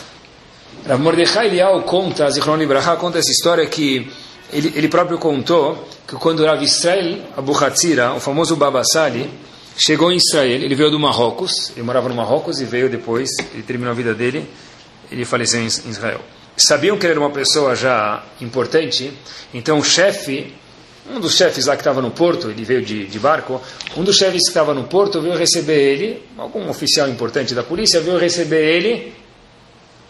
Rav 0.88 1.02
Mordechai 1.02 1.48
Eliyahu 1.48 1.82
conta, 1.84 2.30
Zichron 2.30 2.58
Libraha 2.58 2.96
conta 2.98 3.18
essa 3.18 3.32
história 3.32 3.66
que 3.66 4.12
ele, 4.52 4.74
ele 4.76 4.88
próprio 4.88 5.18
contou 5.18 5.88
que 6.08 6.16
quando 6.16 6.46
Rav 6.46 6.62
Israel 6.62 7.20
Abu 7.36 7.58
Hatzira, 7.58 8.14
o 8.14 8.20
famoso 8.20 8.56
Baba 8.56 8.84
Sali, 8.84 9.30
chegou 9.76 10.12
em 10.12 10.18
Israel, 10.18 10.62
ele 10.62 10.76
veio 10.76 10.92
do 10.92 11.00
Marrocos, 11.00 11.72
ele 11.72 11.84
morava 11.84 12.10
no 12.10 12.16
Marrocos 12.16 12.62
e 12.62 12.66
veio 12.66 12.90
depois, 12.90 13.30
ele 13.54 13.64
terminou 13.64 13.92
a 13.92 13.96
vida 13.96 14.14
dele, 14.14 14.48
ele 15.10 15.26
faleceu 15.26 15.60
em 15.62 15.66
Israel 15.66 16.22
sabiam 16.58 16.98
que 16.98 17.06
ele 17.06 17.14
era 17.14 17.20
uma 17.20 17.32
pessoa 17.32 17.76
já 17.76 18.24
importante, 18.40 19.12
então 19.54 19.80
o 19.80 19.84
chefe, 19.84 20.54
um 21.10 21.20
dos 21.20 21.36
chefes 21.36 21.66
lá 21.66 21.76
que 21.76 21.82
estava 21.82 22.02
no 22.02 22.12
porto, 22.12 22.50
ele 22.50 22.64
veio 22.64 22.82
de, 22.82 23.06
de 23.08 23.20
barco, 23.20 23.62
um 23.98 24.04
dos 24.04 24.16
chefes 24.16 24.44
que 24.44 24.50
estava 24.50 24.74
no 24.74 24.84
porto 24.84 25.20
veio 25.22 25.36
receber 25.36 25.80
ele, 25.80 26.24
algum 26.38 26.70
oficial 26.70 27.10
importante 27.10 27.54
da 27.54 27.64
polícia 27.64 28.00
veio 28.02 28.18
receber 28.18 28.64
ele 28.64 29.14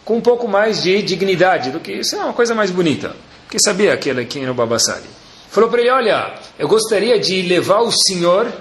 com 0.04 0.16
um 0.16 0.20
pouco 0.20 0.46
mais 0.46 0.82
de 0.82 1.02
dignidade 1.02 1.70
do 1.70 1.80
que 1.80 1.92
isso 1.92 2.14
é 2.14 2.18
uma 2.18 2.34
coisa 2.34 2.54
mais 2.54 2.70
bonita, 2.70 3.16
porque 3.44 3.58
sabia 3.58 3.96
que 3.96 4.10
ele 4.10 4.20
aqui 4.20 4.40
no 4.40 4.54
Babassari. 4.54 5.08
Falou 5.54 5.70
para 5.70 5.80
ele: 5.80 5.90
Olha, 5.90 6.34
eu 6.58 6.66
gostaria 6.66 7.18
de 7.18 7.40
levar 7.42 7.80
o 7.80 7.92
senhor 7.92 8.52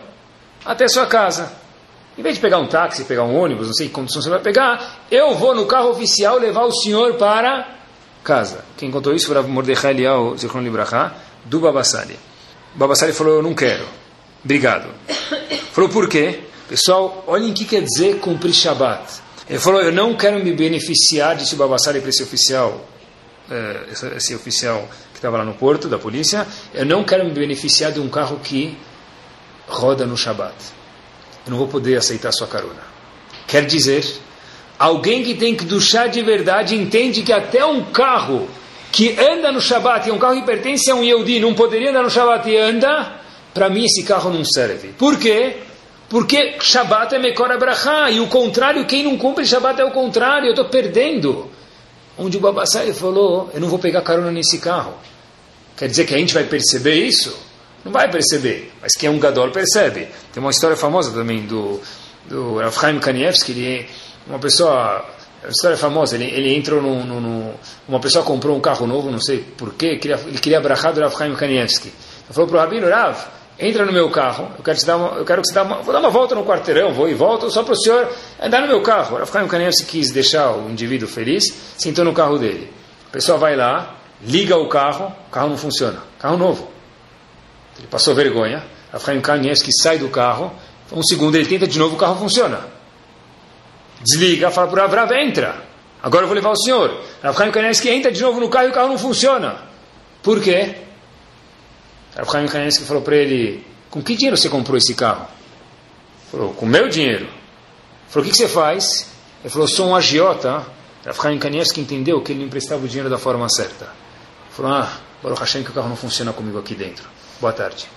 até 0.64 0.88
sua 0.88 1.08
casa. 1.08 1.52
Em 2.18 2.22
vez 2.22 2.36
de 2.36 2.42
pegar 2.42 2.60
um 2.60 2.68
táxi, 2.68 3.06
pegar 3.06 3.24
um 3.24 3.36
ônibus, 3.36 3.68
não 3.68 3.74
sei 3.74 3.88
que 3.88 3.94
condição 3.94 4.22
você 4.22 4.30
vai 4.30 4.40
pegar, 4.40 5.06
eu 5.10 5.34
vou 5.34 5.56
no 5.56 5.66
carro 5.66 5.90
oficial 5.90 6.38
levar 6.38 6.64
o 6.64 6.72
senhor 6.72 7.16
para 7.16 7.80
casa. 8.24 8.64
Quem 8.78 8.92
contou 8.92 9.14
isso 9.14 9.28
foi 9.28 9.42
Mordechai 9.42 9.92
Eliyahu, 9.92 10.38
Zichron 10.38 10.62
Libraha, 10.62 11.16
do 11.46 11.60
Babassali. 11.60 12.18
O 12.76 12.78
Babassali 12.78 13.14
falou, 13.14 13.36
eu 13.36 13.44
não 13.44 13.56
quero. 13.56 13.86
Obrigado. 14.44 14.90
Falou, 15.72 15.90
por 15.90 16.08
quê? 16.08 16.42
Pessoal, 16.70 17.24
olhem 17.26 17.50
o 17.50 17.54
que 17.54 17.66
quer 17.66 17.82
dizer 17.82 18.20
cumprir 18.20 18.54
Shabbat. 18.54 19.22
Ele 19.50 19.60
falou, 19.60 19.82
eu 19.82 19.92
não 19.92 20.16
quero 20.16 20.44
me 20.44 20.54
beneficiar, 20.54 21.36
o 21.36 21.56
Babassali 21.56 22.00
para 22.00 22.10
esse 22.10 22.22
oficial, 22.22 22.86
eh, 23.50 23.88
esse 24.16 24.36
oficial 24.36 24.88
que 25.12 25.18
estava 25.18 25.38
lá 25.38 25.44
no 25.44 25.56
porto, 25.56 25.88
da 25.88 25.98
polícia, 25.98 26.46
eu 26.76 26.86
não 26.86 27.04
quero 27.04 27.26
me 27.26 27.32
beneficiar 27.32 27.92
de 27.92 28.00
um 28.00 28.08
carro 28.08 28.40
que 28.40 28.78
roda 29.68 30.06
no 30.06 30.16
Shabbat 30.16 30.54
eu 31.46 31.52
não 31.52 31.58
vou 31.58 31.68
poder 31.68 31.98
aceitar 31.98 32.32
sua 32.32 32.48
carona. 32.48 32.82
Quer 33.48 33.66
dizer, 33.66 34.06
alguém 34.80 35.24
que 35.24 35.36
tem 35.36 35.56
que 35.56 35.66
duchar 35.66 36.10
de 36.10 36.22
verdade 36.22 36.76
entende 36.76 37.22
que 37.22 37.34
até 37.34 37.66
um 37.66 37.84
carro 37.86 38.48
que 38.92 39.20
anda 39.20 39.52
no 39.52 39.60
Shabat, 39.60 40.08
e 40.08 40.12
um 40.12 40.20
carro 40.20 40.36
que 40.36 40.46
pertence 40.46 40.90
a 40.90 40.96
um 40.96 41.04
Yehudi, 41.04 41.40
não 41.40 41.54
poderia 41.54 41.90
andar 41.90 42.04
no 42.04 42.12
Shabat 42.12 42.48
e 42.48 42.58
anda, 42.58 43.12
para 43.54 43.70
mim 43.70 43.86
esse 43.86 44.04
carro 44.04 44.30
não 44.30 44.46
serve. 44.46 44.90
Por 44.90 45.18
quê? 45.18 45.58
Porque 46.08 46.58
Shabat 46.60 47.16
é 47.16 47.20
Mekor 47.20 47.50
Abraha, 47.50 48.12
e 48.12 48.20
o 48.20 48.28
contrário, 48.28 48.86
quem 48.86 49.04
não 49.04 49.18
cumpre 49.18 49.46
Shabat 49.46 49.82
é 49.82 49.84
o 49.84 49.92
contrário, 49.92 50.46
eu 50.46 50.52
estou 50.52 50.66
perdendo. 50.66 51.50
Onde 52.16 52.38
o 52.38 52.40
Babassai 52.40 52.94
falou, 52.94 53.50
eu 53.52 53.60
não 53.60 53.68
vou 53.68 53.80
pegar 53.80 54.02
carona 54.04 54.32
nesse 54.32 54.60
carro. 54.60 54.94
Quer 55.76 55.88
dizer 55.88 56.06
que 56.06 56.14
a 56.14 56.18
gente 56.20 56.34
vai 56.34 56.44
perceber 56.44 57.04
isso? 57.04 57.36
Não 57.84 57.92
vai 57.92 58.10
perceber, 58.10 58.72
mas 58.82 58.94
quem 58.94 59.08
é 59.08 59.12
um 59.12 59.20
gadol 59.20 59.52
percebe. 59.52 60.08
Tem 60.32 60.42
uma 60.42 60.52
história 60.52 60.78
famosa 60.78 61.12
também 61.12 61.46
do, 61.46 61.82
do 62.26 62.58
Rav 62.58 63.00
Kanievski, 63.00 63.52
ele 63.52 63.68
é 63.68 63.86
uma 64.26 64.40
pessoa, 64.40 65.06
uma 65.42 65.52
história 65.52 65.76
famosa, 65.76 66.16
ele, 66.16 66.26
ele 66.26 66.56
entrou 66.56 66.82
no, 66.82 67.54
uma 67.88 68.00
pessoa 68.00 68.24
comprou 68.24 68.56
um 68.56 68.62
carro 68.62 68.88
novo, 68.88 69.12
não 69.12 69.20
sei 69.20 69.40
porquê, 69.58 69.98
queria, 69.98 70.18
ele 70.26 70.40
queria 70.40 70.60
abraçar 70.60 70.94
do 70.94 71.02
Rav 71.02 71.36
Kanievski. 71.36 71.90
Ele 71.90 72.34
falou 72.34 72.50
para 72.50 72.58
o 72.58 72.60
Rabino, 72.62 72.90
Rav, 72.90 73.18
entra 73.60 73.86
no 73.86 73.92
meu 73.92 74.10
carro, 74.10 74.50
eu 74.58 74.64
quero, 74.64 74.78
te 74.78 74.86
dar 74.86 74.96
uma, 74.96 75.18
eu 75.18 75.26
quero 75.26 75.42
que 75.42 75.50
você 75.50 75.54
dê 75.54 75.60
uma, 75.60 75.82
vou 75.82 75.94
dar 75.94 76.00
uma 76.00 76.10
volta 76.10 76.36
no 76.36 76.46
quarteirão, 76.46 76.94
vou 76.94 77.10
e 77.10 77.14
volto, 77.14 77.52
só 77.52 77.64
para 77.64 77.74
o 77.74 77.76
senhor 77.76 78.10
andar 78.42 78.62
no 78.62 78.68
meu 78.68 78.82
carro. 78.82 79.18
O 79.22 79.48
Kanievski 79.48 79.86
quis 79.86 80.10
deixar 80.10 80.52
o 80.52 80.70
indivíduo 80.70 81.08
feliz, 81.08 81.44
sentou 81.78 82.06
no 82.06 82.14
carro 82.14 82.38
dele. 82.40 82.72
A 83.10 83.12
pessoa 83.12 83.38
vai 83.38 83.58
lá, 83.58 83.98
liga 84.26 84.56
o 84.58 84.70
carro, 84.70 85.14
o 85.28 85.30
carro 85.30 85.50
não 85.50 85.58
funciona, 85.58 86.00
carro 86.18 86.38
novo. 86.38 86.73
Ele 87.78 87.88
passou 87.88 88.14
vergonha. 88.14 88.64
Rafael 88.92 89.22
Kanievski 89.22 89.72
sai 89.72 89.98
do 89.98 90.10
carro. 90.10 90.52
Um 90.92 91.04
segundo 91.04 91.36
ele 91.36 91.48
tenta 91.48 91.68
de 91.68 91.80
novo, 91.80 91.96
o 91.96 91.98
carro 91.98 92.16
funciona. 92.16 92.68
Desliga, 94.02 94.52
fala 94.52 94.68
para 94.68 94.82
o 94.82 94.84
Avrav, 94.84 95.12
entra. 95.14 95.64
Agora 96.02 96.24
eu 96.24 96.28
vou 96.28 96.36
levar 96.36 96.52
o 96.52 96.56
senhor. 96.56 97.02
Rafael 97.24 97.52
Kanievski 97.52 97.90
entra 97.90 98.12
de 98.12 98.22
novo 98.22 98.40
no 98.40 98.50
carro 98.50 98.68
e 98.68 98.70
o 98.72 98.74
carro 98.74 98.90
não 98.90 98.98
funciona. 98.98 99.58
Por 100.22 100.42
quê? 100.42 100.76
Rafael 102.16 102.48
Kanievski 102.48 102.84
falou 102.84 103.02
para 103.02 103.16
ele, 103.16 103.66
com 103.90 104.02
que 104.04 104.16
dinheiro 104.16 104.38
você 104.38 104.50
comprou 104.50 104.78
esse 104.78 104.94
carro? 104.94 105.26
Ele 105.26 106.32
falou, 106.32 106.54
com 106.54 106.66
meu 106.66 106.90
dinheiro. 106.90 107.26
Ele 107.26 108.10
falou, 108.10 108.24
o 108.24 108.30
que, 108.30 108.32
que 108.32 108.38
você 108.38 108.50
faz? 108.50 109.10
Ele 109.42 109.50
falou, 109.50 109.68
sou 109.68 109.88
um 109.88 109.96
agiota. 109.96 110.66
Rafael 111.06 111.40
Kanievski 111.40 111.82
entendeu 111.82 112.22
que 112.22 112.34
ele 112.34 112.40
não 112.40 112.48
emprestava 112.48 112.84
o 112.84 112.88
dinheiro 112.88 113.10
da 113.10 113.18
forma 113.18 113.48
certa. 113.50 113.86
Ele 113.86 114.52
falou, 114.52 114.74
ah, 114.74 114.92
Baruch 115.24 115.40
Hashem 115.40 115.64
que 115.64 115.72
o 115.72 115.74
carro 115.74 115.90
não 115.90 115.96
funciona 115.96 116.34
comigo 116.34 116.60
aqui 116.60 116.76
dentro. 116.76 117.08
Boa 117.40 117.54
tarde. 117.54 117.88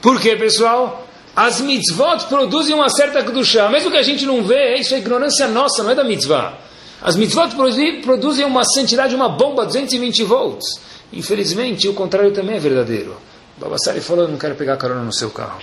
Por 0.00 0.20
quê, 0.20 0.36
pessoal? 0.36 1.06
As 1.34 1.60
mitzvot 1.60 2.26
produzem 2.28 2.74
uma 2.74 2.88
certa 2.88 3.22
kedushá. 3.22 3.68
Mesmo 3.68 3.90
que 3.90 3.96
a 3.96 4.02
gente 4.02 4.26
não 4.26 4.42
vê, 4.42 4.76
isso 4.76 4.94
é 4.94 4.98
ignorância 4.98 5.46
nossa, 5.46 5.82
não 5.82 5.90
é 5.90 5.94
da 5.94 6.04
mitzvah. 6.04 6.58
As 7.02 7.16
mitzvot 7.16 7.54
produzem 8.02 8.44
uma 8.44 8.64
santidade, 8.64 9.14
uma 9.14 9.28
bomba 9.28 9.64
220 9.64 10.22
volts. 10.24 10.80
Infelizmente, 11.12 11.88
o 11.88 11.94
contrário 11.94 12.32
também 12.32 12.56
é 12.56 12.60
verdadeiro. 12.60 13.16
Babassari 13.56 14.00
falou, 14.00 14.28
não 14.28 14.38
quero 14.38 14.54
pegar 14.54 14.76
carona 14.76 15.02
no 15.02 15.12
seu 15.12 15.30
carro. 15.30 15.60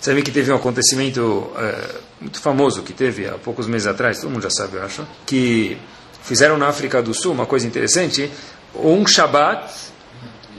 Sabe 0.00 0.22
que 0.22 0.30
teve 0.30 0.52
um 0.52 0.56
acontecimento 0.56 1.50
é, 1.56 2.00
muito 2.20 2.40
famoso 2.40 2.82
que 2.82 2.92
teve 2.92 3.26
há 3.26 3.32
poucos 3.32 3.66
meses 3.66 3.86
atrás, 3.86 4.20
todo 4.20 4.30
mundo 4.30 4.42
já 4.42 4.50
sabe, 4.50 4.76
eu 4.76 4.84
acho, 4.84 5.06
que 5.24 5.76
fizeram 6.22 6.58
na 6.58 6.68
África 6.68 7.02
do 7.02 7.14
Sul 7.14 7.32
uma 7.32 7.46
coisa 7.46 7.66
interessante, 7.66 8.30
um 8.74 9.06
Shabat 9.06 9.72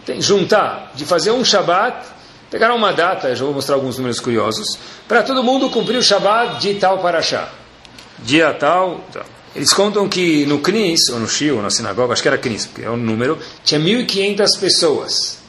tem, 0.08 0.22
juntar, 0.22 0.94
de 0.96 1.06
fazer 1.06 1.32
um 1.32 1.44
Shabat, 1.44 2.08
pegaram 2.50 2.78
uma 2.78 2.94
data, 2.94 3.36
já 3.36 3.44
vou 3.44 3.54
mostrar 3.54 3.76
alguns 3.76 3.98
números 3.98 4.22
curiosos, 4.22 4.80
para 5.06 5.22
todo 5.22 5.44
mundo 5.44 5.70
cumprir 5.70 5.98
o 5.98 6.02
Shabat 6.02 6.62
de 6.62 6.76
tal 6.76 7.00
para 7.00 7.22
chá. 7.22 7.50
Dia 8.20 8.54
tal, 8.54 9.02
tal. 9.12 9.26
Eles 9.54 9.74
contam 9.74 10.08
que 10.08 10.46
no 10.46 10.60
Knis, 10.60 11.10
ou 11.10 11.20
no 11.20 11.28
Shio, 11.28 11.58
ou 11.58 11.62
na 11.62 11.70
sinagoga, 11.70 12.14
acho 12.14 12.22
que 12.22 12.28
era 12.30 12.38
Knis, 12.38 12.68
porque 12.68 12.84
é 12.84 12.90
um 12.90 12.96
número, 12.96 13.38
tinha 13.66 13.82
1.500 13.82 14.60
pessoas. 14.60 15.40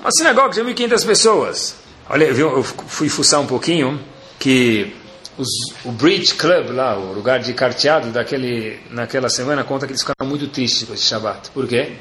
Uma 0.00 0.10
sinagoga 0.12 0.50
tinha 0.50 0.64
1.500 0.64 1.06
pessoas. 1.06 1.76
Olha, 2.10 2.24
eu 2.24 2.62
fui 2.62 3.08
fuçar 3.08 3.40
um 3.40 3.46
pouquinho, 3.46 3.98
que 4.38 4.94
os, 5.38 5.48
o 5.82 5.92
Bridge 5.92 6.34
Club 6.34 6.72
lá, 6.72 6.98
o 6.98 7.14
lugar 7.14 7.40
de 7.40 7.54
carteado 7.54 8.10
daquele, 8.10 8.80
naquela 8.90 9.30
semana, 9.30 9.64
conta 9.64 9.86
que 9.86 9.92
eles 9.92 10.02
ficaram 10.02 10.28
muito 10.28 10.46
tristes 10.48 10.86
com 10.86 10.92
esse 10.92 11.04
Shabat. 11.04 11.50
Por 11.52 11.66
quê? 11.66 11.94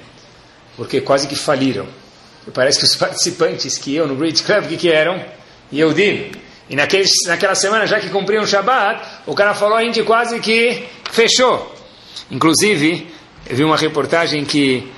Porque 0.76 1.02
quase 1.02 1.28
que 1.28 1.36
faliram. 1.36 1.88
E 2.48 2.52
parece 2.52 2.80
que 2.80 2.86
os 2.86 2.96
participantes 2.98 3.78
que 3.78 3.92
iam 3.92 4.08
no 4.08 4.16
Bridge 4.16 4.44
Club, 4.44 4.66
o 4.66 4.68
que, 4.68 4.78
que 4.78 4.92
eram? 4.92 5.24
Yehudim. 5.72 6.32
E 6.70 6.76
naquele, 6.76 7.06
naquela 7.28 7.56
semana, 7.56 7.86
já 7.86 8.00
que 8.00 8.10
cumpriam 8.10 8.44
o 8.44 8.48
Shabbat, 8.48 9.02
o 9.28 9.36
cara 9.36 9.54
falou, 9.54 9.78
a 9.78 9.84
gente 9.84 10.02
quase 10.04 10.40
que 10.40 10.84
fechou. 11.12 11.74
Inclusive, 12.32 13.08
eu 13.48 13.56
vi 13.56 13.64
uma 13.64 13.78
reportagem 13.78 14.44
que 14.44 14.92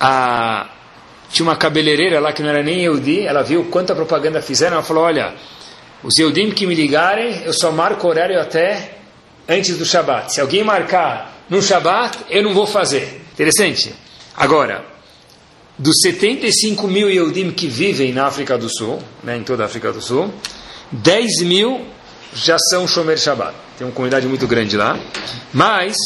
a, 0.00 0.68
tinha 1.30 1.46
uma 1.46 1.56
cabeleireira 1.56 2.18
lá 2.18 2.32
que 2.32 2.42
não 2.42 2.48
era 2.48 2.62
nem 2.62 2.80
Yehudi, 2.82 3.20
ela 3.20 3.42
viu 3.42 3.66
quanta 3.66 3.94
propaganda 3.94 4.42
fizeram, 4.42 4.74
ela 4.74 4.82
falou, 4.82 5.04
olha, 5.04 5.34
os 6.02 6.16
Yehudim 6.18 6.50
que 6.50 6.66
me 6.66 6.74
ligarem, 6.74 7.42
eu 7.44 7.52
só 7.52 7.70
marco 7.70 8.08
horário 8.08 8.40
até 8.40 8.96
antes 9.48 9.78
do 9.78 9.84
Shabat. 9.84 10.32
Se 10.32 10.40
alguém 10.40 10.64
marcar 10.64 11.32
no 11.48 11.62
Shabat, 11.62 12.18
eu 12.28 12.42
não 12.42 12.52
vou 12.52 12.66
fazer. 12.66 13.22
Interessante. 13.32 13.94
Agora, 14.36 14.84
dos 15.78 16.00
75 16.02 16.88
mil 16.88 17.08
Yehudim 17.08 17.52
que 17.52 17.68
vivem 17.68 18.12
na 18.12 18.26
África 18.26 18.58
do 18.58 18.68
Sul, 18.68 18.98
né, 19.22 19.36
em 19.36 19.44
toda 19.44 19.62
a 19.62 19.66
África 19.66 19.92
do 19.92 20.02
Sul, 20.02 20.32
10 20.90 21.42
mil 21.42 21.86
já 22.34 22.56
são 22.58 22.86
Shomer 22.86 23.18
Shabbat. 23.18 23.54
Tem 23.78 23.86
uma 23.86 23.92
comunidade 23.92 24.26
muito 24.26 24.46
grande 24.46 24.76
lá. 24.76 24.98
Mas, 25.52 25.96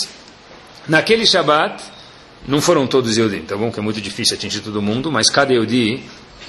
naquele 0.87 1.27
Shabbat, 1.27 1.83
não 2.47 2.61
foram 2.61 2.87
todos 2.87 3.17
Yehudim, 3.17 3.43
tá 3.43 3.57
bom? 3.57 3.73
Que 3.73 3.81
é 3.81 3.83
muito 3.83 4.01
difícil 4.01 4.37
atingir 4.37 4.61
todo 4.61 4.83
mundo, 4.83 5.11
mas 5.11 5.31
cada 5.31 5.53
Yehudi 5.53 6.03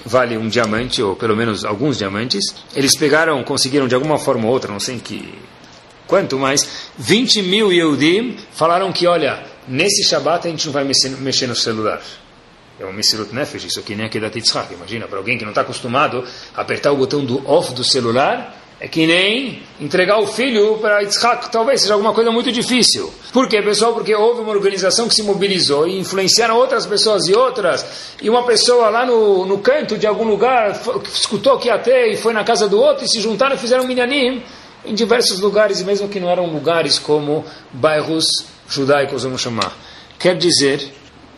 vale 0.06 0.38
um 0.38 0.50
diamante, 0.50 1.02
ou 1.02 1.16
pelo 1.16 1.36
menos 1.36 1.64
alguns 1.64 1.98
diamantes. 1.98 2.44
Eles 2.76 2.98
pegaram, 2.98 3.42
conseguiram 3.44 3.88
de 3.88 3.96
alguma 3.96 4.20
forma 4.20 4.46
ou 4.48 4.52
outra, 4.52 4.72
não 4.72 4.80
sei 4.80 5.00
que 5.00 5.34
quanto, 6.08 6.38
mas 6.38 6.92
20 6.98 7.42
mil 7.44 7.72
Yehudim 7.72 8.36
falaram 8.52 8.92
que, 8.92 9.08
olha, 9.08 9.44
nesse 9.68 10.04
Shabat 10.04 10.48
a 10.48 10.52
gente 10.52 10.66
não 10.66 10.74
vai 10.74 10.84
mexer 10.84 11.48
no 11.48 11.56
celular. 11.56 12.02
É 12.80 12.86
um 12.86 12.92
Messirut 12.92 13.34
Nefesh, 13.34 13.66
isso 13.66 13.80
aqui 13.80 13.96
nem 13.96 14.06
aqui 14.06 14.20
da 14.20 14.30
Titzhak. 14.30 14.74
Imagina, 14.74 15.08
para 15.08 15.18
alguém 15.18 15.38
que 15.38 15.44
não 15.44 15.52
está 15.52 15.62
acostumado 15.62 16.24
a 16.56 16.62
apertar 16.62 16.92
o 16.92 16.98
botão 16.98 17.24
do 17.24 17.48
off 17.50 17.74
do 17.74 17.84
celular, 17.84 18.60
é 18.84 18.88
que 18.90 19.08
nem 19.08 19.64
entregar 19.80 20.20
o 20.20 20.28
filho 20.28 20.78
para 20.80 21.00
Yitzhak, 21.00 21.50
talvez 21.50 21.82
seja 21.82 21.94
alguma 21.94 22.14
coisa 22.14 22.32
muito 22.32 22.52
difícil. 22.52 23.14
Por 23.32 23.48
quê, 23.48 23.62
pessoal? 23.62 23.94
Porque 23.94 24.14
houve 24.14 24.42
uma 24.42 24.52
organização 24.52 25.08
que 25.08 25.16
se 25.16 25.24
mobilizou 25.24 25.88
e 25.88 25.98
influenciaram 26.00 26.58
outras 26.58 26.86
pessoas 26.86 27.26
e 27.28 27.34
outras. 27.34 27.86
E 28.22 28.30
uma 28.30 28.44
pessoa 28.44 28.90
lá 28.90 29.06
no, 29.06 29.46
no 29.46 29.60
canto 29.60 29.98
de 29.98 30.06
algum 30.06 30.26
lugar 30.26 30.78
escutou 31.06 31.58
que 31.58 31.70
até 31.70 32.10
e 32.10 32.18
foi 32.18 32.34
na 32.34 32.44
casa 32.44 32.68
do 32.68 32.78
outro 32.78 33.06
e 33.06 33.08
se 33.08 33.22
juntaram 33.22 33.56
e 33.56 33.58
fizeram 33.58 33.86
minyanim 33.86 34.44
em 34.84 34.94
diversos 34.94 35.40
lugares, 35.40 35.82
mesmo 35.82 36.10
que 36.10 36.20
não 36.20 36.30
eram 36.30 36.48
lugares 36.48 37.00
como 37.00 37.46
bairros 37.72 38.26
judaicos, 38.68 39.24
vamos 39.24 39.40
chamar. 39.40 39.72
Quer 40.20 40.36
dizer, 40.36 40.92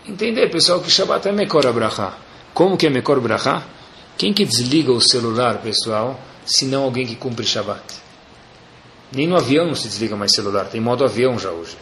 entender, 0.08 0.50
pessoal, 0.50 0.80
que 0.80 0.90
Shabbat 0.90 1.28
é 1.28 1.32
Mekor 1.32 1.66
Abraha. 1.66 2.18
Como 2.54 2.78
que 2.78 2.88
é 2.88 2.90
Mekor 2.90 3.18
Abraha? 3.18 3.64
Quem 4.18 4.34
que 4.34 4.46
desliga 4.46 4.92
o 4.92 5.02
celular, 5.02 5.58
pessoal? 5.58 6.20
senão 6.46 6.84
alguém 6.84 7.06
que 7.06 7.16
cumpre 7.16 7.46
Shabbat. 7.46 7.82
Nem 9.12 9.28
no 9.28 9.36
avião 9.36 9.66
não 9.66 9.76
se 9.76 9.88
desliga 9.88 10.16
mais 10.16 10.34
celular, 10.34 10.66
tem 10.66 10.80
modo 10.80 11.04
avião 11.04 11.40
já 11.40 11.50
hoje. 11.50 11.76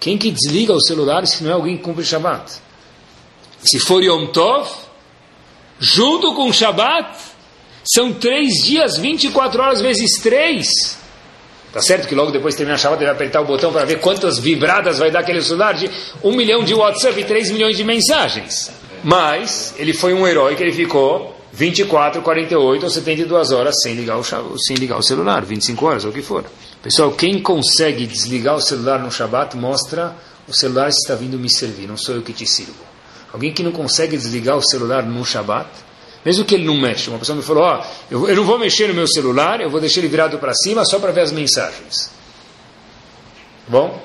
Quem 0.00 0.16
que 0.16 0.30
desliga 0.30 0.72
o 0.72 0.80
celular 0.80 1.26
se 1.26 1.42
não 1.44 1.50
é 1.50 1.54
alguém 1.54 1.76
que 1.76 1.82
cumpre 1.82 2.04
Shabbat? 2.04 2.60
Se 3.62 3.78
for 3.80 4.02
Yom 4.02 4.26
Tov, 4.26 4.70
junto 5.78 6.34
com 6.34 6.52
Shabbat, 6.52 7.18
são 7.84 8.12
três 8.12 8.64
dias, 8.64 8.96
24 8.96 9.62
horas 9.62 9.80
vezes 9.80 10.20
três. 10.22 10.98
Tá 11.76 11.82
certo 11.82 12.08
que 12.08 12.14
logo 12.14 12.30
depois 12.30 12.54
de 12.54 12.56
terminar 12.56 12.78
Shabbat 12.78 13.02
ele 13.02 13.10
vai 13.10 13.14
apertar 13.14 13.42
o 13.42 13.44
botão 13.44 13.70
para 13.70 13.84
ver 13.84 14.00
quantas 14.00 14.38
vibradas 14.38 14.98
vai 14.98 15.10
dar 15.10 15.18
aquele 15.20 15.42
celular 15.42 15.74
de 15.74 15.90
um 16.24 16.34
milhão 16.34 16.64
de 16.64 16.72
WhatsApp 16.72 17.20
e 17.20 17.22
3 17.22 17.50
milhões 17.50 17.76
de 17.76 17.84
mensagens. 17.84 18.72
Mas 19.04 19.74
ele 19.76 19.92
foi 19.92 20.14
um 20.14 20.26
herói 20.26 20.56
que 20.56 20.62
ele 20.62 20.72
ficou 20.72 21.38
24, 21.52 22.22
48 22.22 22.82
ou 22.82 22.88
72 22.88 23.52
horas 23.52 23.74
sem 23.82 23.92
ligar 23.92 24.16
o, 24.16 24.24
sem 24.58 24.74
ligar 24.76 24.96
o 24.96 25.02
celular, 25.02 25.44
25 25.44 25.84
horas 25.84 26.04
ou 26.06 26.12
o 26.12 26.14
que 26.14 26.22
for. 26.22 26.46
Pessoal, 26.82 27.12
quem 27.12 27.42
consegue 27.42 28.06
desligar 28.06 28.56
o 28.56 28.62
celular 28.62 28.98
no 28.98 29.12
Shabat 29.12 29.54
mostra 29.54 30.16
o 30.48 30.54
celular 30.54 30.88
está 30.88 31.14
vindo 31.14 31.38
me 31.38 31.52
servir, 31.54 31.86
não 31.86 31.98
sou 31.98 32.14
eu 32.14 32.22
que 32.22 32.32
te 32.32 32.46
sirvo. 32.46 32.72
Alguém 33.34 33.52
que 33.52 33.62
não 33.62 33.72
consegue 33.72 34.16
desligar 34.16 34.56
o 34.56 34.62
celular 34.62 35.04
no 35.04 35.22
Shabat, 35.26 35.68
mesmo 36.26 36.44
que 36.44 36.56
ele 36.56 36.64
não 36.64 36.76
mexa, 36.76 37.08
uma 37.08 37.20
pessoa 37.20 37.36
me 37.36 37.42
falou: 37.42 37.62
Ó, 37.62 37.80
oh, 37.80 37.84
eu, 38.10 38.28
eu 38.28 38.34
não 38.34 38.42
vou 38.42 38.58
mexer 38.58 38.88
no 38.88 38.94
meu 38.94 39.06
celular, 39.06 39.60
eu 39.60 39.70
vou 39.70 39.80
deixar 39.80 40.00
ele 40.00 40.08
virado 40.08 40.40
para 40.40 40.52
cima 40.54 40.84
só 40.84 40.98
para 40.98 41.12
ver 41.12 41.20
as 41.20 41.30
mensagens. 41.30 42.10
Bom, 43.68 44.02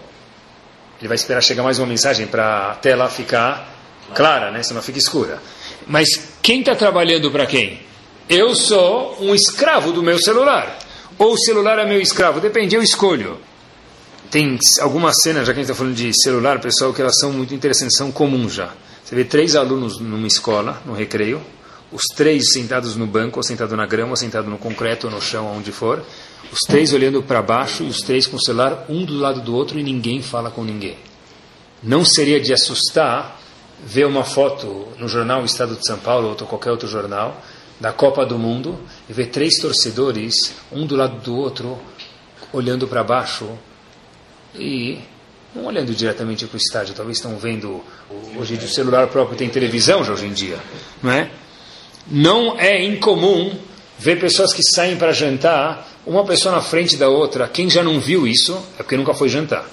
ele 1.00 1.08
vai 1.08 1.16
esperar 1.16 1.42
chegar 1.42 1.64
mais 1.64 1.80
uma 1.80 1.88
mensagem 1.88 2.28
para 2.28 2.74
a 2.74 2.76
tela 2.76 3.10
ficar 3.10 3.76
clara, 4.14 4.52
né? 4.52 4.62
Senão 4.62 4.84
fica 4.84 5.00
escura. 5.00 5.42
Mas 5.88 6.08
quem 6.44 6.60
está 6.60 6.76
trabalhando 6.76 7.32
para 7.32 7.48
quem? 7.48 7.82
Eu 8.30 8.54
sou 8.54 9.18
um 9.20 9.34
escravo 9.34 9.92
do 9.92 10.04
meu 10.04 10.20
celular. 10.20 10.78
Ou 11.18 11.34
o 11.34 11.38
celular 11.40 11.80
é 11.80 11.86
meu 11.88 12.00
escravo, 12.00 12.40
depende, 12.40 12.76
eu 12.76 12.84
escolho. 12.84 13.40
Tem 14.30 14.60
algumas 14.80 15.16
cenas, 15.24 15.48
já 15.48 15.54
que 15.54 15.60
a 15.60 15.64
gente 15.64 15.72
está 15.72 15.76
falando 15.76 15.96
de 15.96 16.12
celular, 16.22 16.62
pessoal, 16.62 16.94
que 16.94 17.02
elas 17.02 17.18
são 17.20 17.34
muito 17.34 17.56
interessantes, 17.56 17.98
são 17.98 18.12
comuns 18.12 18.54
já. 18.54 18.70
Você 19.04 19.16
vê 19.16 19.24
três 19.24 19.56
alunos 19.56 20.00
numa 20.00 20.28
escola, 20.28 20.80
no 20.86 20.94
recreio, 20.94 21.42
os 21.92 22.04
três 22.16 22.54
sentados 22.54 22.96
no 22.96 23.06
banco, 23.06 23.40
ou 23.40 23.44
sentado 23.44 23.76
na 23.76 23.86
grama, 23.86 24.12
ou 24.12 24.18
sentado 24.18 24.50
no 24.50 24.58
concreto, 24.58 25.08
ou 25.08 25.14
no 25.14 25.22
chão, 25.22 25.48
onde 25.48 25.72
for, 25.72 26.04
os 26.52 26.60
três 26.60 26.94
olhando 26.94 27.22
para 27.22 27.42
baixo 27.42 27.84
e 27.84 27.88
os 27.88 28.02
três 28.02 28.28
com 28.28 28.38
o 28.38 28.42
celular 28.42 28.86
um 28.90 29.06
do 29.06 29.18
lado 29.18 29.42
do 29.42 29.56
outro 29.56 29.80
e 29.80 29.84
ninguém 29.84 30.22
fala 30.22 30.50
com 30.50 30.64
ninguém. 30.64 30.98
Não 31.84 32.06
seria 32.06 32.40
de 32.40 32.54
assustar 32.54 33.42
vê 33.84 34.06
uma 34.06 34.24
foto 34.24 34.88
no 34.98 35.08
jornal 35.08 35.44
Estado 35.44 35.76
de 35.76 35.86
São 35.86 35.98
Paulo 35.98 36.30
ou 36.30 36.48
qualquer 36.48 36.72
outro 36.72 36.88
jornal 36.88 37.42
da 37.80 37.92
Copa 37.92 38.26
do 38.26 38.38
Mundo 38.38 38.80
e 39.10 39.14
vê 39.14 39.26
três 39.26 39.60
torcedores, 39.60 40.54
um 40.72 40.86
do 40.86 40.96
lado 40.96 41.20
do 41.22 41.36
outro, 41.36 41.80
olhando 42.54 42.88
para 42.88 43.04
baixo 43.04 43.50
e 44.54 45.00
não 45.56 45.66
olhando 45.66 45.94
diretamente 45.94 46.46
para 46.46 46.56
o 46.56 46.58
estádio, 46.58 46.94
talvez 46.94 47.18
estão 47.18 47.38
vendo 47.38 47.84
hoje 48.38 48.56
o 48.56 48.68
celular 48.68 49.08
próprio 49.08 49.38
tem 49.38 49.50
televisão 49.50 50.04
já 50.04 50.14
hoje 50.14 50.28
em 50.28 50.34
dia, 50.34 50.60
não 51.02 51.12
é? 51.12 51.30
Não 52.08 52.60
é 52.60 52.84
incomum 52.84 53.52
ver 53.98 54.20
pessoas 54.20 54.54
que 54.54 54.64
saem 54.64 54.98
para 54.98 55.12
jantar, 55.12 55.88
uma 56.06 56.26
pessoa 56.26 56.56
na 56.56 56.62
frente 56.62 56.98
da 56.98 57.08
outra. 57.08 57.48
Quem 57.48 57.70
já 57.70 57.84
não 57.84 58.00
viu 58.00 58.28
isso 58.28 58.54
é 58.80 58.84
porque 58.84 58.98
nunca 58.98 59.14
foi 59.14 59.30
jantar 59.30 59.66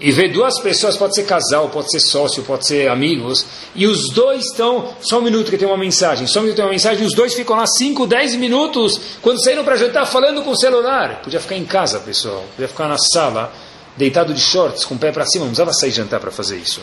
e 0.00 0.12
vê 0.12 0.28
duas 0.28 0.60
pessoas, 0.60 0.96
pode 0.96 1.14
ser 1.14 1.24
casal, 1.24 1.68
pode 1.68 1.90
ser 1.90 2.00
sócio, 2.00 2.42
pode 2.44 2.66
ser 2.66 2.88
amigos, 2.88 3.44
e 3.74 3.86
os 3.86 4.10
dois 4.10 4.46
estão, 4.46 4.94
só 5.00 5.18
um 5.18 5.22
minuto 5.22 5.50
que 5.50 5.58
tem 5.58 5.66
uma 5.66 5.76
mensagem, 5.76 6.26
só 6.26 6.38
um 6.38 6.42
minuto 6.42 6.54
que 6.54 6.62
tem 6.62 6.64
uma 6.64 6.72
mensagem, 6.72 7.02
e 7.02 7.06
os 7.06 7.14
dois 7.14 7.34
ficam 7.34 7.56
lá 7.56 7.66
5, 7.66 8.06
10 8.06 8.36
minutos, 8.36 9.00
quando 9.20 9.42
saíram 9.42 9.64
para 9.64 9.76
jantar, 9.76 10.06
falando 10.06 10.42
com 10.42 10.50
o 10.50 10.56
celular. 10.56 11.20
Podia 11.22 11.40
ficar 11.40 11.56
em 11.56 11.64
casa, 11.64 11.98
pessoal, 11.98 12.44
podia 12.54 12.68
ficar 12.68 12.88
na 12.88 12.96
sala, 12.96 13.52
deitado 13.96 14.32
de 14.32 14.40
shorts, 14.40 14.84
com 14.84 14.94
o 14.94 14.98
pé 14.98 15.10
para 15.10 15.26
cima, 15.26 15.44
não 15.44 15.50
precisava 15.50 15.72
sair 15.72 15.90
jantar 15.90 16.20
para 16.20 16.30
fazer 16.30 16.56
isso. 16.56 16.80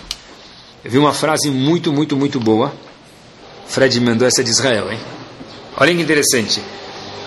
Eu 0.84 0.92
vi 0.92 0.98
uma 0.98 1.14
frase 1.14 1.50
muito, 1.50 1.94
muito, 1.94 2.18
muito 2.18 2.40
boa. 2.40 2.74
Fred 3.68 4.00
mandou 4.00 4.28
essa 4.28 4.44
de 4.44 4.50
Israel, 4.50 4.92
hein? 4.92 5.00
Olha 5.78 5.94
que 5.94 6.02
interessante. 6.02 6.62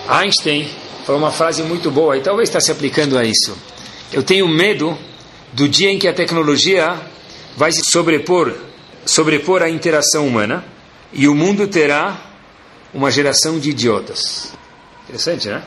Einstein 0.07 0.69
falou 1.05 1.21
uma 1.21 1.31
frase 1.31 1.63
muito 1.63 1.91
boa, 1.91 2.17
e 2.17 2.21
talvez 2.21 2.49
está 2.49 2.59
se 2.59 2.71
aplicando 2.71 3.17
a 3.17 3.23
isso. 3.23 3.57
Eu 4.11 4.23
tenho 4.23 4.47
medo 4.47 4.97
do 5.53 5.67
dia 5.67 5.89
em 5.89 5.99
que 5.99 6.07
a 6.07 6.13
tecnologia 6.13 6.99
vai 7.55 7.71
se 7.71 7.81
sobrepor, 7.91 8.55
sobrepor 9.05 9.61
à 9.61 9.69
interação 9.69 10.27
humana 10.27 10.63
e 11.11 11.27
o 11.27 11.35
mundo 11.35 11.67
terá 11.67 12.17
uma 12.93 13.11
geração 13.11 13.59
de 13.59 13.71
idiotas. 13.71 14.53
Interessante, 15.03 15.47
né? 15.47 15.63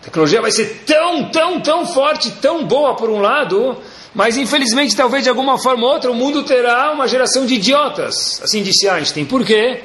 A 0.00 0.04
tecnologia 0.04 0.40
vai 0.40 0.52
ser 0.52 0.82
tão, 0.86 1.30
tão, 1.30 1.60
tão 1.60 1.86
forte, 1.86 2.30
tão 2.32 2.66
boa 2.66 2.94
por 2.94 3.08
um 3.08 3.20
lado, 3.20 3.78
mas 4.14 4.36
infelizmente, 4.36 4.94
talvez 4.94 5.24
de 5.24 5.28
alguma 5.28 5.58
forma 5.58 5.86
ou 5.86 5.92
outra, 5.92 6.10
o 6.10 6.14
mundo 6.14 6.44
terá 6.44 6.92
uma 6.92 7.08
geração 7.08 7.44
de 7.44 7.54
idiotas. 7.54 8.40
Assim 8.42 8.62
disse 8.62 8.88
Einstein. 8.88 9.24
Por 9.24 9.44
quê? 9.44 9.82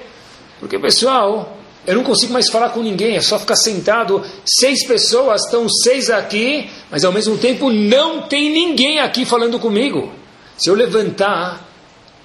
Porque, 0.59 0.77
pessoal, 0.77 1.57
eu 1.87 1.95
não 1.95 2.03
consigo 2.03 2.31
mais 2.31 2.47
falar 2.49 2.69
com 2.69 2.81
ninguém, 2.83 3.15
é 3.15 3.21
só 3.21 3.39
ficar 3.39 3.55
sentado. 3.55 4.23
Seis 4.45 4.85
pessoas, 4.85 5.45
estão 5.45 5.67
seis 5.67 6.09
aqui, 6.11 6.69
mas 6.91 7.03
ao 7.03 7.11
mesmo 7.11 7.37
tempo 7.37 7.71
não 7.71 8.23
tem 8.23 8.51
ninguém 8.51 8.99
aqui 8.99 9.25
falando 9.25 9.57
comigo. 9.57 10.11
Se 10.57 10.69
eu 10.69 10.75
levantar 10.75 11.67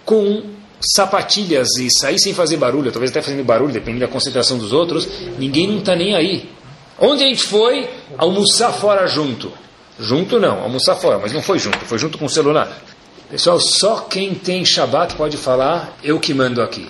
com 0.05 0.43
sapatilhas 0.81 1.69
e 1.79 1.89
sair 1.91 2.19
sem 2.19 2.35
fazer 2.35 2.59
barulho, 2.59 2.93
talvez 2.93 3.11
até 3.11 3.23
fazendo 3.23 3.45
barulho, 3.45 3.73
dependendo 3.73 4.05
da 4.05 4.13
concentração 4.13 4.59
dos 4.59 4.73
outros, 4.73 5.09
ninguém 5.39 5.69
não 5.69 5.79
está 5.79 5.97
nem 5.97 6.15
aí. 6.15 6.51
Onde 6.99 7.25
a 7.25 7.27
gente 7.27 7.45
foi? 7.45 7.89
Almoçar 8.19 8.73
fora 8.73 9.07
junto. 9.07 9.51
Junto 9.99 10.41
não, 10.41 10.61
almoçar 10.61 10.97
fora, 10.97 11.19
mas 11.19 11.33
não 11.33 11.43
foi 11.43 11.59
junto, 11.59 11.79
foi 11.79 11.99
junto 11.99 12.19
com 12.19 12.25
o 12.25 12.31
celular. 12.31 12.83
Pessoal, 13.31 13.61
só 13.61 14.01
quem 14.01 14.35
tem 14.35 14.65
Shabat 14.65 15.15
pode 15.15 15.37
falar, 15.37 15.97
eu 16.03 16.19
que 16.19 16.35
mando 16.35 16.61
aqui. 16.61 16.89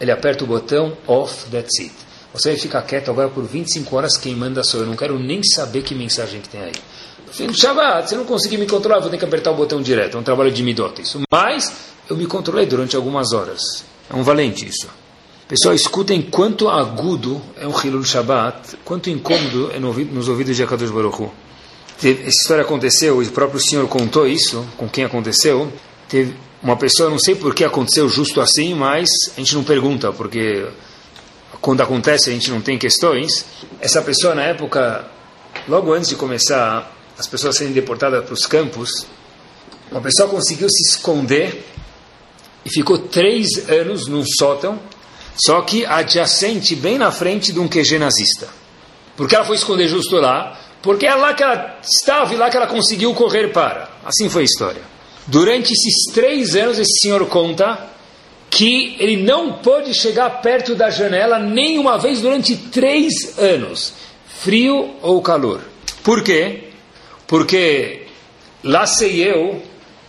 Ele 0.00 0.10
aperta 0.10 0.44
o 0.44 0.46
botão 0.46 0.96
off, 1.06 1.50
that's 1.50 1.78
it. 1.80 1.94
Você 2.32 2.50
vai 2.50 2.58
ficar 2.58 2.82
quieto 2.82 3.10
agora 3.10 3.28
por 3.28 3.44
25 3.44 3.96
horas, 3.96 4.16
quem 4.16 4.34
manda 4.34 4.62
sou 4.62 4.80
eu. 4.80 4.86
Não 4.86 4.96
quero 4.96 5.18
nem 5.18 5.42
saber 5.42 5.82
que 5.82 5.94
mensagem 5.94 6.40
que 6.40 6.48
tem 6.48 6.60
aí. 6.60 6.72
Filho 7.32 7.54
Shabbat, 7.54 8.08
se 8.08 8.16
não 8.16 8.24
conseguir 8.24 8.56
me 8.56 8.66
controlar, 8.66 9.00
vou 9.00 9.10
ter 9.10 9.18
que 9.18 9.24
apertar 9.24 9.52
o 9.52 9.54
botão 9.54 9.80
direto. 9.80 10.16
É 10.16 10.20
um 10.20 10.22
trabalho 10.22 10.50
de 10.50 10.62
midot 10.62 11.00
isso. 11.00 11.20
Mas 11.30 11.72
eu 12.08 12.16
me 12.16 12.26
controlei 12.26 12.66
durante 12.66 12.96
algumas 12.96 13.32
horas. 13.32 13.84
É 14.08 14.14
um 14.14 14.22
valente 14.22 14.66
isso. 14.66 14.88
Pessoal, 15.46 15.74
escutem 15.74 16.22
quanto 16.22 16.68
agudo 16.68 17.40
é 17.56 17.66
um 17.66 17.72
Hilul 17.76 18.04
Shabbat, 18.04 18.76
quanto 18.84 19.10
incômodo 19.10 19.70
é 19.72 19.80
nos 19.80 20.28
ouvidos 20.28 20.56
de 20.56 20.62
Akadosh 20.62 20.90
Baruch 20.90 21.22
Hu. 21.22 21.32
Essa 22.02 22.28
história 22.28 22.64
aconteceu, 22.64 23.18
o 23.18 23.30
próprio 23.30 23.60
Senhor 23.60 23.86
contou 23.86 24.26
isso, 24.26 24.66
com 24.78 24.88
quem 24.88 25.04
aconteceu. 25.04 25.70
Teve 26.08 26.34
uma 26.62 26.74
pessoa, 26.74 27.10
não 27.10 27.18
sei 27.18 27.34
por 27.34 27.54
que 27.54 27.62
aconteceu 27.62 28.08
justo 28.08 28.40
assim, 28.40 28.74
mas 28.74 29.08
a 29.36 29.40
gente 29.40 29.54
não 29.54 29.62
pergunta, 29.62 30.10
porque 30.10 30.66
quando 31.60 31.82
acontece 31.82 32.30
a 32.30 32.32
gente 32.32 32.50
não 32.50 32.62
tem 32.62 32.78
questões. 32.78 33.44
Essa 33.80 34.00
pessoa, 34.00 34.34
na 34.34 34.42
época, 34.44 35.06
logo 35.68 35.92
antes 35.92 36.08
de 36.08 36.16
começar 36.16 36.90
as 37.18 37.26
pessoas 37.26 37.56
serem 37.56 37.74
deportadas 37.74 38.24
para 38.24 38.32
os 38.32 38.46
campos, 38.46 39.06
uma 39.90 40.00
pessoa 40.00 40.26
conseguiu 40.26 40.70
se 40.70 40.82
esconder 40.88 41.66
e 42.64 42.70
ficou 42.70 42.96
três 42.96 43.68
anos 43.68 44.06
num 44.06 44.24
sótão, 44.24 44.80
só 45.36 45.60
que 45.60 45.84
adjacente, 45.84 46.74
bem 46.74 46.96
na 46.96 47.12
frente 47.12 47.52
de 47.52 47.58
um 47.58 47.68
QG 47.68 47.98
nazista. 47.98 48.48
Porque 49.16 49.34
ela 49.34 49.44
foi 49.44 49.56
esconder 49.56 49.86
justo 49.86 50.16
lá, 50.16 50.58
porque 50.82 51.06
é 51.06 51.14
lá 51.14 51.34
que 51.34 51.42
ela 51.42 51.78
estava 51.82 52.32
e 52.32 52.36
lá 52.36 52.48
que 52.48 52.56
ela 52.56 52.66
conseguiu 52.66 53.14
correr 53.14 53.48
para. 53.48 53.90
Assim 54.04 54.28
foi 54.28 54.42
a 54.42 54.44
história. 54.44 54.82
Durante 55.26 55.72
esses 55.72 56.12
três 56.12 56.56
anos, 56.56 56.78
esse 56.78 57.00
senhor 57.00 57.24
conta 57.26 57.90
que 58.48 58.96
ele 58.98 59.16
não 59.16 59.54
pôde 59.54 59.94
chegar 59.94 60.42
perto 60.42 60.74
da 60.74 60.90
janela 60.90 61.38
nenhuma 61.38 61.98
vez 61.98 62.20
durante 62.20 62.56
três 62.56 63.38
anos, 63.38 63.94
frio 64.26 64.96
ou 65.02 65.22
calor. 65.22 65.60
Por 66.02 66.24
quê? 66.24 66.64
Porque 67.26 68.06
lá 68.64 68.86
sei 68.86 69.22
eu 69.22 69.62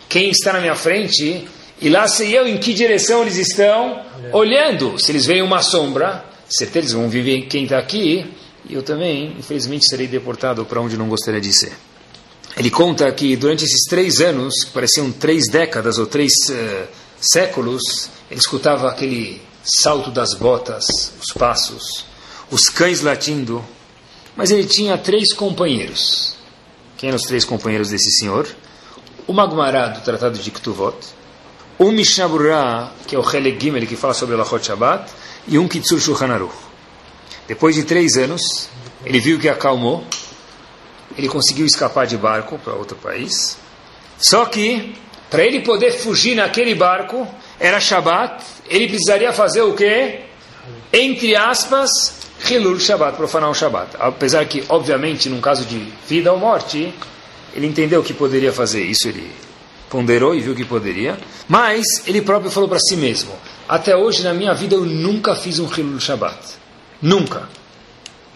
quem 0.09 0.31
está 0.31 0.53
na 0.53 0.59
minha 0.59 0.75
frente 0.75 1.47
e 1.79 1.89
lá 1.89 2.07
sei 2.07 2.37
eu 2.37 2.47
em 2.47 2.57
que 2.57 2.73
direção 2.73 3.21
eles 3.21 3.37
estão 3.37 4.01
olhando. 4.31 4.97
Se 4.97 5.11
eles 5.11 5.25
veem 5.25 5.41
uma 5.41 5.61
sombra, 5.61 6.25
certeza 6.49 6.79
eles 6.79 6.93
vão 6.93 7.09
viver 7.09 7.43
quem 7.43 7.63
está 7.63 7.77
aqui. 7.77 8.25
Eu 8.71 8.81
também, 8.81 9.35
infelizmente, 9.37 9.85
serei 9.85 10.07
deportado 10.07 10.65
para 10.65 10.79
onde 10.79 10.97
não 10.97 11.09
gostaria 11.09 11.41
de 11.41 11.51
ser. 11.51 11.73
Ele 12.55 12.71
conta 12.71 13.11
que 13.11 13.35
durante 13.35 13.65
esses 13.65 13.83
três 13.89 14.21
anos, 14.21 14.63
que 14.63 14.71
pareciam 14.71 15.11
três 15.11 15.49
décadas 15.51 15.97
ou 15.97 16.05
três 16.05 16.31
uh, 16.49 16.87
séculos, 17.19 18.09
ele 18.29 18.39
escutava 18.39 18.89
aquele 18.89 19.41
salto 19.61 20.09
das 20.09 20.33
botas, 20.33 20.85
os 21.21 21.33
passos, 21.33 22.05
os 22.49 22.69
cães 22.69 23.01
latindo. 23.01 23.61
Mas 24.37 24.51
ele 24.51 24.65
tinha 24.65 24.97
três 24.97 25.33
companheiros. 25.33 26.35
Quem 26.97 27.09
eram 27.09 27.17
os 27.17 27.25
três 27.25 27.43
companheiros 27.43 27.89
desse 27.89 28.09
senhor? 28.19 28.47
O 29.27 29.33
Magmará, 29.33 29.89
do 29.89 30.01
Tratado 30.01 30.39
de 30.39 30.49
Ktuvot, 30.49 30.95
um 31.77 31.91
Mishnah 31.91 32.91
que 33.05 33.15
é 33.15 33.19
o 33.19 33.35
Hele 33.35 33.59
Gimel, 33.59 33.85
que 33.85 33.97
fala 33.97 34.13
sobre 34.13 34.35
Lachot 34.35 34.65
Shabbat, 34.65 35.11
e 35.45 35.57
um 35.57 35.67
Kitsur 35.67 35.99
Shulchan 35.99 36.31
Aruch. 36.31 36.70
Depois 37.51 37.75
de 37.75 37.83
três 37.83 38.15
anos, 38.15 38.69
ele 39.05 39.19
viu 39.19 39.37
que 39.37 39.49
acalmou, 39.49 40.05
ele 41.17 41.27
conseguiu 41.27 41.65
escapar 41.65 42.07
de 42.07 42.15
barco 42.15 42.57
para 42.57 42.75
outro 42.75 42.95
país. 42.95 43.57
Só 44.17 44.45
que, 44.45 44.95
para 45.29 45.43
ele 45.43 45.59
poder 45.59 45.91
fugir 45.91 46.33
naquele 46.33 46.73
barco, 46.73 47.27
era 47.59 47.77
Shabbat, 47.81 48.41
ele 48.69 48.87
precisaria 48.87 49.33
fazer 49.33 49.63
o 49.63 49.73
quê? 49.73 50.21
Entre 50.93 51.35
aspas, 51.35 51.89
Hilul 52.49 52.79
Shabbat, 52.79 53.17
profanar 53.17 53.49
o 53.49 53.53
Shabbat. 53.53 53.97
Apesar 53.99 54.45
que, 54.45 54.63
obviamente, 54.69 55.27
num 55.27 55.41
caso 55.41 55.65
de 55.65 55.91
vida 56.07 56.31
ou 56.31 56.39
morte, 56.39 56.93
ele 57.53 57.67
entendeu 57.67 58.01
que 58.01 58.13
poderia 58.13 58.53
fazer 58.53 58.81
isso, 58.81 59.09
ele 59.09 59.29
ponderou 59.89 60.33
e 60.33 60.39
viu 60.39 60.55
que 60.55 60.63
poderia, 60.63 61.19
mas 61.49 61.83
ele 62.07 62.21
próprio 62.21 62.49
falou 62.49 62.69
para 62.69 62.79
si 62.79 62.95
mesmo: 62.95 63.33
até 63.67 63.93
hoje 63.93 64.23
na 64.23 64.33
minha 64.33 64.53
vida 64.53 64.75
eu 64.75 64.85
nunca 64.85 65.35
fiz 65.35 65.59
um 65.59 65.67
Hilul 65.69 65.99
Shabbat. 65.99 66.60
Nunca. 67.01 67.49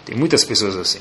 Tem 0.06 0.16
muitas 0.16 0.44
pessoas 0.44 0.76
assim. 0.76 1.00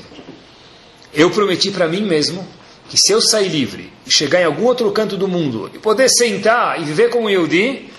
Eu 1.13 1.31
prometi 1.31 1.71
para 1.71 1.87
mim 1.87 2.01
mesmo 2.01 2.45
que 2.89 2.97
se 2.97 3.11
eu 3.11 3.21
sair 3.21 3.49
livre 3.49 3.91
e 4.05 4.11
chegar 4.11 4.41
em 4.41 4.45
algum 4.45 4.65
outro 4.65 4.91
canto 4.91 5.17
do 5.17 5.27
mundo 5.27 5.71
e 5.73 5.79
poder 5.79 6.09
sentar 6.09 6.79
e 6.79 6.85
viver 6.85 7.09
como 7.09 7.29
Yehudi, 7.29 7.89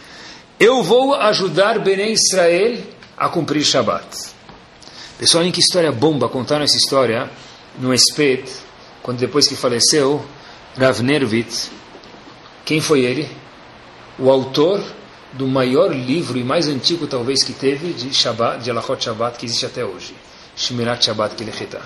eu 0.60 0.82
vou 0.82 1.14
ajudar 1.14 1.78
Bené 1.80 2.10
Israel 2.10 2.78
a 3.16 3.28
cumprir 3.28 3.64
Shabbat. 3.64 4.06
Pessoal, 5.18 5.42
olhem 5.42 5.52
que 5.52 5.60
história 5.60 5.90
bomba 5.90 6.28
contaram 6.28 6.64
essa 6.64 6.76
história 6.76 7.30
no 7.78 7.92
Espet, 7.92 8.44
quando 9.02 9.18
depois 9.18 9.48
que 9.48 9.56
faleceu, 9.56 10.24
Rav 10.78 11.02
Nervit, 11.02 11.70
quem 12.64 12.80
foi 12.80 13.00
ele? 13.00 13.28
O 14.18 14.30
autor 14.30 14.82
do 15.36 15.46
maior 15.46 15.92
livro 15.92 16.38
e 16.38 16.44
mais 16.44 16.68
antigo 16.68 17.06
talvez 17.06 17.42
que 17.42 17.52
teve 17.52 17.92
de 17.92 18.12
Shabbat, 18.12 18.62
de 18.62 18.70
Alachot 18.70 19.02
Shabbat 19.02 19.38
que 19.38 19.46
existe 19.46 19.66
até 19.66 19.84
hoje. 19.84 20.14
Shmirat 20.56 21.04
Shabbat 21.04 21.34
Kelecheta. 21.36 21.80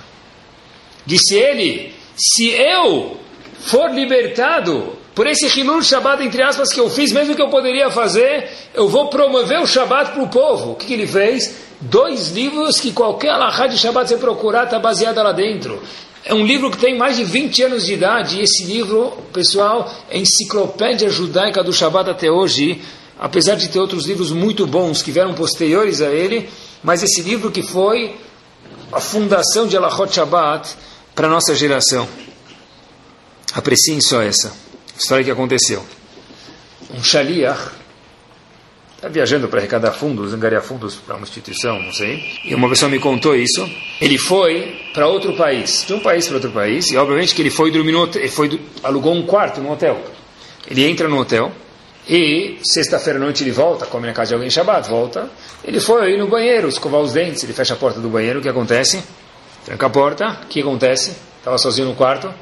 Disse 1.05 1.35
ele, 1.35 1.95
se 2.17 2.49
eu 2.51 3.17
for 3.61 3.91
libertado 3.91 4.97
por 5.15 5.27
esse 5.27 5.47
Hilul 5.47 5.83
Shabbat, 5.83 6.23
entre 6.23 6.43
aspas, 6.43 6.73
que 6.73 6.81
eu 6.81 6.89
fiz, 6.89 7.13
mesmo 7.13 7.35
que 7.35 7.43
eu 7.43 7.49
poderia 7.49 7.91
fazer, 7.91 8.49
eu 8.73 8.89
vou 8.89 9.09
promover 9.09 9.61
o 9.61 9.67
Shabbat 9.67 10.13
para 10.13 10.23
o 10.23 10.29
povo. 10.29 10.73
O 10.73 10.75
que, 10.77 10.87
que, 10.87 10.95
ele 10.95 11.07
fez? 11.07 11.57
Dois 11.81 12.31
livros 12.31 12.79
que 12.79 12.93
qualquer 12.93 13.31
alahá 13.31 13.67
de 13.67 13.77
Shabbat 13.77 14.09
você 14.09 14.17
procurar 14.17 14.65
está 14.65 14.79
baseado 14.79 15.17
lá 15.17 15.33
dentro. 15.33 15.83
É 16.25 16.35
um 16.35 16.45
livro 16.45 16.71
que 16.71 16.77
tem 16.77 16.97
mais 16.97 17.17
de 17.17 17.25
20 17.25 17.63
anos 17.65 17.87
de 17.87 17.95
idade, 17.95 18.39
e 18.39 18.43
esse 18.43 18.65
livro, 18.65 19.13
pessoal, 19.33 19.91
é 20.11 20.19
enciclopédia 20.19 21.09
judaica 21.09 21.65
do 21.65 21.73
Shabbat 21.73 22.11
até 22.11 22.31
hoje, 22.31 22.81
apesar 23.21 23.55
de 23.55 23.69
ter 23.69 23.79
outros 23.79 24.07
livros 24.07 24.33
muito 24.33 24.67
bons 24.67 25.03
que 25.03 25.13
vieram 25.13 25.35
posteriores 25.35 26.01
a 26.01 26.11
ele, 26.11 26.49
mas 26.83 27.03
esse 27.03 27.21
livro 27.21 27.51
que 27.51 27.63
foi 27.63 28.17
a 28.91 28.99
fundação 28.99 29.67
de 29.67 29.77
Alachot 29.77 30.15
Shabbat 30.15 30.75
para 31.15 31.27
a 31.27 31.31
nossa 31.31 31.55
geração. 31.55 32.09
Apreciem 33.53 34.01
só 34.01 34.23
essa 34.23 34.53
história 34.99 35.23
que 35.23 35.31
aconteceu. 35.31 35.85
Um 36.95 37.03
shaliach 37.03 37.73
está 38.97 39.09
viajando 39.09 39.49
para 39.49 39.59
arrecadar 39.59 39.93
fundos, 39.93 40.33
angariar 40.33 40.63
fundos 40.63 40.95
para 40.95 41.17
uma 41.17 41.25
instituição, 41.25 41.79
não 41.79 41.93
sei. 41.93 42.25
E 42.45 42.55
uma 42.55 42.71
pessoa 42.71 42.91
me 42.91 42.99
contou 42.99 43.37
isso. 43.37 43.69
Ele 44.01 44.17
foi 44.17 44.81
para 44.95 45.07
outro 45.07 45.37
país, 45.37 45.85
de 45.87 45.93
um 45.93 46.01
país 46.01 46.27
para 46.27 46.37
outro 46.37 46.53
país, 46.53 46.91
e 46.91 46.97
obviamente 46.97 47.35
que 47.35 47.43
ele 47.43 47.51
foi 47.51 47.71
dormir 47.71 47.93
no 47.93 48.09
foi, 48.31 48.61
alugou 48.83 49.15
um 49.15 49.27
quarto 49.27 49.61
no 49.61 49.71
hotel. 49.73 50.03
Ele 50.69 50.85
entra 50.85 51.07
no 51.07 51.19
hotel, 51.19 51.53
e 52.13 52.59
sexta-feira 52.65 53.21
à 53.21 53.23
noite 53.23 53.45
ele 53.45 53.53
volta, 53.53 53.87
come 53.87 54.05
na 54.09 54.13
casa 54.13 54.31
de 54.31 54.35
alguém 54.35 54.51
Shabbat, 54.51 54.89
volta. 54.89 55.31
Ele 55.63 55.79
foi 55.79 56.17
no 56.17 56.27
banheiro, 56.27 56.69
escovar 56.69 57.01
os 57.01 57.13
dentes, 57.13 57.45
ele 57.45 57.53
fecha 57.53 57.75
a 57.75 57.77
porta 57.77 58.01
do 58.01 58.09
banheiro, 58.09 58.41
o 58.41 58.43
que 58.43 58.49
acontece? 58.49 59.01
Tranca 59.65 59.87
a 59.87 59.91
porta, 59.91 60.41
o 60.43 60.47
que 60.49 60.61
acontece? 60.61 61.17
Estava 61.39 61.57
sozinho 61.57 61.87
no 61.87 61.95
quarto, 61.95 62.35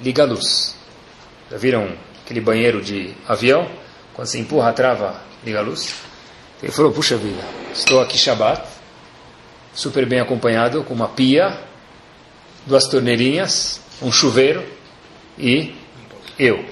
liga 0.00 0.22
a 0.22 0.26
luz. 0.26 0.76
Já 1.50 1.56
viram 1.56 1.92
aquele 2.24 2.40
banheiro 2.40 2.80
de 2.80 3.12
avião? 3.26 3.68
Quando 4.14 4.28
você 4.28 4.38
empurra 4.38 4.68
a 4.68 4.72
trava, 4.72 5.20
liga 5.44 5.58
a 5.58 5.62
luz. 5.62 5.96
Ele 6.62 6.70
falou, 6.70 6.92
puxa 6.92 7.16
vida, 7.16 7.42
estou 7.74 8.00
aqui 8.00 8.16
Shabbat, 8.16 8.62
super 9.74 10.06
bem 10.06 10.20
acompanhado, 10.20 10.84
com 10.84 10.94
uma 10.94 11.08
pia, 11.08 11.58
duas 12.64 12.86
torneirinhas, 12.86 13.80
um 14.00 14.12
chuveiro 14.12 14.64
e 15.36 15.74
eu. 16.38 16.64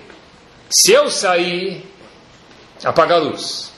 Se 0.70 0.92
eu 0.92 1.10
sair, 1.10 1.84
apaga 2.86 3.16
a 3.16 3.18
luz. 3.18 3.72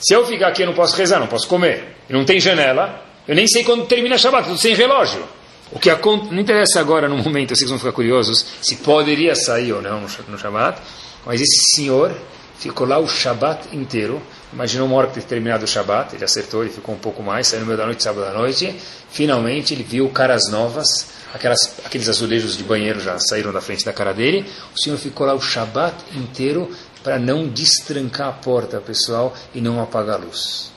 Se 0.00 0.14
eu 0.14 0.26
ficar 0.26 0.48
aqui, 0.48 0.62
eu 0.62 0.66
não 0.66 0.74
posso 0.74 0.96
rezar, 0.96 1.20
não 1.20 1.26
posso 1.26 1.46
comer. 1.46 1.96
Não 2.08 2.24
tem 2.24 2.40
janela. 2.40 3.04
Eu 3.28 3.34
nem 3.34 3.46
sei 3.46 3.62
quando 3.62 3.86
termina 3.86 4.18
Shabbat, 4.18 4.48
tudo 4.48 4.58
sem 4.58 4.74
relógio. 4.74 5.22
O 5.70 5.78
que 5.78 5.90
não 5.90 6.40
interessa 6.40 6.80
agora 6.80 7.08
no 7.08 7.16
momento, 7.16 7.54
vocês 7.54 7.68
vão 7.68 7.78
ficar 7.78 7.92
curiosos, 7.92 8.44
se 8.62 8.76
poderia 8.76 9.34
sair 9.34 9.72
ou 9.72 9.82
não 9.82 10.02
no 10.02 10.38
Shabbat, 10.38 10.80
mas 11.24 11.40
esse 11.40 11.74
senhor 11.74 12.12
ficou 12.58 12.86
lá 12.86 12.98
o 12.98 13.08
Shabat 13.08 13.74
inteiro. 13.74 14.22
Imaginou 14.52 14.86
uma 14.86 14.96
hora 14.96 15.08
que 15.08 15.14
ter 15.14 15.22
terminado 15.22 15.64
o 15.64 15.68
Shabat, 15.68 16.14
ele 16.14 16.24
acertou, 16.24 16.62
ele 16.62 16.72
ficou 16.72 16.94
um 16.94 16.98
pouco 16.98 17.22
mais, 17.22 17.48
saiu 17.48 17.60
no 17.60 17.66
meio 17.66 17.78
da 17.78 17.86
noite, 17.86 18.02
sábado 18.02 18.26
à 18.26 18.32
noite. 18.32 18.74
Finalmente 19.10 19.74
ele 19.74 19.82
viu 19.82 20.08
caras 20.10 20.42
novas, 20.50 21.08
aquelas, 21.34 21.80
aqueles 21.84 22.08
azulejos 22.08 22.56
de 22.56 22.62
banheiro 22.62 23.00
já 23.00 23.18
saíram 23.18 23.52
da 23.52 23.60
frente 23.60 23.84
da 23.84 23.92
cara 23.92 24.14
dele. 24.14 24.46
O 24.74 24.80
senhor 24.80 24.96
ficou 24.96 25.26
lá 25.26 25.34
o 25.34 25.40
Shabat 25.40 25.96
inteiro 26.14 26.70
para 27.04 27.20
não 27.20 27.46
destrancar 27.46 28.28
a 28.28 28.32
porta, 28.32 28.80
pessoal, 28.80 29.32
e 29.54 29.60
não 29.60 29.80
apagar 29.80 30.16
a 30.16 30.24
luz. 30.24 30.72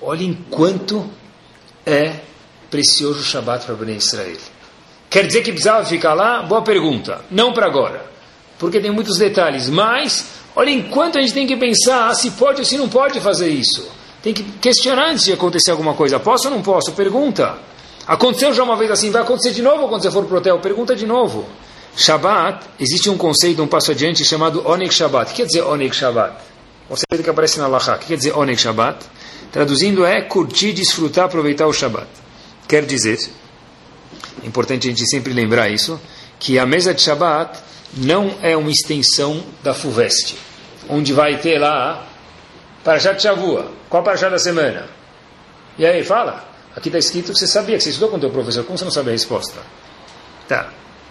Olhem 0.00 0.38
quanto 0.48 1.10
é 1.84 2.20
precioso 2.70 3.18
o 3.18 3.24
Shabat 3.24 3.66
para 3.66 3.74
Bnei 3.74 3.96
Israel. 3.96 4.38
Quer 5.10 5.26
dizer 5.26 5.42
que 5.42 5.50
precisava 5.50 5.84
ficar 5.84 6.14
lá? 6.14 6.42
Boa 6.42 6.62
pergunta. 6.62 7.22
Não 7.28 7.52
para 7.52 7.66
agora, 7.66 8.06
porque 8.56 8.78
tem 8.78 8.92
muitos 8.92 9.18
detalhes, 9.18 9.68
mas 9.68 10.42
Olha, 10.54 10.70
enquanto 10.70 11.18
a 11.18 11.22
gente 11.22 11.32
tem 11.32 11.46
que 11.46 11.56
pensar 11.56 12.14
se 12.14 12.32
pode 12.32 12.60
ou 12.60 12.64
se 12.64 12.76
não 12.76 12.88
pode 12.88 13.20
fazer 13.20 13.48
isso. 13.48 13.88
Tem 14.22 14.34
que 14.34 14.42
questionar 14.42 15.10
antes 15.10 15.24
de 15.24 15.32
acontecer 15.32 15.70
alguma 15.70 15.94
coisa. 15.94 16.20
Posso 16.20 16.48
ou 16.48 16.54
não 16.54 16.62
posso? 16.62 16.92
Pergunta. 16.92 17.58
Aconteceu 18.06 18.52
já 18.52 18.62
uma 18.62 18.76
vez 18.76 18.90
assim, 18.90 19.10
vai 19.10 19.22
acontecer 19.22 19.52
de 19.52 19.62
novo 19.62 19.88
quando 19.88 20.02
você 20.02 20.10
for 20.10 20.24
para 20.24 20.34
o 20.34 20.38
hotel? 20.38 20.58
Pergunta 20.60 20.94
de 20.94 21.06
novo. 21.06 21.46
Shabbat, 21.96 22.66
existe 22.80 23.10
um 23.10 23.18
conceito, 23.18 23.62
um 23.62 23.66
passo 23.66 23.90
adiante, 23.90 24.24
chamado 24.24 24.66
Onek 24.66 24.92
Shabbat. 24.92 25.30
O 25.30 25.34
que 25.34 25.42
quer 25.42 25.46
dizer 25.46 25.62
Onek 25.62 25.94
Shabbat? 25.94 26.52
conceito 26.88 27.24
que 27.24 27.30
aparece 27.30 27.58
na 27.58 27.66
Laha. 27.66 27.96
O 27.96 27.98
que 27.98 28.06
quer 28.06 28.16
dizer 28.16 28.36
Oneg 28.36 28.60
Shabbat? 28.60 29.04
Traduzindo 29.50 30.04
é 30.04 30.22
curtir, 30.22 30.72
desfrutar, 30.72 31.24
aproveitar 31.24 31.66
o 31.66 31.72
Shabbat. 31.72 32.08
Quer 32.68 32.84
dizer, 32.84 33.18
é 34.42 34.46
importante 34.46 34.86
a 34.86 34.90
gente 34.90 35.06
sempre 35.06 35.32
lembrar 35.32 35.68
isso, 35.68 36.00
que 36.38 36.58
a 36.58 36.66
mesa 36.66 36.94
de 36.94 37.02
Shabbat 37.02 37.58
não 37.94 38.34
é 38.42 38.56
uma 38.56 38.70
extensão 38.70 39.42
da 39.62 39.74
FUVEST, 39.74 40.36
onde 40.88 41.12
vai 41.12 41.38
ter 41.38 41.58
lá 41.58 42.06
Parashat 42.82 43.22
Shavua. 43.22 43.70
Qual 43.88 44.02
Parashat 44.02 44.30
da 44.30 44.38
semana? 44.38 44.88
E 45.78 45.86
aí, 45.86 46.02
fala. 46.04 46.50
Aqui 46.74 46.88
está 46.88 46.98
escrito, 46.98 47.34
você 47.34 47.46
sabia 47.46 47.76
que 47.76 47.82
você 47.82 47.90
estudou 47.90 48.08
com 48.08 48.16
o 48.16 48.20
teu 48.20 48.30
professor, 48.30 48.64
como 48.64 48.78
você 48.78 48.84
não 48.84 48.90
sabe 48.90 49.10
a 49.10 49.12
resposta? 49.12 49.60
Tá. 50.48 50.70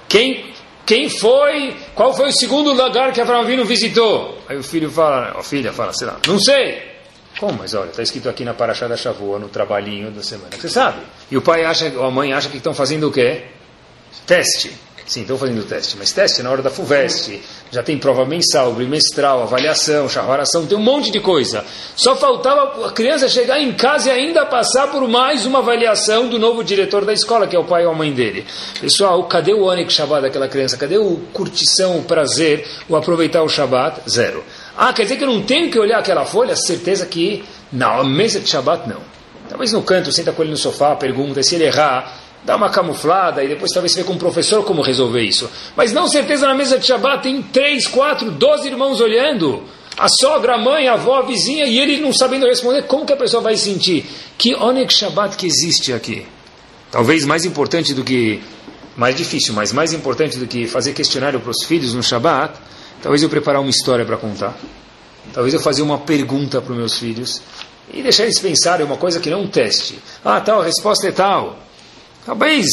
Quem, 0.09 0.53
quem 0.91 1.07
foi, 1.07 1.73
qual 1.95 2.13
foi 2.13 2.27
o 2.27 2.33
segundo 2.33 2.73
lugar 2.73 3.13
que 3.13 3.21
Abraão 3.21 3.45
Vino 3.45 3.63
visitou? 3.63 4.37
Aí 4.49 4.57
o 4.57 4.63
filho 4.63 4.91
fala, 4.91 5.39
a 5.39 5.41
filha 5.41 5.71
fala, 5.71 5.93
sei 5.93 6.05
lá, 6.05 6.19
não 6.27 6.37
sei. 6.37 6.81
Como? 7.39 7.59
Mas 7.59 7.73
olha, 7.73 7.91
está 7.91 8.03
escrito 8.03 8.27
aqui 8.27 8.43
na 8.43 8.53
Parashá 8.53 8.89
da 8.89 8.97
no 9.39 9.47
trabalhinho 9.47 10.11
da 10.11 10.21
semana. 10.21 10.49
Você 10.51 10.67
sabe. 10.67 10.99
E 11.31 11.37
o 11.37 11.41
pai 11.41 11.63
acha, 11.63 11.93
ou 11.95 12.03
a 12.03 12.11
mãe 12.11 12.33
acha 12.33 12.49
que 12.49 12.57
estão 12.57 12.73
fazendo 12.73 13.07
o 13.07 13.11
quê? 13.11 13.45
Teste. 14.27 14.73
Sim, 15.05 15.21
estão 15.21 15.37
fazendo 15.37 15.63
teste, 15.63 15.97
mas 15.97 16.11
teste 16.11 16.41
na 16.41 16.49
hora 16.51 16.61
da 16.61 16.69
FUVEST, 16.69 17.41
já 17.71 17.83
tem 17.83 17.97
prova 17.97 18.25
mensal, 18.25 18.71
bimestral, 18.73 19.43
avaliação, 19.43 20.07
charvaração, 20.07 20.65
tem 20.65 20.77
um 20.77 20.81
monte 20.81 21.11
de 21.11 21.19
coisa. 21.19 21.65
Só 21.95 22.15
faltava 22.15 22.87
a 22.87 22.91
criança 22.91 23.27
chegar 23.27 23.59
em 23.59 23.73
casa 23.73 24.09
e 24.09 24.11
ainda 24.11 24.45
passar 24.45 24.87
por 24.89 25.07
mais 25.07 25.45
uma 25.45 25.59
avaliação 25.59 26.29
do 26.29 26.39
novo 26.39 26.63
diretor 26.63 27.03
da 27.03 27.13
escola, 27.13 27.47
que 27.47 27.55
é 27.55 27.59
o 27.59 27.65
pai 27.65 27.85
ou 27.85 27.91
a 27.91 27.95
mãe 27.95 28.13
dele. 28.13 28.45
Pessoal, 28.79 29.23
cadê 29.25 29.53
o 29.53 29.63
Onik 29.63 29.91
Shabbat 29.91 30.21
daquela 30.21 30.47
criança? 30.47 30.77
Cadê 30.77 30.97
o 30.97 31.17
curtição, 31.33 31.97
o 31.97 32.03
prazer, 32.03 32.65
o 32.87 32.95
aproveitar 32.95 33.43
o 33.43 33.49
Shabbat? 33.49 34.09
Zero. 34.09 34.43
Ah, 34.77 34.93
quer 34.93 35.03
dizer 35.03 35.17
que 35.17 35.23
eu 35.23 35.27
não 35.27 35.41
tenho 35.41 35.69
que 35.69 35.79
olhar 35.79 35.99
aquela 35.99 36.25
folha? 36.25 36.55
Certeza 36.55 37.05
que 37.05 37.43
na 37.71 38.03
mesa 38.03 38.39
de 38.39 38.49
Shabbat 38.49 38.87
não. 38.87 39.01
Talvez 39.49 39.73
no 39.73 39.81
canto, 39.81 40.11
senta 40.11 40.31
com 40.31 40.43
ele 40.43 40.51
no 40.51 40.57
sofá, 40.57 40.95
pergunta, 40.95 41.43
se 41.43 41.55
ele 41.55 41.65
errar, 41.65 42.17
dá 42.43 42.55
uma 42.55 42.69
camuflada 42.69 43.43
e 43.43 43.47
depois 43.47 43.71
talvez 43.71 43.91
você 43.91 44.01
vê 44.01 44.07
com 44.07 44.13
o 44.13 44.17
professor 44.17 44.63
como 44.63 44.81
resolver 44.81 45.21
isso. 45.21 45.49
Mas 45.75 45.91
não 45.91 46.07
certeza 46.07 46.47
na 46.47 46.55
mesa 46.55 46.77
de 46.77 46.85
Shabbat 46.85 47.23
tem 47.23 47.41
três, 47.41 47.87
quatro, 47.87 48.31
doze 48.31 48.67
irmãos 48.67 48.99
olhando. 48.99 49.63
A 49.97 50.07
sogra, 50.07 50.55
a 50.55 50.57
mãe, 50.57 50.87
a 50.87 50.93
avó, 50.93 51.17
a 51.17 51.21
vizinha, 51.21 51.65
e 51.65 51.77
ele 51.77 51.97
não 51.97 52.13
sabendo 52.13 52.45
responder, 52.45 52.83
como 52.83 53.05
que 53.05 53.13
a 53.13 53.17
pessoa 53.17 53.43
vai 53.43 53.55
sentir? 53.57 54.05
Que 54.37 54.55
Onek 54.55 54.91
Shabbat 54.93 55.35
que 55.35 55.45
existe 55.45 55.93
aqui? 55.93 56.25
Talvez 56.89 57.25
mais 57.25 57.45
importante 57.45 57.93
do 57.93 58.03
que, 58.03 58.41
mais 58.95 59.15
difícil, 59.15 59.53
mas 59.53 59.71
mais 59.71 59.93
importante 59.93 60.37
do 60.37 60.47
que 60.47 60.65
fazer 60.65 60.93
questionário 60.93 61.39
para 61.39 61.51
os 61.51 61.63
filhos 61.65 61.93
no 61.93 62.01
Shabbat, 62.01 62.57
talvez 63.01 63.21
eu 63.21 63.29
preparar 63.29 63.61
uma 63.61 63.69
história 63.69 64.05
para 64.05 64.17
contar. 64.17 64.57
Talvez 65.33 65.53
eu 65.53 65.59
fazer 65.59 65.81
uma 65.81 65.99
pergunta 65.99 66.61
para 66.61 66.71
os 66.71 66.77
meus 66.77 66.97
filhos 66.97 67.41
e 67.93 68.01
deixar 68.01 68.23
eles 68.23 68.39
pensarem 68.39 68.85
uma 68.85 68.97
coisa 68.97 69.19
que 69.19 69.29
não 69.29 69.39
é 69.39 69.41
um 69.41 69.47
teste. 69.47 69.99
Ah, 70.23 70.41
tal, 70.41 70.61
a 70.61 70.65
resposta 70.65 71.07
é 71.07 71.11
tal. 71.11 71.59
Talvez 72.25 72.67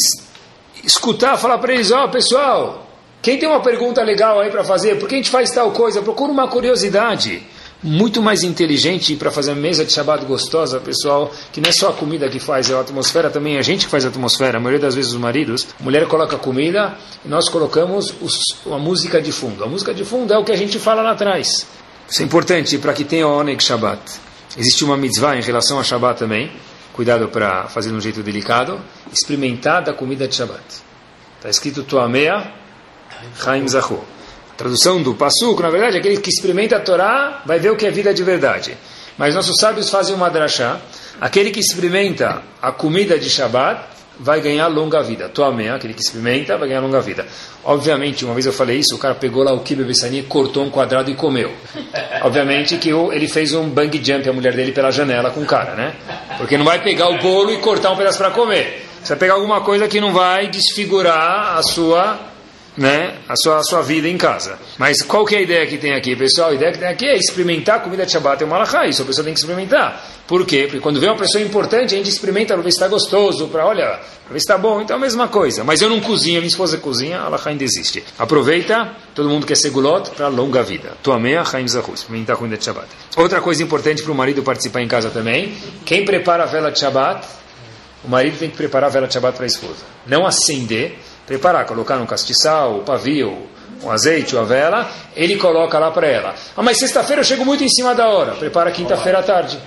escutar, 0.83 1.37
falar 1.37 1.57
para 1.57 1.73
eles, 1.73 1.91
ó 1.91 2.05
oh, 2.05 2.09
pessoal, 2.09 2.87
quem 3.21 3.37
tem 3.37 3.49
uma 3.49 3.59
pergunta 3.59 4.01
legal 4.01 4.39
aí 4.39 4.49
para 4.49 4.63
fazer, 4.63 4.97
por 4.97 5.09
que 5.09 5.15
a 5.15 5.17
gente 5.17 5.29
faz 5.29 5.51
tal 5.51 5.71
coisa? 5.71 6.01
Procura 6.01 6.31
uma 6.31 6.47
curiosidade. 6.47 7.43
Muito 7.81 8.21
mais 8.21 8.43
inteligente 8.43 9.15
para 9.15 9.31
fazer 9.31 9.51
uma 9.51 9.61
mesa 9.61 9.85
de 9.85 9.93
Shabbat 9.93 10.25
gostosa, 10.25 10.81
pessoal, 10.81 11.31
que 11.51 11.61
não 11.61 11.69
é 11.69 11.71
só 11.71 11.89
a 11.89 11.93
comida 11.93 12.27
que 12.27 12.37
faz, 12.37 12.69
é 12.69 12.73
a 12.73 12.81
atmosfera 12.81 13.29
também, 13.29 13.57
a 13.57 13.61
gente 13.61 13.85
que 13.85 13.91
faz 13.91 14.05
a 14.05 14.09
atmosfera, 14.09 14.57
a 14.57 14.59
maioria 14.59 14.81
das 14.81 14.95
vezes 14.95 15.13
os 15.13 15.17
maridos. 15.17 15.65
A 15.79 15.83
mulher 15.83 16.05
coloca 16.05 16.37
comida 16.37 16.97
e 17.23 17.29
nós 17.29 17.47
colocamos 17.47 18.13
os, 18.21 18.37
a 18.69 18.77
música 18.77 19.21
de 19.21 19.31
fundo. 19.31 19.63
A 19.63 19.67
música 19.67 19.93
de 19.93 20.03
fundo 20.03 20.33
é 20.33 20.37
o 20.37 20.43
que 20.43 20.51
a 20.51 20.57
gente 20.57 20.77
fala 20.77 21.01
lá 21.01 21.11
atrás. 21.11 21.65
Isso 22.09 22.21
é 22.21 22.25
importante 22.25 22.77
para 22.79 22.91
que 22.91 23.05
tenha 23.05 23.25
o 23.25 23.37
Oneg 23.37 23.63
Shabbat. 23.63 24.01
Existe 24.57 24.83
uma 24.83 24.97
mitzvah 24.97 25.37
em 25.37 25.41
relação 25.41 25.79
a 25.79 25.83
Shabbat 25.83 26.19
também, 26.19 26.51
cuidado 26.93 27.29
para 27.29 27.67
fazer 27.67 27.89
de 27.89 27.95
um 27.95 28.01
jeito 28.01 28.21
delicado, 28.21 28.79
experimentar 29.11 29.83
da 29.83 29.93
comida 29.93 30.27
de 30.27 30.35
Shabbat. 30.35 30.63
Está 31.37 31.49
escrito 31.49 31.83
Tuamea 31.83 32.51
Chaim 33.35 33.67
Zahu. 33.67 34.03
Tradução 34.57 35.01
do 35.01 35.15
Passuco, 35.15 35.61
na 35.61 35.69
verdade, 35.69 35.97
aquele 35.97 36.17
que 36.17 36.29
experimenta 36.29 36.75
a 36.75 36.79
Torá 36.81 37.41
vai 37.45 37.59
ver 37.59 37.71
o 37.71 37.77
que 37.77 37.85
é 37.85 37.91
vida 37.91 38.13
de 38.13 38.23
verdade. 38.23 38.77
Mas 39.17 39.33
nossos 39.33 39.55
sábios 39.59 39.89
fazem 39.89 40.15
uma 40.15 40.29
drachá. 40.29 40.79
Aquele 41.19 41.51
que 41.51 41.59
experimenta 41.59 42.41
a 42.61 42.71
comida 42.71 43.17
de 43.17 43.29
Shabbat 43.29 43.98
vai 44.19 44.41
ganhar 44.41 44.67
longa 44.67 45.01
vida. 45.01 45.29
Toamea, 45.29 45.75
aquele 45.75 45.93
que 45.93 46.01
experimenta, 46.01 46.57
vai 46.57 46.67
ganhar 46.67 46.81
longa 46.81 47.01
vida. 47.01 47.25
Obviamente, 47.63 48.25
uma 48.25 48.33
vez 48.33 48.45
eu 48.45 48.53
falei 48.53 48.79
isso, 48.79 48.95
o 48.95 48.99
cara 48.99 49.15
pegou 49.15 49.43
lá 49.43 49.53
o 49.53 49.61
kibe 49.61 49.83
bessani, 49.83 50.23
cortou 50.23 50.63
um 50.63 50.69
quadrado 50.69 51.09
e 51.09 51.15
comeu. 51.15 51.51
Obviamente 52.21 52.77
que 52.77 52.89
ele 52.89 53.27
fez 53.27 53.53
um 53.53 53.69
bang 53.69 53.99
jump, 54.03 54.27
a 54.27 54.33
mulher 54.33 54.53
dele, 54.53 54.71
pela 54.71 54.91
janela 54.91 55.31
com 55.31 55.41
o 55.41 55.45
cara, 55.45 55.73
né? 55.75 55.95
Porque 56.37 56.57
não 56.57 56.65
vai 56.65 56.81
pegar 56.81 57.09
o 57.09 57.17
bolo 57.19 57.51
e 57.51 57.57
cortar 57.57 57.91
um 57.91 57.95
pedaço 57.95 58.17
para 58.17 58.31
comer. 58.31 58.85
Você 59.01 59.09
vai 59.09 59.19
pegar 59.19 59.33
alguma 59.35 59.61
coisa 59.61 59.87
que 59.87 60.01
não 60.01 60.11
vai 60.11 60.47
desfigurar 60.47 61.57
a 61.57 61.63
sua 61.63 62.28
né, 62.79 63.17
a 63.27 63.35
sua, 63.35 63.57
a 63.57 63.63
sua 63.63 63.81
vida 63.81 64.07
em 64.07 64.17
casa. 64.17 64.57
Mas 64.77 65.01
qual 65.01 65.25
que 65.25 65.35
é 65.35 65.39
a 65.39 65.41
ideia 65.41 65.67
que 65.67 65.77
tem 65.77 65.93
aqui, 65.93 66.15
pessoal? 66.15 66.51
A 66.51 66.53
ideia 66.53 66.71
que 66.71 66.77
tem 66.77 66.87
aqui 66.87 67.05
é 67.05 67.17
experimentar 67.17 67.83
comida 67.83 68.05
de 68.05 68.11
Shabbat, 68.13 68.41
é 68.41 68.45
uma 68.45 68.55
alahá, 68.55 68.87
isso 68.87 69.01
a 69.01 69.05
pessoa 69.05 69.25
tem 69.25 69.33
que 69.33 69.39
experimentar. 69.41 70.01
Por 70.25 70.45
quê? 70.45 70.61
Porque 70.63 70.79
quando 70.79 70.97
vem 70.97 71.09
uma 71.09 71.17
pessoa 71.17 71.43
importante, 71.43 71.93
a 71.93 71.97
gente 71.97 72.09
experimenta 72.09 72.53
para 72.53 72.63
ver 72.63 72.71
se 72.71 72.77
está 72.77 72.87
gostoso, 72.87 73.47
para 73.47 73.65
olha, 73.65 73.99
para 74.23 74.31
ver 74.31 74.39
se 74.39 74.45
está 74.45 74.57
bom, 74.57 74.79
então 74.79 74.95
é 74.95 74.97
a 74.97 75.01
mesma 75.01 75.27
coisa. 75.27 75.61
Mas 75.65 75.81
eu 75.81 75.89
não 75.89 75.99
cozinho, 75.99 76.37
minha 76.39 76.47
esposa 76.47 76.77
cozinha, 76.77 77.19
a 77.19 77.25
alahá 77.25 77.49
ainda 77.49 77.65
existe. 77.65 78.01
Aproveita, 78.17 78.95
todo 79.13 79.27
mundo 79.27 79.45
quer 79.45 79.57
ser 79.57 79.71
gulot, 79.71 80.11
para 80.11 80.29
longa 80.29 80.63
vida. 80.63 80.93
Tuamea, 81.03 81.43
Chaim 81.43 81.67
Zahu, 81.67 81.93
experimentar 81.93 82.37
a 82.37 82.39
comida 82.39 82.55
de 82.55 82.63
Shabbat. 82.63 82.87
Outra 83.17 83.41
coisa 83.41 83.61
importante 83.61 84.01
para 84.01 84.11
o 84.13 84.15
marido 84.15 84.41
participar 84.41 84.81
em 84.81 84.87
casa 84.87 85.09
também, 85.09 85.53
quem 85.83 86.05
prepara 86.05 86.43
a 86.43 86.47
vela 86.47 86.71
de 86.71 86.79
Shabbat, 86.79 87.27
o 88.05 88.07
marido 88.07 88.37
tem 88.37 88.49
que 88.49 88.55
preparar 88.55 88.89
a 88.89 88.93
vela 88.93 89.07
de 89.07 89.13
Shabbat 89.13 89.35
para 89.35 89.45
a 89.45 89.47
esposa. 89.47 89.83
Não 90.07 90.25
acender, 90.25 90.97
preparar, 91.29 91.63
colocar 91.67 91.97
no 91.97 92.07
castiçal, 92.07 92.79
o 92.79 92.79
pavio, 92.79 93.37
o 93.83 93.91
azeite 93.91 94.35
a 94.35 94.41
vela, 94.41 94.89
ele 95.15 95.35
coloca 95.35 95.77
lá 95.77 95.91
para 95.91 96.07
ela. 96.07 96.33
Ah, 96.57 96.63
mas 96.63 96.79
sexta-feira 96.79 97.21
eu 97.21 97.23
chego 97.23 97.45
muito 97.45 97.63
em 97.63 97.69
cima 97.69 97.93
da 97.93 98.09
hora. 98.09 98.31
Prepara 98.31 98.71
quinta-feira 98.71 99.19
à 99.19 99.23
tarde. 99.23 99.59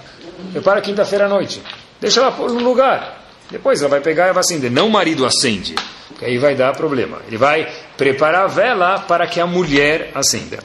Prepara 0.50 0.80
quinta-feira 0.80 1.26
à 1.26 1.28
noite. 1.28 1.62
Deixa 2.00 2.20
ela 2.20 2.32
no 2.32 2.58
lugar. 2.58 3.22
Depois 3.48 3.80
ela 3.80 3.88
vai 3.88 4.00
pegar 4.00 4.28
e 4.28 4.32
vai 4.32 4.40
acender. 4.40 4.72
Não 4.72 4.88
o 4.88 4.90
marido 4.90 5.24
acende, 5.24 5.76
que 6.18 6.24
aí 6.24 6.36
vai 6.36 6.56
dar 6.56 6.76
problema. 6.76 7.18
Ele 7.28 7.36
vai 7.36 7.72
preparar 7.96 8.46
a 8.46 8.48
vela 8.48 8.98
para 8.98 9.28
que 9.28 9.38
a 9.38 9.46
mulher 9.46 10.10
acenda. 10.16 10.58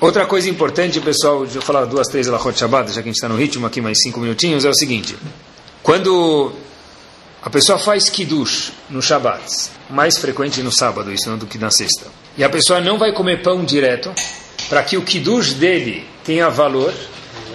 Outra 0.00 0.24
coisa 0.24 0.48
importante, 0.48 1.00
pessoal, 1.00 1.42
deixa 1.42 1.58
eu 1.58 1.62
falar 1.62 1.84
duas, 1.84 2.06
três 2.06 2.28
Elachot 2.28 2.56
Shabbat, 2.56 2.92
já 2.92 3.02
que 3.02 3.08
a 3.08 3.10
gente 3.10 3.16
está 3.16 3.28
no 3.28 3.34
ritmo 3.34 3.66
aqui, 3.66 3.80
mais 3.80 3.98
cinco 4.00 4.20
minutinhos, 4.20 4.64
é 4.64 4.68
o 4.68 4.74
seguinte. 4.74 5.16
Quando 5.82 6.52
a 7.40 7.48
pessoa 7.48 7.78
faz 7.78 8.08
kiddush 8.08 8.72
no 8.90 9.00
Shabat, 9.00 9.70
mais 9.88 10.18
frequente 10.18 10.60
no 10.60 10.72
sábado, 10.72 11.12
isso 11.12 11.30
não 11.30 11.38
do 11.38 11.46
que 11.46 11.56
na 11.56 11.70
sexta. 11.70 12.06
E 12.36 12.42
a 12.42 12.48
pessoa 12.48 12.80
não 12.80 12.98
vai 12.98 13.12
comer 13.12 13.42
pão 13.42 13.64
direto, 13.64 14.12
para 14.68 14.82
que 14.82 14.96
o 14.96 15.02
kiddush 15.02 15.54
dele 15.54 16.04
tenha 16.24 16.48
valor, 16.50 16.92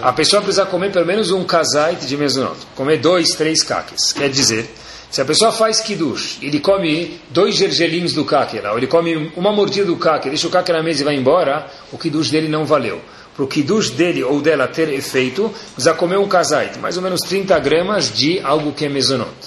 a 0.00 0.10
pessoa 0.10 0.40
precisa 0.40 0.64
comer 0.64 0.90
pelo 0.90 1.04
menos 1.04 1.30
um 1.30 1.44
kazait 1.44 2.06
de 2.06 2.16
mezunot, 2.16 2.56
comer 2.74 2.96
dois, 2.96 3.30
três 3.30 3.62
caques. 3.62 4.10
Quer 4.12 4.30
dizer, 4.30 4.68
se 5.10 5.20
a 5.20 5.24
pessoa 5.24 5.52
faz 5.52 5.80
kiddush, 5.80 6.38
ele 6.40 6.60
come 6.60 7.20
dois 7.28 7.54
gergelinhos 7.54 8.14
do 8.14 8.24
kaker, 8.24 8.64
ou 8.70 8.78
ele 8.78 8.86
come 8.86 9.32
uma 9.36 9.52
mordida 9.52 9.86
do 9.86 9.96
kaker, 9.96 10.30
deixa 10.30 10.46
o 10.46 10.50
kaker 10.50 10.74
na 10.74 10.82
mesa 10.82 11.02
e 11.02 11.04
vai 11.04 11.14
embora, 11.14 11.70
o 11.92 11.98
kiddush 11.98 12.30
dele 12.30 12.48
não 12.48 12.64
valeu. 12.64 13.02
Para 13.36 13.44
o 13.44 13.48
kiddush 13.48 13.90
dele 13.90 14.24
ou 14.24 14.40
dela 14.40 14.66
ter 14.66 14.88
efeito, 14.88 15.52
precisa 15.74 15.92
comer 15.92 16.16
um 16.16 16.26
kazait, 16.26 16.78
mais 16.78 16.96
ou 16.96 17.02
menos 17.02 17.20
30 17.20 17.58
gramas 17.58 18.10
de 18.10 18.40
algo 18.40 18.72
que 18.72 18.86
é 18.86 18.88
mezunot. 18.88 19.43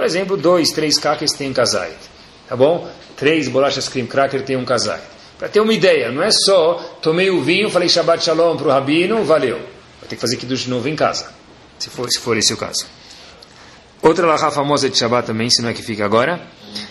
Por 0.00 0.06
exemplo, 0.06 0.34
dois, 0.34 0.70
três 0.70 0.98
crackers 0.98 1.32
têm 1.32 1.50
um 1.50 1.52
kazait. 1.52 1.98
Tá 2.48 2.56
bom? 2.56 2.90
Três 3.18 3.48
bolachas 3.48 3.86
cream 3.86 4.06
cracker 4.06 4.42
têm 4.42 4.56
um 4.56 4.64
kazait. 4.64 5.02
Para 5.38 5.46
ter 5.46 5.60
uma 5.60 5.74
ideia, 5.74 6.10
não 6.10 6.22
é 6.22 6.30
só 6.30 6.96
tomei 7.02 7.28
o 7.28 7.42
vinho, 7.42 7.68
falei 7.68 7.86
Shabbat 7.86 8.24
Shalom 8.24 8.56
para 8.56 8.66
o 8.66 8.70
rabino, 8.70 9.22
valeu. 9.24 9.58
Vai 9.58 10.08
ter 10.08 10.14
que 10.14 10.20
fazer 10.22 10.38
Kiddush 10.38 10.62
de 10.62 10.70
novo 10.70 10.88
em 10.88 10.96
casa, 10.96 11.30
se 11.78 11.90
for, 11.90 12.08
se 12.10 12.18
for 12.18 12.34
esse 12.38 12.50
o 12.50 12.56
caso. 12.56 12.86
Outra 14.00 14.26
lahá 14.26 14.50
famosa 14.50 14.88
de 14.88 14.96
Shabbat 14.96 15.26
também, 15.26 15.50
se 15.50 15.60
não 15.60 15.68
é 15.68 15.74
que 15.74 15.82
fica 15.82 16.02
agora. 16.02 16.40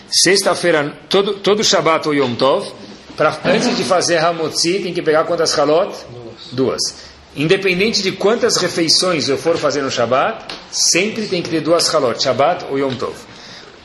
Sexta-feira, 0.08 0.96
todo, 1.08 1.34
todo 1.34 1.64
Shabbat 1.64 2.06
ou 2.06 2.14
Yom 2.14 2.36
Tov, 2.36 2.72
pra, 3.16 3.36
antes 3.44 3.76
de 3.76 3.82
fazer 3.82 4.18
Hamotzi, 4.18 4.78
tem 4.78 4.94
que 4.94 5.02
pegar 5.02 5.24
quantas 5.24 5.52
halot? 5.58 5.92
Duas. 6.52 7.09
Independente 7.36 8.02
de 8.02 8.12
quantas 8.12 8.56
refeições 8.56 9.28
eu 9.28 9.38
for 9.38 9.56
fazer 9.56 9.82
no 9.82 9.90
Shabat, 9.90 10.52
sempre 10.70 11.28
tem 11.28 11.40
que 11.40 11.48
ter 11.48 11.60
duas 11.60 11.92
halot, 11.94 12.20
Shabat 12.20 12.64
ou 12.70 12.78
Yom 12.78 12.94
Tov. 12.96 13.14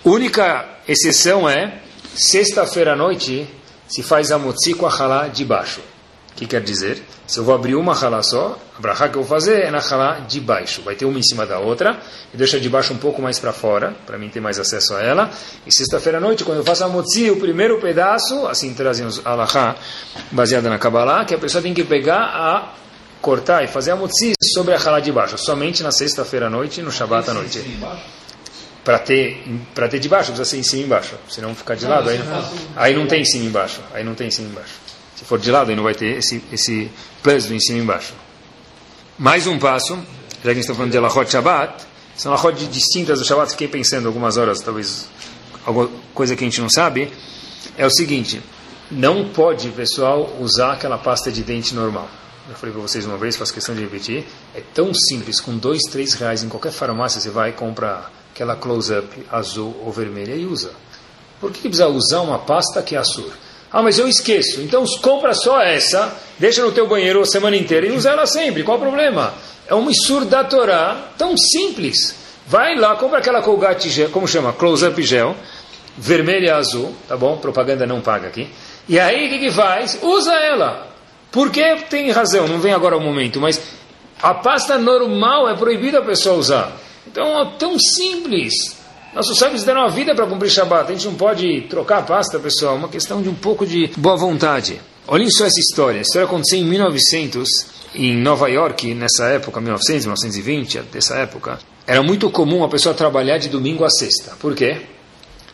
Única 0.04 0.66
exceção 0.88 1.48
é, 1.48 1.80
sexta-feira 2.16 2.94
à 2.94 2.96
noite, 2.96 3.48
se 3.88 4.02
faz 4.02 4.32
a 4.32 4.40
motzi 4.40 4.74
com 4.74 4.88
a 4.88 4.90
halá 4.90 5.28
de 5.28 5.46
baixo. 5.46 5.82
O 6.32 6.36
que 6.36 6.48
quer 6.48 6.62
dizer? 6.62 7.02
Se 7.28 7.38
eu 7.38 7.44
vou 7.44 7.56
abrir 7.56 7.76
uma 7.76 7.94
halá 7.94 8.22
só, 8.22 8.60
a 8.78 8.82
brachá 8.82 9.08
que 9.08 9.16
eu 9.16 9.24
vou 9.24 9.30
fazer 9.30 9.62
é 9.62 9.72
na 9.72 9.80
halá 9.80 10.20
de 10.28 10.42
baixo. 10.42 10.82
Vai 10.82 10.96
ter 10.96 11.06
uma 11.06 11.18
em 11.18 11.24
cima 11.24 11.46
da 11.46 11.60
outra, 11.60 12.00
e 12.34 12.38
deixa 12.38 12.60
de 12.60 12.68
baixo 12.68 12.94
um 12.94 12.98
pouco 12.98 13.22
mais 13.22 13.40
para 13.40 13.54
fora, 13.54 13.96
para 14.06 14.18
mim 14.18 14.28
ter 14.28 14.42
mais 14.42 14.60
acesso 14.60 14.96
a 14.96 15.02
ela. 15.02 15.30
E 15.66 15.72
sexta-feira 15.72 16.18
à 16.18 16.22
noite, 16.22 16.44
quando 16.44 16.58
eu 16.58 16.64
faço 16.64 16.84
a 16.84 16.90
motzi, 16.90 17.30
o 17.30 17.38
primeiro 17.38 17.80
pedaço, 17.80 18.48
assim 18.48 18.74
trazem 18.74 19.06
os 19.06 19.26
alahá, 19.26 19.76
baseada 20.32 20.68
na 20.68 20.80
Kabbalah, 20.80 21.26
que 21.26 21.36
a 21.36 21.38
pessoa 21.38 21.62
tem 21.62 21.74
que 21.74 21.84
pegar 21.84 22.24
a 22.24 22.74
cortar 23.26 23.64
e 23.64 23.68
fazer 23.68 23.90
a 23.90 23.96
mutzi 23.96 24.34
sobre 24.54 24.76
a 24.76 24.78
halá 24.78 25.00
de 25.00 25.12
baixo, 25.12 25.36
somente 25.36 25.82
na 25.82 25.92
sexta-feira 25.92 26.46
à 26.46 26.50
noite 26.50 26.80
e 26.80 26.84
no 26.84 26.92
Shabat 26.92 27.28
à 27.32 27.34
noite. 27.34 27.60
Para 28.84 29.00
ter, 29.00 29.44
para 29.74 29.88
ter 29.88 29.98
de 29.98 30.08
baixo, 30.08 30.28
precisa 30.28 30.48
ser 30.48 30.58
em 30.60 30.64
cima 30.64 30.84
e 30.84 30.86
embaixo. 30.86 31.16
Se 31.28 31.42
não 31.42 31.56
ficar 31.56 31.74
de 31.74 31.88
lado, 31.88 32.08
aí, 32.08 32.20
aí 32.76 32.96
não 32.96 33.08
tem 33.08 33.24
em 33.24 33.26
cima 33.26 33.46
e 33.46 33.48
embaixo. 33.48 33.82
Aí 33.96 34.04
não 34.04 34.14
tem 34.14 34.28
em 34.28 34.32
cima 34.32 34.50
e 34.50 34.52
embaixo. 34.52 34.74
Se 35.16 35.26
for 35.26 35.40
de 35.40 35.50
lado, 35.50 35.72
aí 35.72 35.76
não 35.76 35.82
vai 35.82 35.96
ter 35.96 36.20
esse, 36.20 36.44
esse 36.54 36.92
plus 37.24 37.46
do 37.46 37.56
em 37.56 37.60
cima 37.60 37.80
e 37.80 37.82
embaixo. 37.82 38.14
Mais 39.18 39.48
um 39.48 39.58
passo, 39.58 39.96
já 39.96 40.42
que 40.44 40.50
a 40.50 40.54
gente 40.54 40.62
está 40.62 40.76
falando 40.76 40.92
de 40.92 40.98
Alachot 41.00 41.32
Shabbat, 41.32 41.84
são 42.16 42.32
Alachot 42.32 42.68
distintas 42.68 43.18
do 43.18 43.26
Shabbat, 43.26 43.54
fiquei 43.54 43.68
pensando 43.68 44.08
algumas 44.08 44.38
horas, 44.38 44.62
talvez 44.62 45.10
alguma 45.66 45.90
coisa 46.14 46.36
que 46.36 46.44
a 46.44 46.48
gente 46.48 46.62
não 46.62 46.70
sabe, 46.70 47.12
é 47.76 47.88
o 47.88 47.90
seguinte, 47.90 48.40
não 48.92 49.30
pode, 49.30 49.70
pessoal, 49.70 50.32
usar 50.40 50.74
aquela 50.74 51.00
pasta 51.00 51.32
de 51.32 51.42
dente 51.42 51.74
normal. 51.74 52.08
Eu 52.48 52.56
falei 52.56 52.74
para 52.74 52.82
vocês 52.82 53.06
uma 53.06 53.18
vez, 53.18 53.36
faço 53.36 53.54
questão 53.54 53.74
de 53.74 53.82
repetir, 53.82 54.24
é 54.54 54.62
tão 54.74 54.94
simples, 54.94 55.42
com 55.42 55.58
dois, 55.58 55.82
três 55.84 56.14
reais 56.14 56.44
em 56.44 56.50
qualquer 56.50 56.72
farmácia 56.72 57.20
você 57.20 57.32
vai 57.32 57.50
e 57.50 57.54
compra 57.54 58.06
aquela 58.32 58.56
close-up 58.56 59.08
azul 59.32 59.76
ou 59.84 59.92
vermelha 59.92 60.36
e 60.36 60.46
usa. 60.46 60.72
Por 61.42 61.52
que 61.52 61.62
precisa 61.62 61.88
usar 61.88 62.22
uma 62.22 62.38
pasta 62.38 62.84
que 62.84 62.96
é 62.96 63.00
azul? 63.00 63.32
Ah, 63.72 63.82
mas 63.82 63.98
eu 63.98 64.08
esqueço. 64.08 64.62
Então 64.62 64.86
compra 65.02 65.34
só 65.34 65.60
essa, 65.60 66.16
deixa 66.38 66.64
no 66.64 66.72
teu 66.72 66.88
banheiro 66.88 67.20
a 67.20 67.26
semana 67.26 67.58
inteira 67.58 67.88
e 67.88 67.92
usa 67.92 68.12
ela 68.12 68.28
sempre. 68.28 68.64
Qual 68.64 68.78
o 68.78 68.82
problema? 68.82 69.34
É 69.68 69.74
um 69.74 69.84
missur 69.84 70.24
da 70.26 70.44
Torá 70.44 71.14
tão 71.18 71.36
simples. 71.36 72.16
Vai 72.46 72.76
lá, 72.76 72.96
compra 72.96 73.18
aquela 73.18 73.42
Colgate 73.42 73.90
gel, 73.90 74.12
como 74.12 74.28
chama? 74.28 74.54
Close-up 74.54 75.02
gel, 75.02 75.36
vermelha 75.98 76.46
e 76.46 76.52
azul, 76.52 76.94
tá 77.08 77.18
bom? 77.18 77.38
Propaganda 77.38 77.88
não 77.88 78.02
paga 78.02 78.28
aqui. 78.28 78.48
E 78.88 79.00
aí 79.00 79.26
o 79.26 79.30
que, 79.30 79.40
que 79.40 79.52
faz? 79.52 79.98
Usa 80.04 80.34
ela. 80.36 80.95
Porque 81.32 81.76
tem 81.90 82.12
razão, 82.12 82.48
não 82.48 82.60
vem 82.60 82.74
agora 82.74 82.98
o 82.98 83.02
momento, 83.02 83.40
mas 83.42 83.62
a 84.22 84.34
pasta 84.34 84.78
normal 84.78 85.50
é 85.50 85.56
proibida 85.56 86.00
a 86.00 86.02
pessoa 86.02 86.38
usar. 86.38 86.72
Então 87.08 87.42
é 87.42 87.46
tão 87.60 87.78
simples. 87.78 88.54
Nossos 89.14 89.38
sábios 89.38 89.64
deram 89.64 89.82
a 89.82 89.88
vida 89.88 90.14
para 90.14 90.26
cumprir 90.28 90.50
Shabat. 90.50 90.92
A 90.92 90.94
gente 90.94 91.06
não 91.06 91.16
pode 91.16 91.62
trocar 91.70 92.00
a 92.00 92.02
pasta, 92.02 92.40
pessoal. 92.40 92.76
É 92.76 92.78
uma 92.78 92.90
questão 92.90 93.22
de 93.22 93.30
um 93.30 93.36
pouco 93.36 93.66
de 93.66 93.88
boa 93.96 94.18
vontade. 94.18 94.82
Olhem 95.08 95.30
só 95.30 95.46
essa 95.46 95.60
história. 95.60 96.02
História 96.02 96.26
aconteceu 96.26 96.60
em 96.60 96.66
1900, 96.66 97.48
em 97.96 98.18
Nova 98.18 98.50
York, 98.50 98.94
nessa 98.94 99.28
época, 99.28 99.62
1900, 99.62 100.06
1920, 100.06 100.80
dessa 100.92 101.16
época. 101.16 101.60
Era 101.88 102.02
muito 102.02 102.30
comum 102.30 102.64
a 102.64 102.68
pessoa 102.68 102.94
trabalhar 102.96 103.38
de 103.38 103.48
domingo 103.48 103.86
a 103.86 103.90
sexta. 103.90 104.36
Por 104.40 104.56
quê? 104.56 104.82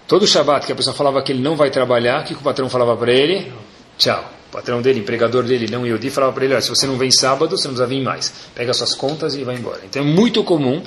Todo 0.08 0.26
Shabat 0.26 0.66
que 0.66 0.72
a 0.72 0.76
pessoa 0.76 0.96
falava 0.96 1.22
que 1.22 1.32
ele 1.32 1.42
não 1.42 1.56
vai 1.56 1.70
trabalhar, 1.70 2.22
o 2.22 2.24
que 2.26 2.34
o 2.34 2.38
patrão 2.38 2.70
falava 2.70 2.96
para 2.98 3.14
ele? 3.14 3.52
Tchau. 3.98 4.32
O 4.50 4.52
patrão 4.52 4.82
dele, 4.82 5.00
empregador 5.00 5.44
dele, 5.44 5.72
não 5.72 5.88
Yodi, 5.88 6.10
falava 6.10 6.34
para 6.34 6.44
ele, 6.44 6.62
se 6.62 6.68
você 6.68 6.86
não 6.86 6.98
vem 6.98 7.10
sábado, 7.10 7.58
você 7.58 7.70
não 7.70 7.76
precisa 7.76 7.88
vir 7.88 8.04
mais. 8.04 8.34
Pega 8.54 8.74
suas 8.74 8.94
contas 8.94 9.34
e 9.34 9.44
vai 9.44 9.56
embora. 9.56 9.80
Então 9.86 10.02
é 10.02 10.06
muito 10.06 10.44
comum 10.44 10.84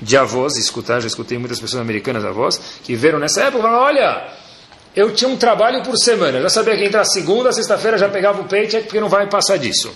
de 0.00 0.16
avós, 0.16 0.56
escutar, 0.56 1.00
já 1.00 1.06
escutei 1.06 1.38
muitas 1.38 1.60
pessoas 1.60 1.80
americanas 1.80 2.24
avós, 2.24 2.80
que 2.82 2.94
viram 2.94 3.18
nessa 3.18 3.42
época 3.42 3.58
e 3.58 3.62
falaram, 3.62 3.82
olha, 3.84 4.28
eu 4.94 5.12
tinha 5.12 5.28
um 5.28 5.36
trabalho 5.36 5.82
por 5.82 5.96
semana, 5.98 6.40
já 6.40 6.48
sabia 6.48 6.76
que 6.76 6.84
entrar 6.84 7.04
segunda, 7.04 7.52
sexta-feira 7.52 7.98
já 7.98 8.08
pegava 8.08 8.40
o 8.40 8.44
paycheck, 8.44 8.84
porque 8.84 9.00
não 9.00 9.08
vai 9.08 9.28
passar 9.28 9.58
disso. 9.58 9.94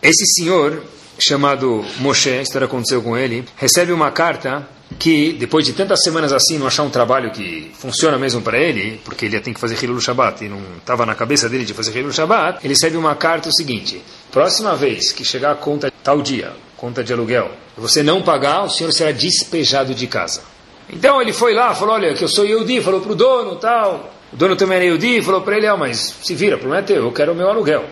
Esse 0.00 0.24
senhor, 0.34 0.82
chamado 1.22 1.84
Moshe, 1.98 2.30
a 2.30 2.42
história 2.42 2.66
aconteceu 2.66 3.02
com 3.02 3.16
ele, 3.16 3.44
recebe 3.56 3.92
uma 3.92 4.10
carta 4.10 4.66
que, 4.98 5.32
depois 5.32 5.64
de 5.64 5.72
tantas 5.72 6.02
semanas 6.02 6.32
assim, 6.32 6.58
não 6.58 6.66
achar 6.66 6.82
um 6.82 6.90
trabalho 6.90 7.30
que 7.30 7.70
funciona 7.74 8.18
mesmo 8.18 8.42
para 8.42 8.58
ele, 8.58 9.00
porque 9.04 9.26
ele 9.26 9.40
tem 9.40 9.54
que 9.54 9.60
fazer 9.60 9.82
Hilul 9.82 10.00
Shabbat, 10.00 10.44
e 10.44 10.48
não 10.48 10.60
estava 10.78 11.06
na 11.06 11.14
cabeça 11.14 11.48
dele 11.48 11.64
de 11.64 11.74
fazer 11.74 11.96
Hilul 11.96 12.12
Shabbat, 12.12 12.58
ele 12.62 12.74
recebe 12.74 12.96
uma 12.96 13.14
carta 13.14 13.48
o 13.48 13.52
seguinte, 13.52 14.02
próxima 14.30 14.74
vez 14.76 15.12
que 15.12 15.24
chegar 15.24 15.52
a 15.52 15.54
conta 15.54 15.92
tal 16.02 16.20
dia, 16.20 16.52
conta 16.76 17.02
de 17.02 17.12
aluguel, 17.12 17.50
você 17.76 18.02
não 18.02 18.22
pagar, 18.22 18.64
o 18.64 18.70
senhor 18.70 18.92
será 18.92 19.12
despejado 19.12 19.94
de 19.94 20.06
casa. 20.06 20.42
Então 20.90 21.22
ele 21.22 21.32
foi 21.32 21.54
lá, 21.54 21.74
falou, 21.74 21.94
olha, 21.94 22.12
que 22.14 22.22
eu 22.22 22.28
sou 22.28 22.44
Yehudi, 22.44 22.80
falou 22.80 23.00
para 23.00 23.12
o 23.12 23.14
dono, 23.14 23.56
tal. 23.56 24.12
O 24.32 24.36
dono 24.36 24.56
também 24.56 24.76
era 24.76 24.86
Yehudi, 24.86 25.22
falou 25.22 25.40
para 25.40 25.56
ele, 25.56 25.66
ah, 25.66 25.76
mas 25.76 26.14
se 26.22 26.34
vira, 26.34 26.56
o 26.56 26.58
problema 26.58 26.82
é 26.82 26.86
teu, 26.86 27.04
eu 27.04 27.12
quero 27.12 27.32
o 27.32 27.34
meu 27.34 27.48
aluguel. 27.48 27.84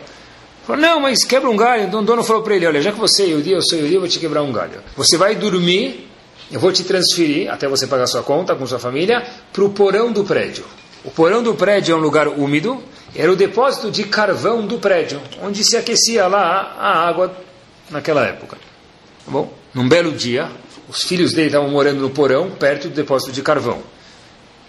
Falou, 0.70 0.76
não, 0.76 1.00
mas 1.00 1.24
quebra 1.24 1.50
um 1.50 1.56
galho. 1.56 1.84
Então 1.84 2.00
o 2.00 2.04
dono 2.04 2.22
falou 2.22 2.42
para 2.42 2.54
ele, 2.54 2.64
olha, 2.64 2.80
já 2.80 2.92
que 2.92 3.00
você 3.00 3.24
é 3.24 3.26
Yehudi, 3.26 3.50
eu 3.50 3.60
sou 3.60 3.76
Yehudi, 3.76 3.94
eu 3.94 4.00
vou 4.00 4.08
te 4.08 4.20
quebrar 4.20 4.42
um 4.42 4.52
galho. 4.52 4.80
Você 4.96 5.16
vai 5.16 5.34
dormir, 5.34 6.08
eu 6.48 6.60
vou 6.60 6.70
te 6.70 6.84
transferir, 6.84 7.50
até 7.50 7.66
você 7.66 7.88
pagar 7.88 8.06
sua 8.06 8.22
conta 8.22 8.54
com 8.54 8.64
sua 8.68 8.78
família, 8.78 9.26
para 9.52 9.64
o 9.64 9.70
porão 9.70 10.12
do 10.12 10.22
prédio. 10.22 10.64
O 11.04 11.10
porão 11.10 11.42
do 11.42 11.54
prédio 11.56 11.92
é 11.92 11.96
um 11.96 12.00
lugar 12.00 12.28
úmido, 12.28 12.80
era 13.16 13.32
o 13.32 13.34
depósito 13.34 13.90
de 13.90 14.04
carvão 14.04 14.64
do 14.64 14.78
prédio, 14.78 15.20
onde 15.42 15.64
se 15.64 15.76
aquecia 15.76 16.28
lá 16.28 16.76
a 16.78 17.08
água 17.08 17.34
naquela 17.90 18.24
época. 18.24 18.56
Tá 19.24 19.32
bom? 19.32 19.52
Num 19.74 19.88
belo 19.88 20.12
dia, 20.12 20.48
os 20.88 21.02
filhos 21.02 21.32
dele 21.32 21.48
estavam 21.48 21.68
morando 21.68 22.00
no 22.00 22.10
porão, 22.10 22.48
perto 22.52 22.88
do 22.88 22.94
depósito 22.94 23.32
de 23.32 23.42
carvão. 23.42 23.80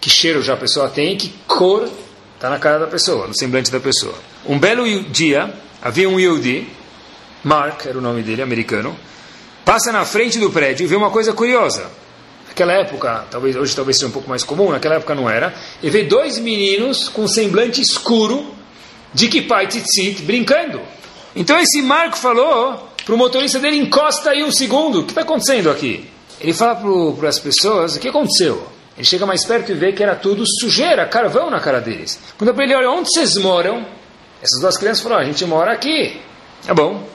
Que 0.00 0.10
cheiro 0.10 0.42
já 0.42 0.54
a 0.54 0.56
pessoa 0.56 0.88
tem, 0.88 1.16
que 1.16 1.32
cor 1.46 1.88
está 2.34 2.50
na 2.50 2.58
cara 2.58 2.80
da 2.80 2.88
pessoa, 2.88 3.28
no 3.28 3.38
semblante 3.38 3.70
da 3.70 3.78
pessoa. 3.78 4.16
Um 4.44 4.58
belo 4.58 4.84
dia, 5.04 5.54
havia 5.82 6.08
um 6.08 6.18
Yehudi, 6.18 6.68
Mark 7.42 7.86
era 7.86 7.98
o 7.98 8.00
nome 8.00 8.22
dele, 8.22 8.40
americano, 8.40 8.96
passa 9.64 9.90
na 9.90 10.04
frente 10.04 10.38
do 10.38 10.50
prédio 10.50 10.84
e 10.84 10.86
vê 10.86 10.94
uma 10.94 11.10
coisa 11.10 11.32
curiosa. 11.32 11.90
Naquela 12.46 12.74
época, 12.74 13.26
talvez 13.30 13.56
hoje 13.56 13.74
talvez 13.74 13.96
seja 13.96 14.08
um 14.08 14.12
pouco 14.12 14.28
mais 14.28 14.44
comum, 14.44 14.70
naquela 14.70 14.96
época 14.96 15.14
não 15.14 15.28
era, 15.28 15.54
e 15.82 15.90
vê 15.90 16.04
dois 16.04 16.38
meninos 16.38 17.08
com 17.08 17.26
semblante 17.26 17.80
escuro, 17.80 18.54
de 19.12 19.28
kipai 19.28 19.66
tzitzit, 19.66 20.22
brincando. 20.22 20.80
Então 21.34 21.58
esse 21.58 21.82
Marco 21.82 22.16
falou 22.16 22.88
para 23.04 23.14
o 23.14 23.18
motorista 23.18 23.58
dele, 23.58 23.78
encosta 23.78 24.30
aí 24.30 24.44
um 24.44 24.52
segundo, 24.52 25.00
o 25.00 25.04
que 25.04 25.10
está 25.10 25.22
acontecendo 25.22 25.70
aqui? 25.70 26.08
Ele 26.40 26.52
fala 26.52 26.76
para 27.18 27.28
as 27.28 27.38
pessoas, 27.38 27.96
o 27.96 28.00
que 28.00 28.08
aconteceu? 28.08 28.66
Ele 28.96 29.04
chega 29.04 29.24
mais 29.24 29.44
perto 29.44 29.72
e 29.72 29.74
vê 29.74 29.92
que 29.92 30.02
era 30.02 30.14
tudo 30.14 30.44
sujeira, 30.60 31.06
carvão 31.06 31.50
na 31.50 31.60
cara 31.60 31.80
deles. 31.80 32.18
Quando 32.36 32.60
ele, 32.60 32.74
olha, 32.74 32.90
onde 32.90 33.08
vocês 33.08 33.36
moram? 33.36 33.84
Essas 34.42 34.60
duas 34.60 34.76
crianças 34.76 35.02
falaram, 35.02 35.22
a 35.22 35.26
gente 35.26 35.44
mora 35.44 35.72
aqui. 35.72 36.20
Tá 36.66 36.74
bom. 36.74 37.06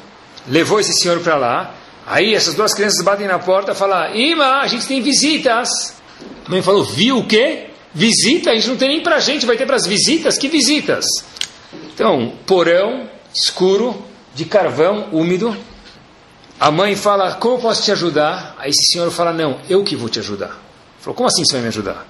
Levou 0.47 0.79
esse 0.79 0.93
senhor 0.93 1.19
para 1.19 1.35
lá. 1.35 1.75
Aí 2.05 2.33
essas 2.33 2.53
duas 2.53 2.73
crianças 2.73 3.03
batem 3.03 3.27
na 3.27 3.37
porta 3.37 3.73
e 3.73 3.75
falam, 3.75 4.15
Ima, 4.15 4.61
a 4.61 4.67
gente 4.67 4.87
tem 4.87 5.01
visitas. 5.01 5.69
A 6.45 6.49
mãe 6.49 6.61
falou, 6.61 6.85
viu 6.85 7.17
o 7.17 7.27
quê? 7.27 7.67
Visita? 7.93 8.51
A 8.51 8.55
gente 8.55 8.69
não 8.69 8.77
tem 8.77 8.87
nem 8.87 9.03
para 9.03 9.19
gente, 9.19 9.45
vai 9.45 9.57
ter 9.57 9.65
para 9.65 9.75
as 9.75 9.85
visitas? 9.85 10.37
Que 10.37 10.47
visitas? 10.47 11.05
Então, 11.93 12.33
porão, 12.45 13.09
escuro, 13.35 14.01
de 14.33 14.45
carvão, 14.45 15.09
úmido. 15.11 15.55
A 16.57 16.71
mãe 16.71 16.95
fala, 16.95 17.33
como 17.33 17.55
eu 17.55 17.59
posso 17.59 17.83
te 17.83 17.91
ajudar? 17.91 18.55
Aí 18.57 18.69
esse 18.69 18.93
senhor 18.93 19.11
fala, 19.11 19.33
não, 19.33 19.59
eu 19.69 19.83
que 19.83 19.95
vou 19.95 20.07
te 20.07 20.19
ajudar. 20.19 20.57
Falou, 20.99 21.15
como 21.15 21.27
assim 21.27 21.43
você 21.43 21.53
vai 21.53 21.61
me 21.63 21.67
ajudar? 21.67 22.07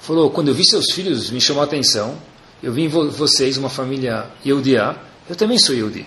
Falou, 0.00 0.30
quando 0.30 0.48
eu 0.48 0.54
vi 0.54 0.64
seus 0.64 0.92
filhos, 0.92 1.30
me 1.30 1.40
chamou 1.40 1.62
a 1.62 1.64
atenção. 1.64 2.16
Eu 2.64 2.72
vi 2.72 2.84
em 2.84 2.88
vocês 2.88 3.58
uma 3.58 3.68
família 3.68 4.24
Yehudiá. 4.42 4.96
Eu 5.28 5.36
também 5.36 5.58
sou 5.58 5.74
Yehudi. 5.74 6.06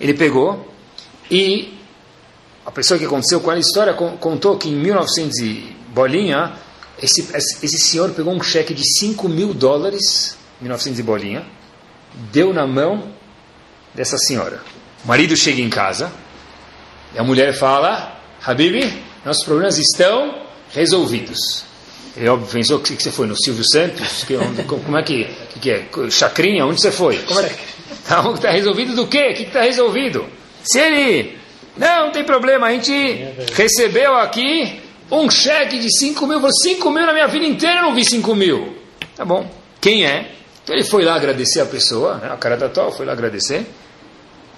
Ele 0.00 0.14
pegou 0.14 0.72
e 1.30 1.78
a 2.64 2.70
pessoa 2.70 2.98
que 2.98 3.04
aconteceu 3.04 3.38
com 3.38 3.50
a 3.50 3.58
história 3.58 3.92
contou 3.92 4.56
que 4.56 4.70
em 4.70 4.74
1900 4.74 5.38
e 5.40 5.76
bolinha, 5.88 6.54
esse, 7.02 7.28
esse 7.62 7.78
senhor 7.80 8.12
pegou 8.12 8.32
um 8.32 8.42
cheque 8.42 8.72
de 8.72 8.82
5 8.98 9.28
mil 9.28 9.52
dólares, 9.52 10.38
1900 10.62 11.00
e 11.00 11.02
bolinha, 11.02 11.46
deu 12.32 12.54
na 12.54 12.66
mão 12.66 13.10
dessa 13.94 14.16
senhora. 14.16 14.62
O 15.04 15.08
marido 15.08 15.36
chega 15.36 15.60
em 15.60 15.68
casa, 15.68 16.10
e 17.14 17.18
a 17.18 17.22
mulher 17.22 17.52
fala, 17.52 18.18
Habibi, 18.42 19.02
nossos 19.22 19.44
problemas 19.44 19.76
estão 19.76 20.46
resolvidos. 20.72 21.73
Ele 22.16 22.28
óbvio, 22.28 22.48
pensou 22.48 22.78
que 22.78 22.94
você 22.94 23.10
foi 23.10 23.26
no 23.26 23.36
Silvio 23.36 23.64
Santos, 23.68 24.24
que, 24.24 24.36
onde, 24.36 24.62
como 24.64 24.96
é 24.96 25.02
que, 25.02 25.24
que, 25.50 25.58
que, 25.58 25.70
é? 25.70 25.86
Chacrinha, 26.10 26.64
onde 26.64 26.80
você 26.80 26.92
foi? 26.92 27.18
Como 27.18 27.40
é 27.40 27.48
que 27.48 27.60
está 27.92 28.22
tá 28.34 28.50
resolvido 28.50 28.94
do 28.94 29.06
quê? 29.06 29.30
O 29.32 29.34
que 29.34 29.42
está 29.42 29.62
resolvido? 29.62 30.24
Se 30.62 30.78
ele, 30.78 31.36
não, 31.76 32.06
não 32.06 32.12
tem 32.12 32.22
problema, 32.22 32.68
a 32.68 32.72
gente 32.72 32.92
recebeu 33.54 34.14
aqui 34.16 34.80
um 35.10 35.28
cheque 35.28 35.78
de 35.78 35.88
5 35.98 36.26
mil, 36.26 36.40
5 36.50 36.90
mil 36.90 37.06
na 37.06 37.12
minha 37.12 37.26
vida 37.26 37.44
inteira 37.44 37.80
eu 37.80 37.82
não 37.82 37.94
vi 37.94 38.04
5 38.04 38.34
mil. 38.34 38.76
Tá 39.16 39.24
bom, 39.24 39.50
quem 39.80 40.06
é? 40.06 40.30
Então 40.62 40.74
ele 40.74 40.84
foi 40.84 41.04
lá 41.04 41.14
agradecer 41.14 41.60
a 41.60 41.66
pessoa, 41.66 42.16
né? 42.16 42.30
a 42.32 42.36
cara 42.36 42.56
da 42.56 42.68
tal, 42.68 42.92
foi 42.92 43.04
lá 43.04 43.12
agradecer. 43.12 43.66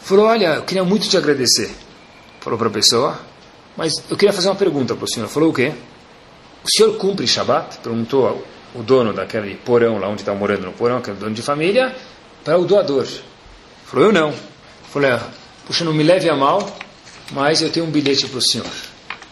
Falou, 0.03 0.27
olha, 0.27 0.55
eu 0.57 0.63
queria 0.63 0.85
muito 0.85 1.09
te 1.09 1.17
agradecer 1.17 1.71
falou 2.47 2.57
para 2.57 2.69
a 2.69 2.71
pessoa, 2.71 3.19
mas 3.77 3.93
eu 4.09 4.17
queria 4.17 4.33
fazer 4.33 4.49
uma 4.49 4.55
pergunta 4.55 4.95
para 4.95 5.05
o 5.05 5.09
senhor. 5.09 5.29
Falou 5.29 5.51
o 5.51 5.53
quê? 5.53 5.73
O 6.67 6.69
senhor 6.69 6.97
cumpre 6.97 7.29
Shabat? 7.29 7.79
Perguntou 7.79 8.45
o 8.75 8.83
dono 8.83 9.13
daquele 9.13 9.55
porão 9.55 9.99
lá 9.99 10.09
onde 10.09 10.23
está 10.23 10.35
morando 10.35 10.63
no 10.63 10.73
porão, 10.73 10.97
aquele 10.97 11.17
dono 11.17 11.33
de 11.33 11.41
família, 11.41 11.95
para 12.45 12.59
o 12.59 12.65
doador. 12.65 13.07
Falou, 13.85 14.07
eu 14.07 14.13
não. 14.13 14.35
Falei, 14.93 15.13
ah, 15.13 15.25
puxa, 15.65 15.85
não 15.85 15.95
me 15.95 16.03
leve 16.03 16.29
a 16.29 16.35
mal, 16.35 16.77
mas 17.31 17.63
eu 17.63 17.71
tenho 17.71 17.87
um 17.87 17.91
bilhete 17.91 18.27
para 18.27 18.39
o 18.39 18.43
senhor. 18.43 18.67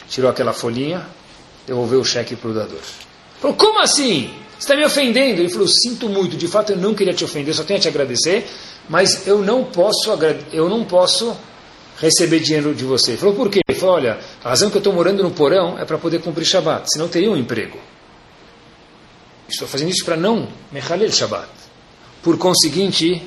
Tirou 0.08 0.30
aquela 0.30 0.52
folhinha, 0.52 1.04
devolveu 1.66 2.00
o 2.00 2.04
cheque 2.04 2.36
para 2.36 2.50
o 2.50 2.54
doador. 2.54 2.82
Falou, 3.40 3.56
como 3.56 3.80
assim? 3.80 4.32
Você 4.52 4.58
está 4.60 4.76
me 4.76 4.84
ofendendo? 4.84 5.40
Ele 5.40 5.48
falou, 5.48 5.66
sinto 5.66 6.08
muito, 6.08 6.36
de 6.36 6.46
fato 6.46 6.70
eu 6.70 6.76
não 6.76 6.94
queria 6.94 7.12
te 7.12 7.24
ofender, 7.24 7.52
só 7.52 7.64
tenho 7.64 7.80
a 7.80 7.82
te 7.82 7.88
agradecer, 7.88 8.46
mas 8.88 9.26
eu 9.26 9.42
não 9.42 9.64
posso, 9.64 10.08
eu 10.52 10.68
não 10.68 10.84
posso 10.84 11.36
receber 11.98 12.40
dinheiro 12.40 12.74
de 12.74 12.84
você. 12.84 13.12
Ele 13.12 13.18
falou, 13.18 13.34
por 13.34 13.50
quê? 13.50 13.60
Ele 13.66 13.78
falou, 13.78 13.96
olha, 13.96 14.18
a 14.42 14.48
razão 14.48 14.70
que 14.70 14.76
eu 14.76 14.80
estou 14.80 14.92
morando 14.92 15.22
no 15.22 15.30
porão 15.30 15.78
é 15.78 15.84
para 15.84 15.98
poder 15.98 16.20
cumprir 16.20 16.44
Shabat, 16.44 16.90
senão 16.92 17.08
teria 17.08 17.30
um 17.30 17.36
emprego. 17.36 17.78
Estou 19.48 19.68
fazendo 19.68 19.90
isso 19.90 20.04
para 20.04 20.16
não 20.16 20.48
mechalel 20.72 21.10
Shabat. 21.12 21.48
Por 22.22 22.38
conseguinte, 22.38 23.22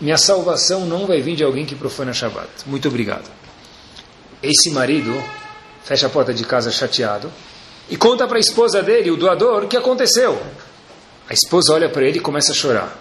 minha 0.00 0.18
salvação 0.18 0.86
não 0.86 1.06
vai 1.06 1.20
vir 1.20 1.36
de 1.36 1.44
alguém 1.44 1.64
que 1.64 1.74
profana 1.74 2.12
Shabat. 2.12 2.48
Muito 2.66 2.88
obrigado. 2.88 3.30
Esse 4.42 4.70
marido 4.70 5.22
fecha 5.82 6.06
a 6.06 6.10
porta 6.10 6.34
de 6.34 6.44
casa 6.44 6.70
chateado 6.70 7.30
e 7.88 7.96
conta 7.96 8.26
para 8.26 8.36
a 8.36 8.40
esposa 8.40 8.82
dele, 8.82 9.10
o 9.10 9.16
doador, 9.16 9.64
o 9.64 9.68
que 9.68 9.76
aconteceu. 9.76 10.40
A 11.28 11.32
esposa 11.32 11.72
olha 11.72 11.88
para 11.88 12.04
ele 12.04 12.18
e 12.18 12.20
começa 12.20 12.52
a 12.52 12.54
chorar. 12.54 12.98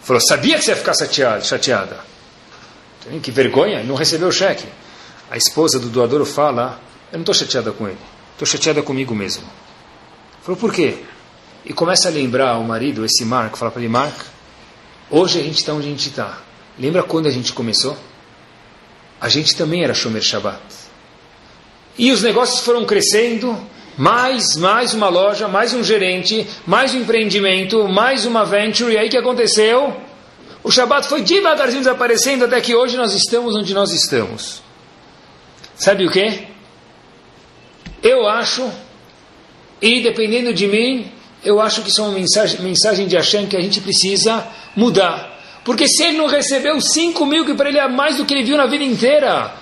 Falou, 0.00 0.20
sabia 0.20 0.58
que 0.58 0.64
você 0.64 0.70
ia 0.72 0.76
ficar 0.76 0.94
chateada. 0.94 1.44
chateada. 1.44 2.11
Que 3.22 3.30
vergonha, 3.30 3.82
não 3.82 3.94
recebeu 3.94 4.28
o 4.28 4.32
cheque. 4.32 4.66
A 5.30 5.36
esposa 5.36 5.78
do 5.78 5.88
doador 5.88 6.24
fala, 6.24 6.80
eu 7.10 7.18
não 7.18 7.22
estou 7.22 7.34
chateada 7.34 7.72
com 7.72 7.88
ele, 7.88 7.98
estou 8.32 8.46
chateada 8.46 8.82
comigo 8.82 9.14
mesmo. 9.14 9.44
Falou, 10.42 10.58
por 10.58 10.72
quê? 10.72 10.98
E 11.64 11.72
começa 11.72 12.08
a 12.08 12.10
lembrar 12.10 12.58
o 12.58 12.64
marido, 12.64 13.04
esse 13.04 13.24
Marco, 13.24 13.56
fala 13.56 13.70
para 13.70 13.80
ele, 13.80 13.88
Marco, 13.88 14.24
hoje 15.10 15.40
a 15.40 15.42
gente 15.42 15.58
está 15.58 15.72
onde 15.72 15.86
a 15.86 15.90
gente 15.90 16.08
está. 16.08 16.38
Lembra 16.78 17.02
quando 17.02 17.26
a 17.26 17.30
gente 17.30 17.52
começou? 17.52 17.96
A 19.20 19.28
gente 19.28 19.56
também 19.56 19.84
era 19.84 19.94
Shomer 19.94 20.22
Shabbat. 20.22 20.60
E 21.96 22.10
os 22.10 22.22
negócios 22.22 22.60
foram 22.60 22.84
crescendo, 22.84 23.56
mais, 23.96 24.56
mais 24.56 24.94
uma 24.94 25.08
loja, 25.08 25.46
mais 25.46 25.74
um 25.74 25.84
gerente, 25.84 26.46
mais 26.66 26.94
um 26.94 27.00
empreendimento, 27.00 27.86
mais 27.88 28.24
uma 28.24 28.44
venture. 28.44 28.94
E 28.94 28.98
aí 28.98 29.08
que 29.08 29.16
aconteceu? 29.16 29.94
O 30.64 30.70
Shabat 30.70 31.08
foi 31.08 31.22
devagarzinho 31.22 31.82
desaparecendo 31.82 32.44
até 32.44 32.60
que 32.60 32.74
hoje 32.74 32.96
nós 32.96 33.12
estamos 33.14 33.54
onde 33.56 33.74
nós 33.74 33.92
estamos. 33.92 34.62
Sabe 35.76 36.06
o 36.06 36.10
que? 36.10 36.46
Eu 38.02 38.28
acho, 38.28 38.70
e 39.80 40.00
dependendo 40.00 40.52
de 40.54 40.66
mim, 40.68 41.10
eu 41.44 41.60
acho 41.60 41.82
que 41.82 41.90
isso 41.90 42.00
é 42.00 42.04
uma 42.04 42.14
mensagem, 42.14 42.60
mensagem 42.60 43.06
de 43.06 43.16
Hashem 43.16 43.46
que 43.46 43.56
a 43.56 43.60
gente 43.60 43.80
precisa 43.80 44.46
mudar. 44.76 45.32
Porque 45.64 45.86
se 45.88 46.04
ele 46.04 46.18
não 46.18 46.26
recebeu 46.26 46.80
5 46.80 47.24
mil, 47.26 47.44
que 47.44 47.54
para 47.54 47.68
ele 47.68 47.78
é 47.78 47.88
mais 47.88 48.16
do 48.16 48.24
que 48.24 48.34
ele 48.34 48.44
viu 48.44 48.56
na 48.56 48.66
vida 48.66 48.84
inteira, 48.84 49.54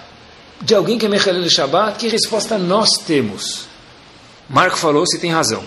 de 0.61 0.75
alguém 0.75 0.99
que 0.99 1.07
é 1.07 1.09
Mechalel 1.09 1.49
Shabbat, 1.49 1.99
que 1.99 2.09
resposta 2.09 2.59
nós 2.59 2.91
temos? 3.07 3.67
Marco 4.49 4.77
falou, 4.77 5.07
você 5.07 5.19
tem 5.19 5.31
razão. 5.31 5.65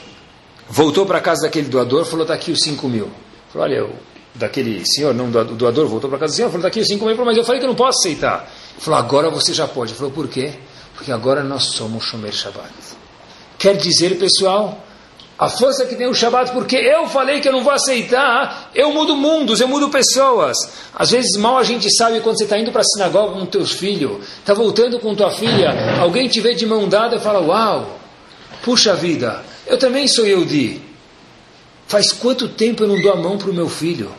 Voltou 0.69 1.05
para 1.05 1.17
a 1.17 1.21
casa 1.21 1.43
daquele 1.43 1.67
doador, 1.67 2.05
falou, 2.05 2.23
está 2.23 2.33
aqui 2.33 2.51
os 2.51 2.61
5 2.61 2.87
mil. 2.87 3.09
Falou, 3.51 3.67
olha, 3.67 3.75
eu, 3.75 3.95
daquele 4.35 4.83
senhor, 4.85 5.13
não 5.13 5.27
o 5.27 5.55
doador, 5.55 5.87
voltou 5.87 6.09
para 6.09 6.19
casa 6.19 6.33
do 6.33 6.35
senhor, 6.35 6.47
falou, 6.49 6.59
está 6.59 6.67
aqui 6.69 6.79
os 6.79 6.87
5 6.87 7.05
mil, 7.05 7.25
mas 7.25 7.37
eu 7.37 7.43
falei 7.43 7.61
que 7.61 7.67
não 7.67 7.75
posso 7.75 7.99
aceitar. 7.99 8.49
Ele 8.71 8.81
falou, 8.81 8.99
agora 8.99 9.29
você 9.29 9.53
já 9.53 9.67
pode. 9.67 9.91
Ele 9.91 9.97
falou, 9.97 10.11
por 10.11 10.27
quê? 10.27 10.53
Porque 10.95 11.11
agora 11.11 11.43
nós 11.43 11.65
somos 11.65 12.03
Shomer 12.03 12.33
Shabbat. 12.33 12.71
Quer 13.57 13.77
dizer, 13.77 14.17
pessoal, 14.17 14.83
a 15.37 15.49
força 15.49 15.85
que 15.85 15.95
tem 15.95 16.07
o 16.07 16.13
Shabat, 16.13 16.51
porque 16.51 16.75
eu 16.75 17.07
falei 17.07 17.41
que 17.41 17.47
eu 17.47 17.51
não 17.51 17.63
vou 17.63 17.73
aceitar, 17.73 18.71
eu 18.73 18.91
mudo 18.91 19.15
mundos, 19.15 19.59
eu 19.59 19.67
mudo 19.67 19.89
pessoas. 19.89 20.57
Às 20.95 21.11
vezes 21.11 21.37
mal 21.37 21.57
a 21.57 21.63
gente 21.63 21.87
sabe 21.95 22.19
quando 22.21 22.37
você 22.37 22.43
está 22.43 22.57
indo 22.57 22.71
para 22.71 22.81
a 22.81 22.85
sinagoga 22.85 23.33
com 23.33 23.45
teus 23.45 23.71
filhos, 23.71 24.23
está 24.39 24.53
voltando 24.53 24.99
com 24.99 25.15
tua 25.15 25.31
filha, 25.31 25.99
alguém 25.99 26.27
te 26.27 26.39
vê 26.39 26.53
de 26.55 26.65
mão 26.65 26.87
dada 26.87 27.15
e 27.17 27.19
fala, 27.19 27.39
uau, 27.39 27.99
puxa 28.63 28.95
vida, 28.95 29.43
eu 29.67 29.77
também 29.77 30.07
sou 30.07 30.25
Yehudi. 30.25 30.81
Faz 31.87 32.11
quanto 32.11 32.47
tempo 32.47 32.83
eu 32.83 32.87
não 32.87 33.01
dou 33.01 33.11
a 33.11 33.15
mão 33.15 33.37
para 33.37 33.49
o 33.49 33.53
meu 33.53 33.69
filho? 33.69 34.11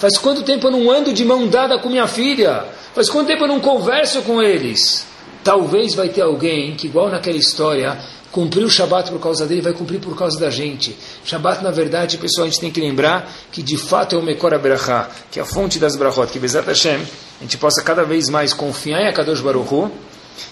Faz 0.00 0.16
quanto 0.16 0.42
tempo 0.42 0.66
eu 0.66 0.70
não 0.70 0.90
ando 0.90 1.12
de 1.12 1.22
mão 1.26 1.46
dada 1.46 1.78
com 1.78 1.90
minha 1.90 2.08
filha? 2.08 2.64
Faz 2.94 3.10
quanto 3.10 3.26
tempo 3.26 3.44
eu 3.44 3.48
não 3.48 3.60
converso 3.60 4.22
com 4.22 4.40
eles? 4.40 5.04
Talvez 5.44 5.94
vai 5.94 6.08
ter 6.08 6.22
alguém 6.22 6.74
que, 6.74 6.86
igual 6.86 7.10
naquela 7.10 7.36
história, 7.36 7.98
cumpriu 8.32 8.66
o 8.66 8.70
Shabat 8.70 9.10
por 9.10 9.20
causa 9.20 9.46
dele, 9.46 9.60
vai 9.60 9.74
cumprir 9.74 10.00
por 10.00 10.16
causa 10.16 10.40
da 10.40 10.48
gente. 10.48 10.96
Shabat, 11.22 11.62
na 11.62 11.70
verdade, 11.70 12.16
pessoal, 12.16 12.46
a 12.46 12.50
gente 12.50 12.60
tem 12.60 12.70
que 12.70 12.80
lembrar 12.80 13.30
que 13.52 13.62
de 13.62 13.76
fato 13.76 14.16
é 14.16 14.18
o 14.18 14.22
Mekor 14.22 14.54
Abraha, 14.54 15.10
que 15.30 15.38
é 15.38 15.42
a 15.42 15.44
fonte 15.44 15.78
das 15.78 15.96
Brachot, 15.96 16.28
que 16.32 16.38
Bezat 16.38 16.66
Hashem, 16.66 17.02
a 17.38 17.42
gente 17.42 17.58
possa 17.58 17.82
cada 17.82 18.02
vez 18.02 18.30
mais 18.30 18.54
confiar 18.54 19.02
em 19.02 19.06
Akadosh 19.06 19.42
Baruch 19.42 19.92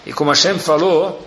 e 0.04 0.12
como 0.12 0.28
Hashem 0.28 0.58
falou, 0.58 1.26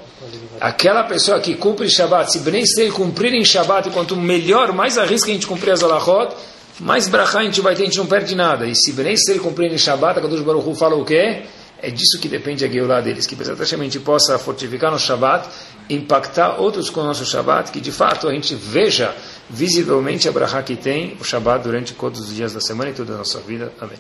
aquela 0.60 1.04
pessoa 1.06 1.40
que 1.40 1.56
cumpre 1.56 1.90
Shabat, 1.90 2.32
se 2.32 2.40
bem 2.42 2.64
se 2.68 2.82
ele 2.82 2.92
cumprir 2.92 3.34
em 3.34 3.44
Shabat, 3.44 3.90
quanto 3.90 4.16
melhor, 4.16 4.72
mais 4.74 5.00
arrisca 5.00 5.32
a 5.32 5.34
gente 5.34 5.48
cumprir 5.48 5.72
as 5.72 5.82
Alachot, 5.82 6.36
mais 6.82 7.08
Brachá 7.08 7.40
a 7.40 7.44
gente 7.44 7.62
vai 7.62 7.76
ter, 7.76 7.84
a 7.84 7.86
gente 7.86 7.98
não 7.98 8.08
perde 8.08 8.36
nada. 8.36 8.66
E 8.66 8.76
se 8.76 8.92
bem 8.92 9.16
se 9.16 9.32
ele 9.32 9.40
cumprir 9.40 9.72
em 9.72 9.78
Shabat, 9.78 10.18
Akadosh 10.18 10.42
Baruch 10.42 10.68
Hu 10.68 10.76
fala 10.76 10.96
o 10.96 11.06
quê? 11.06 11.44
É 11.80 11.90
disso 11.90 12.20
que 12.20 12.28
depende 12.28 12.66
a 12.66 12.68
Geulah 12.68 13.02
deles, 13.02 13.26
que 13.26 13.36
a 13.36 13.66
gente 13.66 14.00
possa 14.00 14.38
fortificar 14.38 14.92
no 14.92 15.00
Shabat, 15.00 15.48
impactar 15.90 16.60
outros 16.60 16.90
com 16.90 17.02
o 17.02 17.04
nosso 17.04 17.26
Shabat, 17.26 17.72
que 17.72 17.80
de 17.80 17.92
fato 17.92 18.28
a 18.28 18.34
gente 18.34 18.54
veja 18.56 19.16
visivelmente 19.50 20.28
a 20.28 20.32
Brahá 20.32 20.62
que 20.62 20.76
tem 20.76 21.18
o 21.20 21.24
Shabat 21.24 21.64
durante 21.64 21.94
todos 21.94 22.20
os 22.20 22.36
dias 22.36 22.54
da 22.54 22.62
semana 22.62 22.92
e 22.92 22.94
toda 22.94 23.14
a 23.14 23.18
nossa 23.18 23.40
vida. 23.40 23.72
Amém. 23.80 23.98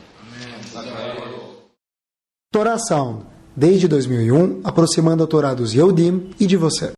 Torá 2.52 2.78
Sound, 2.78 3.26
desde 3.56 3.88
2001, 3.88 4.62
aproximando 4.64 5.24
a 5.24 5.28
Torá 5.28 5.54
dos 5.54 5.74
Yehudim 5.74 6.32
e 6.40 6.46
de 6.46 6.58
você. 6.58 6.92